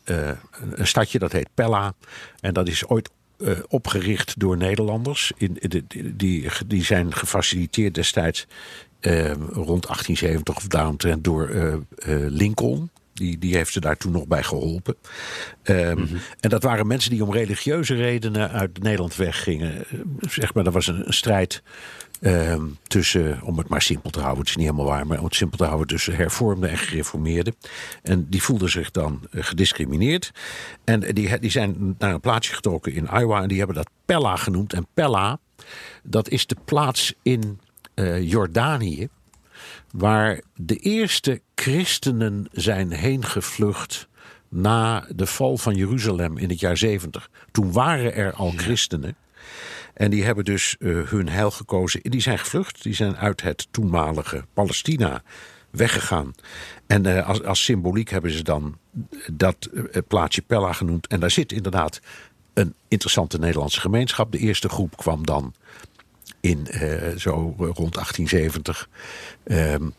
een 0.72 0.88
stadje 0.88 1.20
dat 1.20 1.32
heet 1.32 1.50
Pella. 1.54 1.94
En 2.40 2.54
dat 2.54 2.68
is 2.68 2.88
ooit 2.88 3.10
uh, 3.38 3.60
opgericht 3.68 4.40
door 4.40 4.58
Nederlanders. 4.58 5.32
In, 5.38 5.58
die, 5.62 6.16
die, 6.16 6.50
die 6.68 6.84
zijn 6.84 7.14
gefaciliteerd 7.14 7.94
destijds 7.96 8.48
uh, 9.02 9.32
rond 9.52 9.88
1870 9.88 10.56
of 10.56 10.68
daaromtrent 10.68 11.24
door 11.24 11.50
uh, 11.50 11.74
Lincoln. 12.30 12.90
Die, 13.14 13.38
die 13.38 13.56
heeft 13.56 13.72
ze 13.72 13.80
daar 13.80 13.98
toen 13.98 14.12
nog 14.12 14.28
bij 14.28 14.44
geholpen. 14.44 14.96
Um, 15.64 15.98
mm-hmm. 15.98 16.18
En 16.40 16.50
dat 16.50 16.64
waren 16.64 16.88
mensen 16.88 17.12
die 17.12 17.24
om 17.24 17.34
religieuze 17.34 17.96
redenen 17.96 18.52
uit 18.52 18.84
Nederland 18.84 19.16
weggingen. 19.16 19.86
Zeg 20.20 20.54
maar, 20.54 20.64
dat 20.64 20.74
was 20.74 20.88
een, 20.88 21.08
een 21.08 21.14
strijd 21.14 21.64
Um, 22.26 22.78
tussen, 22.88 23.42
om 23.42 23.58
het 23.58 23.68
maar 23.68 23.82
simpel 23.82 24.10
te 24.10 24.20
houden, 24.20 24.40
het 24.40 24.50
is 24.50 24.56
niet 24.56 24.66
helemaal 24.66 24.92
waar, 24.92 25.08
maar 25.08 25.18
om 25.18 25.26
het 25.26 25.36
simpel 25.36 25.58
te 25.58 25.64
houden 25.64 25.88
tussen 25.88 26.16
hervormden 26.16 26.70
en 26.70 26.78
gereformeerden. 26.78 27.56
En 28.04 28.30
die 28.30 28.42
voelden 28.44 28.70
zich 28.70 28.92
dan 28.92 29.28
uh, 29.32 29.44
gediscrimineerd. 29.44 30.32
En 30.84 31.00
die, 31.00 31.40
die 31.40 31.50
zijn 31.50 31.96
naar 31.98 32.14
een 32.14 32.20
plaatsje 32.20 32.54
getrokken 32.54 32.94
in 32.94 33.10
Iowa 33.14 33.42
en 33.42 33.48
die 33.48 33.58
hebben 33.58 33.76
dat 33.76 33.90
Pella 34.06 34.36
genoemd. 34.36 34.74
En 34.74 34.88
Pella, 34.94 35.40
dat 36.04 36.30
is 36.30 36.46
de 36.46 36.58
plaats 36.66 37.14
in 37.22 37.60
uh, 37.96 38.30
Jordanië 38.30 39.08
waar 39.92 40.42
de 40.56 40.76
eerste 40.76 41.42
christenen 41.56 42.48
zijn 42.52 42.92
heen 42.92 43.26
gevlucht 43.26 44.08
na 44.50 45.08
de 45.16 45.26
val 45.26 45.58
van 45.58 45.76
Jeruzalem 45.76 46.38
in 46.38 46.50
het 46.50 46.60
jaar 46.60 46.78
70. 46.78 47.30
Toen 47.52 47.72
waren 47.72 48.16
er 48.16 48.34
al 48.34 48.54
christenen. 48.56 49.16
En 49.94 50.12
die 50.12 50.24
hebben 50.24 50.46
dus 50.46 50.76
uh, 50.80 51.08
hun 51.10 51.30
heil 51.30 51.52
gekozen. 51.52 52.02
Die 52.04 52.22
zijn 52.22 52.40
gevlucht. 52.40 52.84
Die 52.84 52.94
zijn 52.94 53.18
uit 53.18 53.42
het 53.42 53.68
toenmalige 53.72 54.46
Palestina 54.54 55.24
weggegaan. 55.70 56.34
En 56.88 57.08
uh, 57.08 57.28
als, 57.28 57.44
als 57.44 57.64
symboliek 57.64 58.10
hebben 58.10 58.32
ze 58.32 58.44
dan 58.44 58.78
dat 59.32 59.70
uh, 59.74 60.28
Pella 60.48 60.74
genoemd. 60.74 61.08
En 61.08 61.20
daar 61.20 61.32
zit 61.32 61.52
inderdaad 61.52 62.00
een 62.54 62.74
interessante 62.88 63.40
Nederlandse 63.40 63.80
gemeenschap. 63.80 64.32
De 64.32 64.38
eerste 64.38 64.70
groep 64.70 64.98
kwam 64.98 65.26
dan 65.26 65.54
in 66.40 66.68
zo 67.18 67.54
rond 67.58 67.94
1870. 67.94 68.90
Um, 69.44 69.94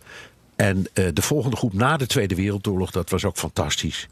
en 0.56 0.78
uh, 0.78 1.08
de 1.12 1.22
volgende 1.22 1.56
groep 1.56 1.72
na 1.72 1.96
de 1.96 2.06
Tweede 2.06 2.34
Wereldoorlog, 2.34 2.90
dat 2.90 3.10
was 3.10 3.24
ook 3.24 3.36
fantastisch. 3.36 4.08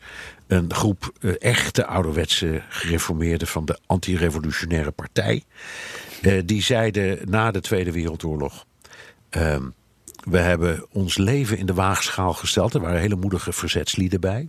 Een 0.47 0.75
groep 0.75 1.13
uh, 1.21 1.35
echte 1.39 1.87
ouderwetse 1.87 2.63
gereformeerden 2.69 3.49
van 3.49 3.65
de 3.65 3.79
anti-revolutionaire 3.87 4.91
partij. 4.91 5.43
Uh, 6.23 6.43
die 6.45 6.63
zeiden 6.63 7.31
na 7.31 7.51
de 7.51 7.61
Tweede 7.61 7.93
Wereldoorlog. 7.93 8.67
Ehm, 9.31 9.63
we 10.25 10.39
hebben 10.39 10.87
ons 10.93 11.17
leven 11.17 11.59
in 11.59 11.67
de 11.67 11.75
waagschaal 11.75 12.33
gesteld. 12.33 12.75
Er 12.75 12.81
waren 12.81 13.01
hele 13.01 13.17
moedige 13.17 13.53
verzetslieden 13.53 14.21
bij. 14.21 14.49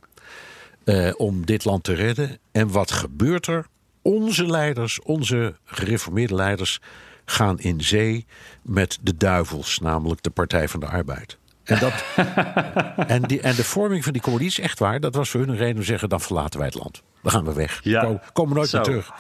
om 1.18 1.46
dit 1.46 1.66
land 1.66 1.84
te 1.84 1.94
redden. 1.94 2.38
En 2.52 2.72
wat 2.72 2.92
gebeurt 2.92 3.48
er? 3.48 3.68
Onze 4.02 4.46
leiders, 4.46 5.02
onze 5.02 5.56
gereformeerde 5.66 6.36
leiders, 6.36 6.82
gaan 7.26 7.60
in 7.60 7.82
zee 7.82 8.26
met 8.62 9.00
de 9.02 9.18
duivels, 9.18 9.80
namelijk 9.80 10.24
de 10.24 10.30
Partij 10.30 10.68
van 10.68 10.80
de 10.80 10.88
Arbeid. 10.88 11.38
En, 11.66 11.80
dat, 11.80 11.94
en, 13.08 13.22
die, 13.22 13.42
en 13.42 13.56
de 13.56 13.64
vorming 13.64 14.04
van 14.04 14.14
die 14.14 14.22
coalitie 14.22 14.64
is 14.64 14.70
echt 14.70 14.80
waar. 14.80 15.00
Dat 15.00 15.16
was 15.16 15.30
voor 15.30 15.40
hun 15.40 15.50
een 15.50 15.58
reden 15.58 15.74
om 15.74 15.80
te 15.80 15.86
zeggen: 15.86 16.10
dan 16.10 16.22
verlaten 16.22 16.60
wij 16.60 16.68
het 16.68 16.78
land. 16.78 17.04
Dan 17.26 17.34
gaan 17.34 17.46
we 17.46 17.54
weg. 17.54 17.80
Ja. 17.84 18.22
Komen 18.34 18.56
nooit 18.56 18.74
meer 18.74 18.82
terug. 18.82 19.12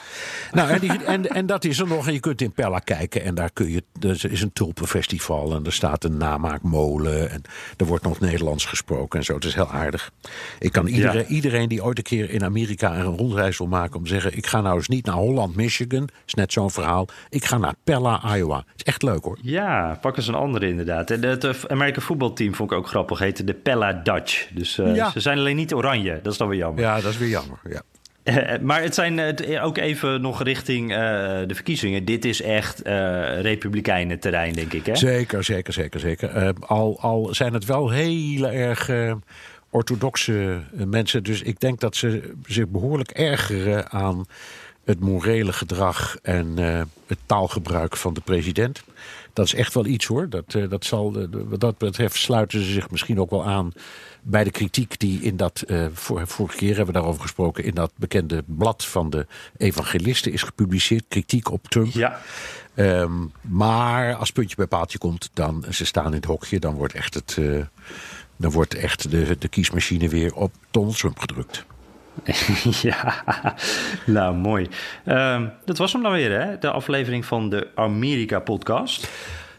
Nou, 0.51 0.69
en, 0.69 0.79
die, 0.79 1.03
en, 1.15 1.29
en 1.29 1.45
dat 1.45 1.63
is 1.63 1.79
er 1.79 1.87
nog. 1.87 2.07
En 2.07 2.13
je 2.13 2.19
kunt 2.19 2.41
in 2.41 2.51
Pella 2.51 2.79
kijken. 2.79 3.23
En 3.23 3.35
daar 3.35 3.49
kun 3.53 3.71
je. 3.71 3.83
Er 3.99 4.31
is 4.31 4.41
een 4.41 4.53
tulpenfestival. 4.53 5.55
En 5.55 5.65
er 5.65 5.73
staat 5.73 6.03
een 6.03 6.17
namaakmolen. 6.17 7.29
En 7.29 7.41
er 7.77 7.85
wordt 7.85 8.03
nog 8.03 8.19
Nederlands 8.19 8.65
gesproken. 8.65 9.19
En 9.19 9.25
zo. 9.25 9.33
Het 9.33 9.43
is 9.43 9.55
heel 9.55 9.71
aardig. 9.71 10.11
Ik 10.59 10.71
kan 10.71 10.87
iedereen, 10.87 11.21
ja. 11.21 11.25
iedereen 11.25 11.69
die 11.69 11.83
ooit 11.83 11.97
een 11.97 12.03
keer 12.03 12.29
in 12.29 12.43
Amerika 12.43 12.95
een 12.95 13.17
rondreis 13.17 13.57
wil 13.57 13.67
maken. 13.67 13.95
om 13.95 14.03
te 14.03 14.09
zeggen: 14.09 14.37
ik 14.37 14.47
ga 14.47 14.61
nou 14.61 14.75
eens 14.75 14.87
niet 14.87 15.05
naar 15.05 15.15
Holland, 15.15 15.55
Michigan. 15.55 16.09
is 16.25 16.33
net 16.33 16.53
zo'n 16.53 16.71
verhaal. 16.71 17.07
Ik 17.29 17.45
ga 17.45 17.57
naar 17.57 17.75
Pella, 17.83 18.35
Iowa. 18.35 18.57
Het 18.57 18.67
is 18.75 18.83
echt 18.83 19.03
leuk 19.03 19.23
hoor. 19.23 19.37
Ja, 19.41 19.97
pak 20.01 20.17
eens 20.17 20.27
een 20.27 20.35
andere 20.35 20.67
inderdaad. 20.67 21.11
En 21.11 21.23
het 21.23 21.69
Amerika 21.69 22.01
voetbalteam 22.01 22.55
vond 22.55 22.71
ik 22.71 22.77
ook 22.77 22.87
grappig. 22.87 23.19
Heette 23.19 23.43
de 23.43 23.53
Pella 23.53 23.93
Dutch. 23.93 24.47
Dus 24.53 24.77
uh, 24.77 24.95
ja. 24.95 25.11
ze 25.11 25.19
zijn 25.19 25.37
alleen 25.37 25.55
niet 25.55 25.73
oranje. 25.73 26.19
Dat 26.23 26.31
is 26.31 26.37
dan 26.37 26.47
weer 26.47 26.57
jammer. 26.57 26.83
Ja, 26.83 27.01
dat 27.01 27.11
is 27.11 27.17
weer 27.17 27.29
jammer. 27.29 27.59
Ja. 27.69 27.81
Maar 28.61 28.81
het 28.81 28.93
zijn 28.93 29.17
uh, 29.49 29.65
ook 29.65 29.77
even 29.77 30.21
nog 30.21 30.43
richting 30.43 30.89
de 31.47 31.55
verkiezingen. 31.55 32.05
Dit 32.05 32.25
is 32.25 32.41
echt 32.41 32.81
republikeinen 33.41 34.19
terrein, 34.19 34.53
denk 34.53 34.73
ik. 34.73 34.85
Hè? 34.85 34.95
Zeker, 34.95 35.43
zeker, 35.43 35.73
zeker. 35.73 35.99
zeker. 35.99 36.53
al, 36.59 36.99
al 36.99 37.27
zijn 37.31 37.53
het 37.53 37.65
wel 37.65 37.89
heel 37.89 38.47
erg 38.47 38.89
orthodoxe 39.69 40.61
mensen. 40.71 41.23
Dus 41.23 41.41
ik 41.41 41.59
denk 41.59 41.79
dat 41.79 41.95
ze 41.95 42.33
zich 42.45 42.67
behoorlijk 42.67 43.11
ergeren 43.11 43.91
aan 43.91 44.25
het 44.85 44.99
morele 44.99 45.53
gedrag 45.53 46.17
en 46.21 46.57
het 47.07 47.19
taalgebruik 47.25 47.97
van 47.97 48.13
de 48.13 48.21
president. 48.21 48.83
Dat 49.35 49.45
is 49.45 49.53
echt 49.53 49.73
wel 49.73 49.85
iets 49.85 50.05
hoor. 50.05 50.29
Dat, 50.29 50.51
dat 50.69 50.85
zal, 50.85 51.27
wat 51.29 51.59
dat 51.59 51.77
betreft 51.77 52.15
sluiten 52.15 52.63
ze 52.63 52.71
zich 52.71 52.89
misschien 52.91 53.19
ook 53.19 53.29
wel 53.29 53.45
aan 53.45 53.73
bij 54.21 54.43
de 54.43 54.51
kritiek 54.51 54.99
die 54.99 55.21
in 55.21 55.37
dat, 55.37 55.63
uh, 55.67 55.85
vor, 55.93 56.27
vorige 56.27 56.57
keer 56.57 56.75
hebben 56.75 56.85
we 56.85 56.99
daarover 56.99 57.21
gesproken, 57.21 57.63
in 57.63 57.73
dat 57.73 57.91
bekende 57.95 58.43
blad 58.45 58.85
van 58.85 59.09
de 59.09 59.27
evangelisten 59.57 60.31
is 60.31 60.43
gepubliceerd, 60.43 61.03
kritiek 61.07 61.51
op 61.51 61.67
Trump. 61.67 61.93
Ja. 61.93 62.21
Um, 62.75 63.31
maar 63.41 64.15
als 64.15 64.31
puntje 64.31 64.55
bij 64.55 64.67
paaltje 64.67 64.97
komt, 64.97 65.29
dan 65.33 65.65
ze 65.69 65.85
staan 65.85 66.05
in 66.05 66.13
het 66.13 66.25
hokje, 66.25 66.59
dan 66.59 66.73
wordt 66.73 66.93
echt, 66.93 67.13
het, 67.13 67.35
uh, 67.39 67.65
dan 68.37 68.51
wordt 68.51 68.73
echt 68.73 69.11
de, 69.11 69.35
de 69.39 69.47
kiesmachine 69.47 70.09
weer 70.09 70.33
op 70.33 70.53
Donald 70.71 70.97
Trump 70.97 71.19
gedrukt. 71.19 71.65
ja, 72.81 73.23
nou 74.05 74.35
mooi. 74.35 74.67
Um, 75.05 75.51
dat 75.65 75.77
was 75.77 75.93
hem 75.93 76.01
dan 76.01 76.11
weer, 76.11 76.39
hè? 76.41 76.57
De 76.59 76.71
aflevering 76.71 77.25
van 77.25 77.49
de 77.49 77.67
Amerika-podcast. 77.75 79.07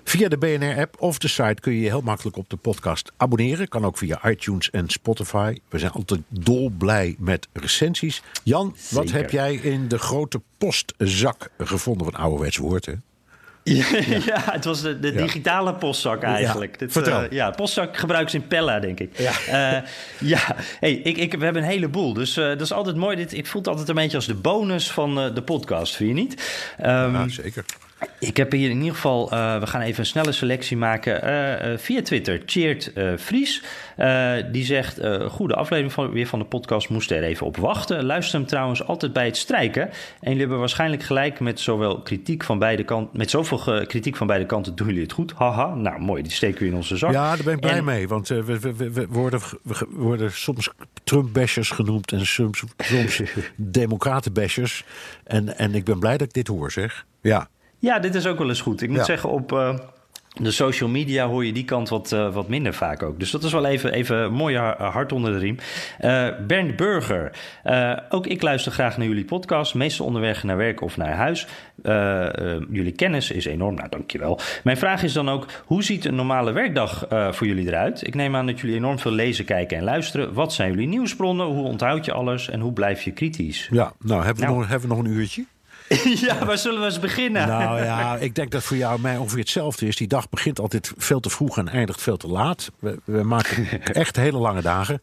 Via 0.08 0.28
de 0.28 0.38
BNR-app 0.38 0.96
of 0.98 1.18
de 1.18 1.28
site 1.28 1.60
kun 1.60 1.72
je 1.72 1.80
je 1.80 1.88
heel 1.88 2.00
makkelijk 2.00 2.36
op 2.36 2.50
de 2.50 2.56
podcast 2.56 3.12
abonneren. 3.16 3.68
Kan 3.68 3.84
ook 3.84 3.98
via 3.98 4.28
iTunes 4.28 4.70
en 4.70 4.88
Spotify. 4.88 5.56
We 5.68 5.78
zijn 5.78 5.92
altijd 5.92 6.20
dolblij 6.28 7.16
met 7.18 7.48
recensies. 7.52 8.22
Jan, 8.42 8.74
Zeker. 8.76 8.96
wat 8.96 9.10
heb 9.12 9.30
jij 9.30 9.54
in 9.54 9.88
de 9.88 9.98
grote 9.98 10.40
postzak 10.58 11.50
gevonden? 11.58 12.04
Wat 12.04 12.14
ouderwets 12.14 12.56
woord, 12.56 12.86
hè? 12.86 12.92
Ja, 13.68 13.84
ja, 14.32 14.42
het 14.52 14.64
was 14.64 14.82
de, 14.82 15.00
de 15.00 15.12
digitale 15.12 15.74
postzak 15.74 16.22
eigenlijk. 16.22 16.72
Ja, 16.72 16.78
Dit, 16.78 16.92
vertel. 16.92 17.22
Uh, 17.22 17.30
ja, 17.30 17.50
postzak 17.50 17.96
gebruikt 17.96 18.30
ze 18.30 18.36
in 18.36 18.46
Pella, 18.46 18.80
denk 18.80 19.00
ik. 19.00 19.18
Ja, 19.18 19.32
uh, 19.48 19.82
ja. 20.20 20.56
Hey, 20.80 20.92
ik, 20.92 21.16
ik, 21.16 21.34
we 21.34 21.44
hebben 21.44 21.62
een 21.62 21.68
heleboel. 21.68 22.12
Dus 22.12 22.36
uh, 22.36 22.48
dat 22.48 22.60
is 22.60 22.72
altijd 22.72 22.96
mooi. 22.96 23.16
Dit, 23.16 23.32
ik 23.32 23.46
voel 23.46 23.60
het 23.60 23.70
altijd 23.70 23.88
een 23.88 23.94
beetje 23.94 24.16
als 24.16 24.26
de 24.26 24.34
bonus 24.34 24.90
van 24.90 25.14
de 25.14 25.42
podcast, 25.42 25.96
vind 25.96 26.08
je 26.08 26.14
niet? 26.14 26.32
Um, 26.80 26.86
ja, 26.86 27.28
zeker. 27.28 27.64
Ik 28.18 28.36
heb 28.36 28.52
hier 28.52 28.70
in 28.70 28.78
ieder 28.78 28.94
geval, 28.94 29.32
uh, 29.32 29.58
we 29.58 29.66
gaan 29.66 29.80
even 29.80 30.00
een 30.00 30.06
snelle 30.06 30.32
selectie 30.32 30.76
maken. 30.76 31.24
Uh, 31.24 31.72
uh, 31.72 31.78
via 31.78 32.02
Twitter, 32.02 32.42
Cheert 32.46 32.92
Vries. 33.16 33.62
die 34.52 34.64
zegt, 34.64 35.00
goede 35.28 35.54
aflevering 35.54 35.92
van, 35.92 36.10
weer 36.10 36.26
van 36.26 36.38
de 36.38 36.44
podcast, 36.44 36.88
moest 36.88 37.10
er 37.10 37.22
even 37.22 37.46
op 37.46 37.56
wachten. 37.56 38.04
Luister 38.04 38.38
hem 38.38 38.48
trouwens 38.48 38.86
altijd 38.86 39.12
bij 39.12 39.24
het 39.24 39.36
strijken. 39.36 39.82
En 39.82 39.92
jullie 40.20 40.38
hebben 40.38 40.58
waarschijnlijk 40.58 41.02
gelijk 41.02 41.40
met 41.40 41.60
zowel 41.60 42.02
kritiek 42.02 42.44
van 42.44 42.58
beide 42.58 42.84
kanten, 42.84 43.18
met 43.18 43.30
zoveel 43.30 43.86
kritiek 43.86 44.16
van 44.16 44.26
beide 44.26 44.46
kanten 44.46 44.74
doen 44.74 44.86
jullie 44.86 45.02
het 45.02 45.12
goed. 45.12 45.32
Haha, 45.32 45.74
nou 45.74 46.00
mooi, 46.00 46.22
die 46.22 46.32
steken 46.32 46.60
we 46.60 46.66
in 46.66 46.74
onze 46.74 46.96
zak. 46.96 47.12
Ja, 47.12 47.34
daar 47.34 47.44
ben 47.44 47.54
ik 47.54 47.60
blij 47.60 47.76
en, 47.76 47.84
mee, 47.84 48.08
want 48.08 48.28
we, 48.28 48.44
we, 48.44 48.58
we, 48.58 48.90
we, 48.90 49.06
worden, 49.08 49.40
we 49.62 49.86
worden 49.90 50.32
soms 50.32 50.70
Trump-bashers 51.04 51.70
genoemd 51.70 52.12
en 52.12 52.26
soms, 52.26 52.62
soms 52.76 53.22
democraten-bashers. 53.56 54.84
En, 55.24 55.58
en 55.58 55.74
ik 55.74 55.84
ben 55.84 55.98
blij 55.98 56.16
dat 56.16 56.26
ik 56.26 56.32
dit 56.32 56.46
hoor, 56.46 56.72
zeg. 56.72 57.06
Ja. 57.20 57.48
Ja, 57.86 57.98
dit 57.98 58.14
is 58.14 58.26
ook 58.26 58.38
wel 58.38 58.48
eens 58.48 58.60
goed. 58.60 58.82
Ik 58.82 58.88
moet 58.88 58.98
ja. 58.98 59.04
zeggen, 59.04 59.30
op, 59.30 59.52
uh, 59.52 59.74
de 60.40 60.50
social 60.50 60.88
media 60.88 61.26
hoor 61.26 61.44
je 61.44 61.52
die 61.52 61.64
kant 61.64 61.88
wat, 61.88 62.12
uh, 62.12 62.34
wat 62.34 62.48
minder 62.48 62.74
vaak 62.74 63.02
ook. 63.02 63.18
Dus 63.18 63.30
dat 63.30 63.44
is 63.44 63.52
wel 63.52 63.66
even, 63.66 63.92
even 63.92 64.16
een 64.16 64.32
mooi 64.32 64.56
hart 64.56 65.12
onder 65.12 65.32
de 65.32 65.38
riem. 65.38 65.58
Uh, 66.00 66.28
Bernd 66.46 66.76
Burger. 66.76 67.30
Ook 68.08 68.26
ik 68.26 68.42
luister 68.42 68.72
graag 68.72 68.96
naar 68.96 69.06
jullie 69.06 69.24
podcast. 69.24 69.74
Meestal 69.74 70.06
onderweg 70.06 70.42
naar 70.42 70.56
werk 70.56 70.80
of 70.80 70.96
naar 70.96 71.14
huis. 71.14 71.46
jullie 72.70 72.92
kennis 72.92 73.30
is 73.30 73.44
enorm. 73.44 73.74
Nou, 73.74 73.88
dankjewel. 73.88 74.40
Mijn 74.64 74.76
vraag 74.76 75.02
is 75.02 75.12
dan 75.12 75.28
ook... 75.28 75.46
hoe 75.64 75.84
ziet 75.84 76.04
een 76.04 76.14
normale 76.14 76.52
werkdag 76.52 77.06
voor 77.08 77.46
jullie 77.46 77.66
eruit? 77.66 78.06
Ik 78.06 78.14
neem 78.14 78.36
aan 78.36 78.46
dat 78.46 78.60
jullie 78.60 78.76
enorm 78.76 78.98
veel 78.98 79.12
lezen, 79.12 79.44
kijken 79.44 79.78
en 79.78 79.84
luisteren. 79.84 80.32
Wat 80.32 80.52
zijn 80.52 80.70
jullie 80.70 80.88
nieuwsbronnen? 80.88 81.46
Hoe 81.46 81.64
onthoud 81.64 82.04
je 82.04 82.12
alles? 82.12 82.50
En 82.50 82.60
hoe 82.60 82.72
blijf 82.72 83.02
je 83.02 83.12
kritisch? 83.12 83.68
Ja, 83.70 83.92
nou, 84.00 84.24
hebben 84.24 84.42
we, 84.42 84.48
nou. 84.48 84.60
Nog, 84.60 84.68
hebben 84.68 84.88
we 84.88 84.94
nog 84.94 85.04
een 85.04 85.10
uurtje? 85.10 85.44
ja, 86.26 86.44
waar 86.44 86.58
zullen 86.58 86.80
we 86.80 86.86
eens 86.86 86.98
beginnen? 86.98 87.48
Nou 87.48 87.82
ja, 87.82 88.16
ik 88.28 88.34
denk 88.34 88.50
dat 88.50 88.62
voor 88.62 88.76
jou 88.76 88.94
en 88.94 89.00
mij 89.00 89.16
ongeveer 89.16 89.38
hetzelfde 89.38 89.86
is. 89.86 89.96
Die 89.96 90.08
dag 90.08 90.28
begint 90.28 90.60
altijd 90.60 90.92
veel 90.96 91.20
te 91.20 91.30
vroeg 91.30 91.58
en 91.58 91.68
eindigt 91.68 92.02
veel 92.02 92.16
te 92.16 92.28
laat. 92.28 92.70
We, 92.78 92.98
we 93.04 93.22
maken 93.22 93.82
echt 93.82 94.16
hele 94.16 94.38
lange 94.38 94.62
dagen. 94.62 95.00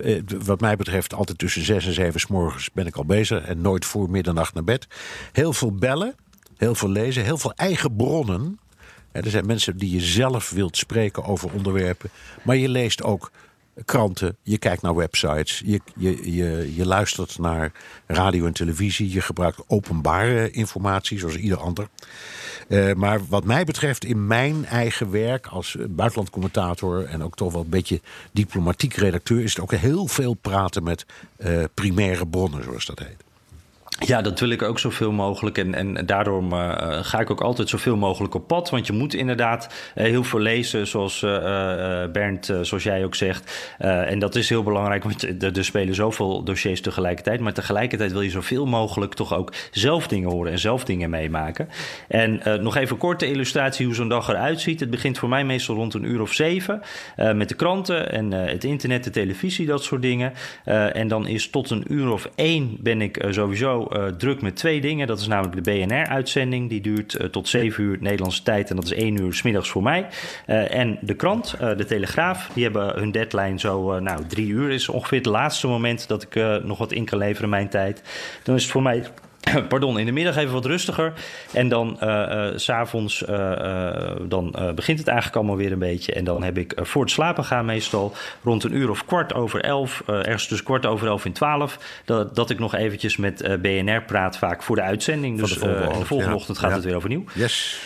Eh, 0.00 0.20
wat 0.44 0.60
mij 0.60 0.76
betreft 0.76 1.14
altijd 1.14 1.38
tussen 1.38 1.64
zes 1.64 1.86
en 1.86 1.92
zeven 1.92 2.20
s 2.20 2.26
morgens 2.26 2.70
ben 2.72 2.86
ik 2.86 2.96
al 2.96 3.04
bezig. 3.04 3.44
En 3.44 3.60
nooit 3.60 3.84
voor 3.84 4.10
middernacht 4.10 4.54
naar 4.54 4.64
bed. 4.64 4.86
Heel 5.32 5.52
veel 5.52 5.74
bellen, 5.74 6.14
heel 6.56 6.74
veel 6.74 6.90
lezen, 6.90 7.24
heel 7.24 7.38
veel 7.38 7.52
eigen 7.52 7.96
bronnen. 7.96 8.58
Er 9.12 9.30
zijn 9.30 9.46
mensen 9.46 9.76
die 9.76 9.90
je 9.90 10.00
zelf 10.00 10.50
wilt 10.50 10.76
spreken 10.76 11.24
over 11.24 11.52
onderwerpen. 11.52 12.10
Maar 12.42 12.56
je 12.56 12.68
leest 12.68 13.02
ook 13.02 13.30
kranten, 13.84 14.36
je 14.42 14.58
kijkt 14.58 14.82
naar 14.82 14.94
websites, 14.94 15.62
je, 15.64 15.80
je, 15.96 16.74
je, 16.74 16.86
luistert 16.86 17.38
naar 17.38 17.72
radio 18.06 18.46
en 18.46 18.52
televisie, 18.52 19.12
je 19.12 19.20
gebruikt 19.20 19.64
openbare 19.66 20.50
informatie 20.50 21.18
zoals 21.18 21.36
ieder 21.36 21.58
ander. 21.58 21.88
Uh, 22.68 22.92
maar 22.92 23.20
wat 23.28 23.44
mij 23.44 23.64
betreft, 23.64 24.04
in 24.04 24.26
mijn 24.26 24.64
eigen 24.64 25.10
werk 25.10 25.46
als 25.46 25.76
buitenlandcommentator 25.88 27.04
en 27.04 27.22
ook 27.22 27.36
toch 27.36 27.52
wel 27.52 27.62
een 27.62 27.68
beetje 27.68 28.00
diplomatiek 28.32 28.94
redacteur, 28.94 29.42
is 29.42 29.54
het 29.54 29.62
ook 29.62 29.74
heel 29.74 30.06
veel 30.06 30.34
praten 30.34 30.82
met 30.82 31.06
uh, 31.38 31.64
primaire 31.74 32.26
bronnen, 32.26 32.62
zoals 32.62 32.86
dat 32.86 32.98
heet. 32.98 33.31
Ja, 34.06 34.22
dat 34.22 34.40
wil 34.40 34.50
ik 34.50 34.62
ook 34.62 34.78
zoveel 34.78 35.12
mogelijk. 35.12 35.58
En, 35.58 35.74
en 35.74 36.06
daarom 36.06 36.52
uh, 36.52 36.98
ga 37.02 37.20
ik 37.20 37.30
ook 37.30 37.40
altijd 37.40 37.68
zoveel 37.68 37.96
mogelijk 37.96 38.34
op 38.34 38.46
pad. 38.46 38.70
Want 38.70 38.86
je 38.86 38.92
moet 38.92 39.14
inderdaad 39.14 39.68
uh, 39.94 40.04
heel 40.04 40.24
veel 40.24 40.38
lezen, 40.38 40.86
zoals 40.86 41.20
Bernd, 42.12 42.52
zoals 42.62 42.82
jij 42.82 43.04
ook 43.04 43.14
zegt. 43.14 43.74
en 43.78 44.18
dat 44.18 44.34
is 44.34 44.48
heel 44.48 44.62
belangrijk, 44.62 45.02
want 45.02 45.42
er, 45.42 45.64
spelen 45.64 45.94
zoveel 45.94 46.44
dossiers 46.44 46.80
tegelijkertijd. 46.80 47.40
Maar 47.40 47.52
tegelijkertijd 47.52 48.12
wil 48.12 48.20
je 48.20 48.30
zoveel 48.30 48.66
mogelijk 48.66 49.14
toch 49.14 49.34
ook 49.34 49.52
zelf 49.70 50.06
dingen 50.06 50.30
horen 50.30 50.52
en 50.52 50.58
zelf 50.58 50.84
dingen 50.84 51.10
meemaken. 51.10 51.68
En 52.08 52.40
nog 52.60 52.76
even 52.76 52.96
korte 52.96 53.30
illustratie 53.30 53.86
hoe 53.86 53.94
zo'n 53.94 54.08
dag 54.08 54.28
eruit 54.28 54.60
ziet. 54.60 54.80
Het 54.80 54.90
begint 54.90 55.18
voor 55.18 55.28
mij 55.28 55.44
meestal 55.44 55.74
rond 55.74 55.94
een 55.94 56.04
uur 56.04 56.20
of 56.20 56.32
zeven. 56.32 56.82
met 57.16 57.48
de 57.48 57.54
kranten 57.54 58.12
en 58.12 58.32
het 58.32 58.64
internet, 58.64 59.04
de 59.04 59.10
televisie, 59.10 59.66
dat 59.66 59.84
soort 59.84 60.02
dingen. 60.02 60.32
en 60.92 61.08
dan 61.08 61.26
is 61.26 61.50
tot 61.50 61.70
een 61.70 61.84
uur 61.88 62.10
of 62.10 62.28
één 62.34 62.76
ben 62.80 63.02
ik 63.02 63.24
sowieso 63.30 63.88
uh, 63.96 64.06
druk 64.06 64.42
met 64.42 64.56
twee 64.56 64.80
dingen. 64.80 65.06
Dat 65.06 65.20
is 65.20 65.26
namelijk 65.26 65.64
de 65.64 65.70
BNR-uitzending. 65.70 66.68
Die 66.68 66.80
duurt 66.80 67.14
uh, 67.20 67.26
tot 67.26 67.48
7 67.48 67.84
uur 67.84 67.96
Nederlandse 68.00 68.42
tijd. 68.42 68.70
En 68.70 68.76
dat 68.76 68.84
is 68.84 68.92
1 68.92 69.20
uur 69.20 69.34
s 69.34 69.42
middags 69.42 69.70
voor 69.70 69.82
mij. 69.82 70.06
Uh, 70.46 70.74
en 70.74 70.98
de 71.00 71.14
krant, 71.14 71.54
de 71.58 71.84
Telegraaf, 71.84 72.50
die 72.54 72.62
hebben 72.62 72.98
hun 72.98 73.10
deadline 73.10 73.58
zo... 73.58 74.00
nou, 74.00 74.26
drie 74.26 74.46
uur 74.46 74.70
is 74.70 74.88
ongeveer 74.88 75.18
het 75.18 75.26
laatste 75.26 75.66
moment 75.66 76.08
dat 76.08 76.22
ik 76.22 76.62
nog 76.64 76.78
wat 76.78 76.92
in 76.92 77.04
kan 77.04 77.18
leveren 77.18 77.48
mijn 77.48 77.68
tijd. 77.68 78.02
Dan 78.42 78.54
is 78.54 78.62
het 78.62 78.72
voor 78.72 78.82
mij 78.82 79.04
Pardon, 79.68 79.98
in 79.98 80.06
de 80.06 80.12
middag 80.12 80.36
even 80.36 80.52
wat 80.52 80.64
rustiger. 80.64 81.12
En 81.52 81.68
dan 81.68 81.98
uh, 82.02 82.08
uh, 82.08 82.46
s'avonds 82.54 83.22
uh, 83.28 84.10
dan 84.22 84.72
begint 84.74 84.98
het 84.98 85.08
eigenlijk 85.08 85.36
allemaal 85.36 85.56
weer 85.56 85.72
een 85.72 85.78
beetje. 85.78 86.12
En 86.12 86.24
dan 86.24 86.42
heb 86.42 86.58
ik 86.58 86.74
voor 86.76 87.02
het 87.02 87.10
slapen 87.10 87.44
gaan 87.44 87.64
meestal 87.64 88.14
rond 88.42 88.64
een 88.64 88.76
uur 88.76 88.90
of 88.90 89.04
kwart 89.04 89.34
over 89.34 89.60
elf, 89.60 90.02
ergens 90.06 90.46
tussen 90.46 90.66
kwart 90.66 90.86
over 90.86 91.06
elf 91.06 91.24
en 91.24 91.32
twaalf, 91.32 91.78
dat, 92.04 92.34
dat 92.34 92.50
ik 92.50 92.58
nog 92.58 92.74
eventjes 92.74 93.16
met 93.16 93.58
BNR 93.62 94.02
praat, 94.02 94.38
vaak 94.38 94.62
voor 94.62 94.76
de 94.76 94.82
uitzending. 94.82 95.38
Dus 95.38 95.52
de 95.52 95.58
volgende, 95.58 95.98
de 95.98 96.04
volgende 96.04 96.34
ochtend 96.34 96.58
gaat 96.58 96.72
het 96.72 96.84
weer 96.84 96.96
overnieuw. 96.96 97.24
Yes. 97.34 97.80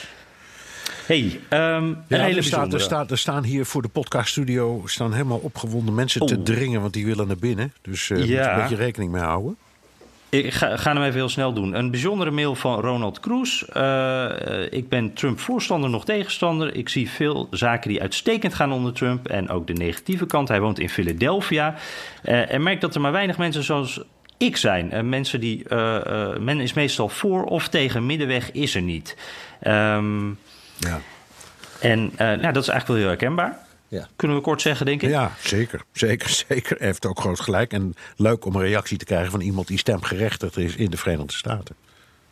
Hey, 1.07 1.41
um, 1.51 2.05
ja, 2.09 2.19
hele 2.19 2.37
er, 2.37 2.45
staat, 2.45 2.73
er, 2.73 2.81
staat, 2.81 3.11
er 3.11 3.19
staan 3.19 3.45
hier 3.45 3.67
voor 3.67 3.83
de 3.83 3.89
podcaststudio 3.89 4.83
staan 4.85 5.13
helemaal 5.13 5.39
opgewonden 5.39 5.95
mensen 5.95 6.27
te 6.27 6.43
dringen, 6.43 6.81
want 6.81 6.93
die 6.93 7.07
willen 7.07 7.27
naar 7.27 7.37
binnen. 7.37 7.73
Dus 7.83 8.09
uh, 8.09 8.25
ja. 8.25 8.43
moet 8.43 8.57
een 8.57 8.61
beetje 8.63 8.85
rekening 8.85 9.13
mee 9.13 9.23
houden. 9.23 9.57
Ik 10.29 10.53
ga, 10.53 10.77
ga 10.77 10.93
hem 10.93 11.03
even 11.03 11.14
heel 11.14 11.29
snel 11.29 11.53
doen. 11.53 11.74
Een 11.74 11.91
bijzondere 11.91 12.31
mail 12.31 12.55
van 12.55 12.81
Ronald 12.81 13.20
Cruz. 13.20 13.62
Uh, 13.77 14.72
ik 14.72 14.89
ben 14.89 15.12
Trump-voorstander, 15.12 15.91
nog 15.91 16.05
tegenstander. 16.05 16.74
Ik 16.74 16.89
zie 16.89 17.11
veel 17.11 17.49
zaken 17.51 17.89
die 17.89 18.01
uitstekend 18.01 18.55
gaan 18.55 18.72
onder 18.72 18.93
Trump. 18.93 19.29
En 19.29 19.49
ook 19.49 19.66
de 19.66 19.72
negatieve 19.72 20.27
kant. 20.27 20.49
Hij 20.49 20.61
woont 20.61 20.79
in 20.79 20.89
Philadelphia. 20.89 21.74
Uh, 22.24 22.53
en 22.53 22.62
merkt 22.62 22.81
dat 22.81 22.95
er 22.95 23.01
maar 23.01 23.12
weinig 23.12 23.39
mensen 23.39 23.62
zoals 23.62 24.01
ik 24.37 24.57
zijn. 24.57 24.95
Uh, 24.95 25.01
mensen 25.01 25.41
die. 25.41 25.64
men 26.41 26.61
is 26.61 26.72
meestal 26.72 27.09
voor 27.09 27.45
of 27.45 27.68
tegen 27.68 28.07
middenweg 28.07 28.53
is 28.53 28.74
er 28.74 28.83
niet. 28.83 29.16
Um, 29.66 30.39
ja. 30.77 31.01
En 31.81 32.12
nou, 32.16 32.53
dat 32.53 32.62
is 32.62 32.68
eigenlijk 32.68 32.87
wel 32.87 32.97
heel 32.97 33.07
herkenbaar. 33.07 33.59
Ja. 33.89 34.09
Kunnen 34.16 34.37
we 34.37 34.43
kort 34.43 34.62
zeggen, 34.62 34.87
denk 34.87 35.03
ik? 35.03 35.09
Ja, 35.09 35.32
zeker. 35.41 35.84
Zeker, 35.93 36.28
zeker. 36.49 36.76
Hij 36.76 36.87
heeft 36.87 37.07
ook 37.07 37.20
groot 37.20 37.41
gelijk. 37.41 37.72
En 37.72 37.95
leuk 38.16 38.45
om 38.45 38.55
een 38.55 38.62
reactie 38.62 38.99
te 38.99 39.05
krijgen 39.05 39.30
van 39.30 39.41
iemand 39.41 39.66
die 39.66 39.78
stemgerechtigd 39.78 40.57
is 40.57 40.76
in 40.76 40.91
de 40.91 40.97
Verenigde 40.97 41.32
Staten. 41.32 41.76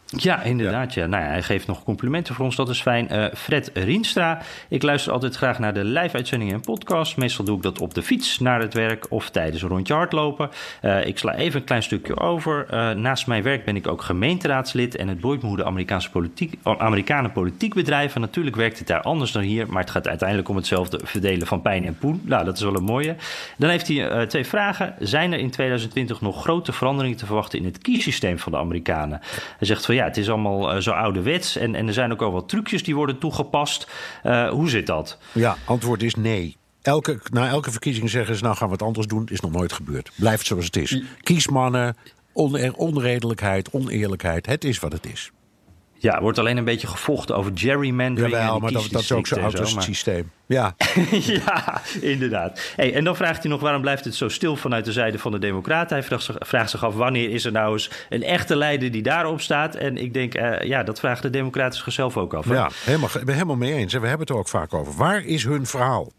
Ja, 0.07 0.43
inderdaad. 0.43 0.95
Ja. 0.95 1.07
Nou 1.07 1.23
ja, 1.23 1.29
hij 1.29 1.43
geeft 1.43 1.67
nog 1.67 1.85
complimenten 1.85 2.35
voor 2.35 2.45
ons, 2.45 2.57
dat 2.57 2.69
is 2.69 2.83
fijn. 2.83 3.09
Uh, 3.13 3.25
Fred 3.35 3.71
Rienstra, 3.75 4.43
ik 4.69 4.83
luister 4.83 5.13
altijd 5.13 5.37
graag 5.37 5.59
naar 5.59 5.75
de 5.75 5.85
live-uitzendingen 5.85 6.55
en 6.55 6.61
podcasts. 6.61 7.15
Meestal 7.15 7.45
doe 7.45 7.57
ik 7.57 7.63
dat 7.63 7.81
op 7.81 7.95
de 7.95 8.03
fiets 8.03 8.39
naar 8.39 8.61
het 8.61 8.75
werk 8.75 9.07
of 9.09 9.31
tijdens 9.31 9.63
een 9.63 9.69
rondje 9.69 9.95
hardlopen. 9.95 10.51
Uh, 10.83 11.07
ik 11.07 11.19
sla 11.19 11.35
even 11.35 11.61
een 11.61 11.67
klein 11.67 11.83
stukje 11.83 12.21
over. 12.21 12.67
Uh, 12.73 12.91
naast 12.91 13.27
mijn 13.27 13.43
werk 13.43 13.65
ben 13.65 13.77
ik 13.77 13.89
ook 13.89 14.03
gemeenteraadslid 14.03 14.97
en 14.97 15.09
het 15.09 15.21
boeit 15.21 15.43
me 15.43 15.49
hoe 15.49 15.57
de 15.57 15.65
Amerikaanse 15.65 16.11
politiek, 16.11 16.55
Amerikanen 16.63 17.33
politiek 17.33 17.75
bedrijven. 17.75 18.21
Natuurlijk 18.21 18.57
werkt 18.57 18.79
het 18.79 18.87
daar 18.87 19.03
anders 19.03 19.33
dan 19.33 19.43
hier, 19.43 19.67
maar 19.69 19.83
het 19.83 19.91
gaat 19.91 20.09
uiteindelijk 20.09 20.49
om 20.49 20.57
hetzelfde 20.57 21.01
verdelen 21.05 21.47
van 21.47 21.63
pijn 21.63 21.87
en 21.87 21.99
poen. 21.99 22.23
Nou, 22.25 22.45
dat 22.45 22.57
is 22.57 22.63
wel 22.63 22.77
een 22.77 22.85
mooie. 22.85 23.17
Dan 23.57 23.71
heeft 23.71 23.89
hij 23.89 24.27
twee 24.27 24.45
vragen. 24.45 24.95
Zijn 24.99 25.33
er 25.33 25.39
in 25.39 25.51
2020 25.51 26.21
nog 26.21 26.43
grote 26.43 26.73
veranderingen 26.73 27.17
te 27.17 27.27
verwachten 27.27 27.59
in 27.59 27.65
het 27.65 27.79
kiesysteem 27.79 28.39
van 28.39 28.53
de 28.53 28.59
Amerikanen? 28.59 29.21
Hij 29.59 29.67
zegt 29.67 29.87
van 29.87 29.94
ja, 29.95 30.05
het 30.05 30.17
is 30.17 30.29
allemaal 30.29 30.75
uh, 30.75 30.81
zo 30.81 30.91
ouderwets. 30.91 31.57
En, 31.57 31.75
en 31.75 31.87
er 31.87 31.93
zijn 31.93 32.13
ook 32.13 32.23
al 32.23 32.33
wat 32.33 32.49
trucjes 32.49 32.83
die 32.83 32.95
worden 32.95 33.19
toegepast. 33.19 33.89
Uh, 34.25 34.49
hoe 34.49 34.69
zit 34.69 34.87
dat? 34.87 35.19
Ja, 35.33 35.57
antwoord 35.65 36.03
is 36.03 36.15
nee. 36.15 36.57
Elke, 36.83 37.21
na 37.31 37.49
elke 37.49 37.71
verkiezing 37.71 38.11
zeggen 38.11 38.37
ze, 38.37 38.43
nou 38.43 38.57
gaan 38.57 38.67
we 38.67 38.73
het 38.73 38.83
anders 38.83 39.07
doen. 39.07 39.29
Is 39.31 39.41
nog 39.41 39.53
nooit 39.53 39.73
gebeurd. 39.73 40.11
Blijft 40.17 40.47
zoals 40.47 40.65
het 40.65 40.77
is. 40.77 41.03
Kiesmannen, 41.23 41.97
on 42.33 42.75
onredelijkheid, 42.75 43.71
oneerlijkheid. 43.71 44.47
Het 44.47 44.65
is 44.65 44.79
wat 44.79 44.93
het 44.93 45.07
is. 45.07 45.31
Ja, 46.05 46.15
er 46.15 46.23
wordt 46.23 46.39
alleen 46.39 46.57
een 46.57 46.65
beetje 46.65 46.87
gevochten 46.87 47.37
over 47.37 47.53
gerrymandering. 47.55 48.35
Jawel, 48.35 48.59
maar 48.59 48.73
dat, 48.73 48.89
dat 48.91 49.01
is 49.01 49.13
ook 49.13 49.27
zo 49.27 49.41
oud 49.41 49.61
als 49.61 49.75
het 49.75 49.83
systeem. 49.83 50.31
Ja, 50.47 50.75
ja 51.11 51.81
inderdaad. 52.01 52.73
Hey, 52.77 52.95
en 52.95 53.05
dan 53.05 53.17
vraagt 53.17 53.43
hij 53.43 53.51
nog 53.51 53.61
waarom 53.61 53.81
blijft 53.81 54.05
het 54.05 54.15
zo 54.15 54.29
stil 54.29 54.57
vanuit 54.57 54.85
de 54.85 54.93
zijde 54.93 55.19
van 55.19 55.33
de 55.33 55.39
Democraten. 55.39 55.97
Hij 55.97 56.07
vraagt 56.07 56.23
zich, 56.23 56.37
vraagt 56.39 56.71
zich 56.71 56.85
af 56.85 56.95
wanneer 56.95 57.31
is 57.31 57.45
er 57.45 57.53
nou 57.53 57.73
eens 57.73 57.91
een 58.09 58.23
echte 58.23 58.57
leider 58.57 58.91
die 58.91 59.03
daarop 59.03 59.41
staat. 59.41 59.75
En 59.75 59.97
ik 59.97 60.15
denk, 60.15 60.37
uh, 60.37 60.61
ja, 60.61 60.83
dat 60.83 61.01
vraagt 61.01 61.23
de 61.23 61.31
Democraten 61.31 61.79
zichzelf 61.79 62.17
ook 62.17 62.35
af. 62.35 62.49
Ja, 62.49 62.71
helemaal, 62.85 63.09
helemaal 63.27 63.57
mee 63.57 63.75
eens. 63.75 63.95
En 63.95 64.01
we 64.01 64.07
hebben 64.07 64.27
het 64.27 64.37
er 64.37 64.41
ook 64.41 64.49
vaak 64.49 64.75
over. 64.75 64.93
Waar 64.93 65.25
is 65.25 65.45
hun 65.45 65.67
verhaal? 65.67 66.13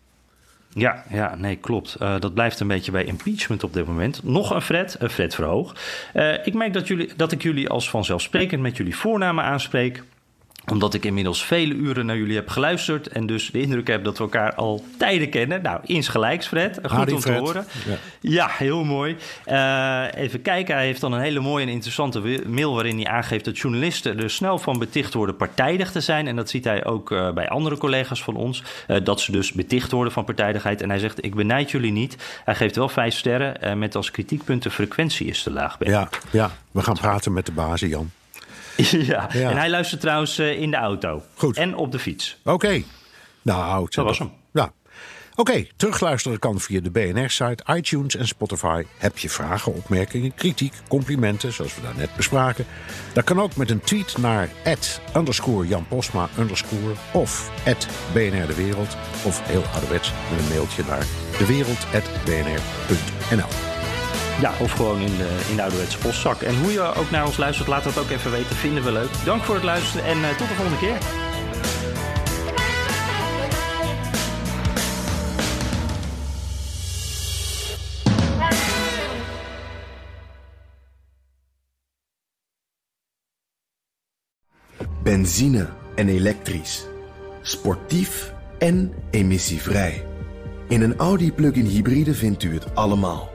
Ja, 0.77 1.03
ja, 1.09 1.35
nee, 1.35 1.55
klopt. 1.55 1.97
Uh, 2.01 2.19
dat 2.19 2.33
blijft 2.33 2.59
een 2.59 2.67
beetje 2.67 2.91
bij 2.91 3.03
impeachment 3.03 3.63
op 3.63 3.73
dit 3.73 3.87
moment. 3.87 4.23
Nog 4.23 4.49
een 4.49 4.61
Fred, 4.61 4.95
een 4.99 5.09
Fred 5.09 5.35
Verhoog. 5.35 5.75
Uh, 6.13 6.45
ik 6.45 6.53
merk 6.53 6.73
dat, 6.73 6.87
jullie, 6.87 7.09
dat 7.15 7.31
ik 7.31 7.43
jullie 7.43 7.69
als 7.69 7.89
vanzelfsprekend 7.89 8.61
met 8.61 8.77
jullie 8.77 8.95
voornamen 8.95 9.43
aanspreek 9.43 10.03
omdat 10.71 10.93
ik 10.93 11.05
inmiddels 11.05 11.45
vele 11.45 11.73
uren 11.73 12.05
naar 12.05 12.17
jullie 12.17 12.35
heb 12.35 12.49
geluisterd. 12.49 13.07
En 13.07 13.25
dus 13.25 13.51
de 13.51 13.61
indruk 13.61 13.87
heb 13.87 14.03
dat 14.03 14.17
we 14.17 14.23
elkaar 14.23 14.53
al 14.55 14.83
tijden 14.97 15.29
kennen. 15.29 15.61
Nou, 15.61 15.79
insgelijks, 15.83 16.47
Fred. 16.47 16.79
Goed 16.83 17.13
om 17.13 17.19
te 17.19 17.31
horen. 17.31 17.65
Ja. 17.85 17.95
ja, 18.19 18.47
heel 18.51 18.83
mooi. 18.83 19.17
Uh, 19.47 20.05
even 20.13 20.41
kijken. 20.41 20.75
Hij 20.75 20.85
heeft 20.85 21.01
dan 21.01 21.13
een 21.13 21.21
hele 21.21 21.39
mooie 21.39 21.65
en 21.65 21.71
interessante 21.71 22.41
mail. 22.47 22.73
waarin 22.73 22.95
hij 22.95 23.07
aangeeft 23.07 23.45
dat 23.45 23.57
journalisten 23.57 24.19
er 24.19 24.29
snel 24.29 24.57
van 24.57 24.79
beticht 24.79 25.13
worden 25.13 25.35
partijdig 25.35 25.91
te 25.91 26.01
zijn. 26.01 26.27
En 26.27 26.35
dat 26.35 26.49
ziet 26.49 26.63
hij 26.63 26.85
ook 26.85 27.11
uh, 27.11 27.31
bij 27.31 27.49
andere 27.49 27.77
collega's 27.77 28.23
van 28.23 28.35
ons. 28.35 28.63
Uh, 28.87 28.97
dat 29.03 29.21
ze 29.21 29.31
dus 29.31 29.51
beticht 29.51 29.91
worden 29.91 30.13
van 30.13 30.25
partijdigheid. 30.25 30.81
En 30.81 30.89
hij 30.89 30.99
zegt: 30.99 31.23
Ik 31.23 31.35
benijd 31.35 31.71
jullie 31.71 31.91
niet. 31.91 32.17
Hij 32.45 32.55
geeft 32.55 32.75
wel 32.75 32.89
vijf 32.89 33.15
sterren. 33.15 33.79
met 33.79 33.95
als 33.95 34.11
kritiekpunt 34.11 34.63
de 34.63 34.71
frequentie 34.71 35.27
is 35.27 35.43
te 35.43 35.51
laag. 35.51 35.77
Ja, 35.79 36.09
ja, 36.31 36.51
we 36.71 36.81
gaan 36.81 36.97
praten 36.97 37.33
met 37.33 37.45
de 37.45 37.51
bazen, 37.51 37.87
Jan. 37.87 38.11
ja. 39.11 39.33
en 39.33 39.57
hij 39.57 39.69
luistert 39.69 40.01
trouwens 40.01 40.37
eh, 40.37 40.61
in 40.61 40.71
de 40.71 40.77
auto. 40.77 41.23
Goed. 41.35 41.57
En 41.57 41.75
op 41.75 41.91
de 41.91 41.99
fiets. 41.99 42.37
Oké. 42.43 42.83
Nou, 43.41 43.87
dat 43.89 44.05
was 44.05 44.19
hem. 44.19 44.31
Ja. 44.53 44.71
Oké, 45.37 45.65
terugluisteren 45.75 46.39
kan 46.39 46.59
via 46.59 46.81
de 46.81 46.91
BNR-site, 46.91 47.63
iTunes 47.75 48.15
en 48.15 48.27
Spotify. 48.27 48.83
Heb 48.97 49.17
je 49.17 49.29
vragen, 49.29 49.73
opmerkingen, 49.73 50.33
kritiek, 50.33 50.73
complimenten, 50.87 51.53
zoals 51.53 51.75
we 51.75 51.81
daar 51.81 51.95
bespraken? 52.15 52.65
Dat 53.13 53.23
kan 53.23 53.41
ook 53.41 53.55
met 53.55 53.69
een 53.69 53.81
tweet 53.81 54.17
naar 54.17 54.49
Jan 55.65 55.87
Posma 55.87 56.29
of 57.11 57.51
BNR 58.13 58.47
De 58.47 58.55
Wereld. 58.55 58.97
Of 59.25 59.47
heel 59.47 59.63
ouderwets 59.73 60.11
met 60.31 60.39
een 60.39 60.47
mailtje 60.47 60.83
naar 60.87 61.05
dewereld.bnr.nl. 61.37 63.74
Ja, 64.41 64.53
of 64.59 64.71
gewoon 64.71 64.99
in 64.99 65.17
de, 65.17 65.45
in 65.49 65.55
de 65.55 65.61
ouderwetse 65.61 65.97
postzak. 65.97 66.41
En 66.41 66.59
hoe 66.59 66.71
je 66.71 66.81
ook 66.81 67.09
naar 67.09 67.25
ons 67.25 67.37
luistert, 67.37 67.67
laat 67.67 67.83
dat 67.83 67.97
ook 67.97 68.09
even 68.09 68.31
weten. 68.31 68.55
Vinden 68.55 68.83
we 68.83 68.91
leuk. 68.91 69.09
Dank 69.25 69.43
voor 69.43 69.55
het 69.55 69.63
luisteren 69.63 70.05
en 70.05 70.17
uh, 70.17 70.29
tot 70.29 70.47
de 70.47 70.53
volgende 70.53 70.79
keer. 70.79 70.97
Benzine 85.03 85.67
en 85.95 86.09
elektrisch. 86.09 86.85
Sportief 87.41 88.33
en 88.57 88.93
emissievrij. 89.11 90.05
In 90.67 90.81
een 90.81 90.95
Audi 90.95 91.33
plug-in 91.33 91.65
hybride 91.65 92.13
vindt 92.13 92.43
u 92.43 92.53
het 92.53 92.75
allemaal. 92.75 93.34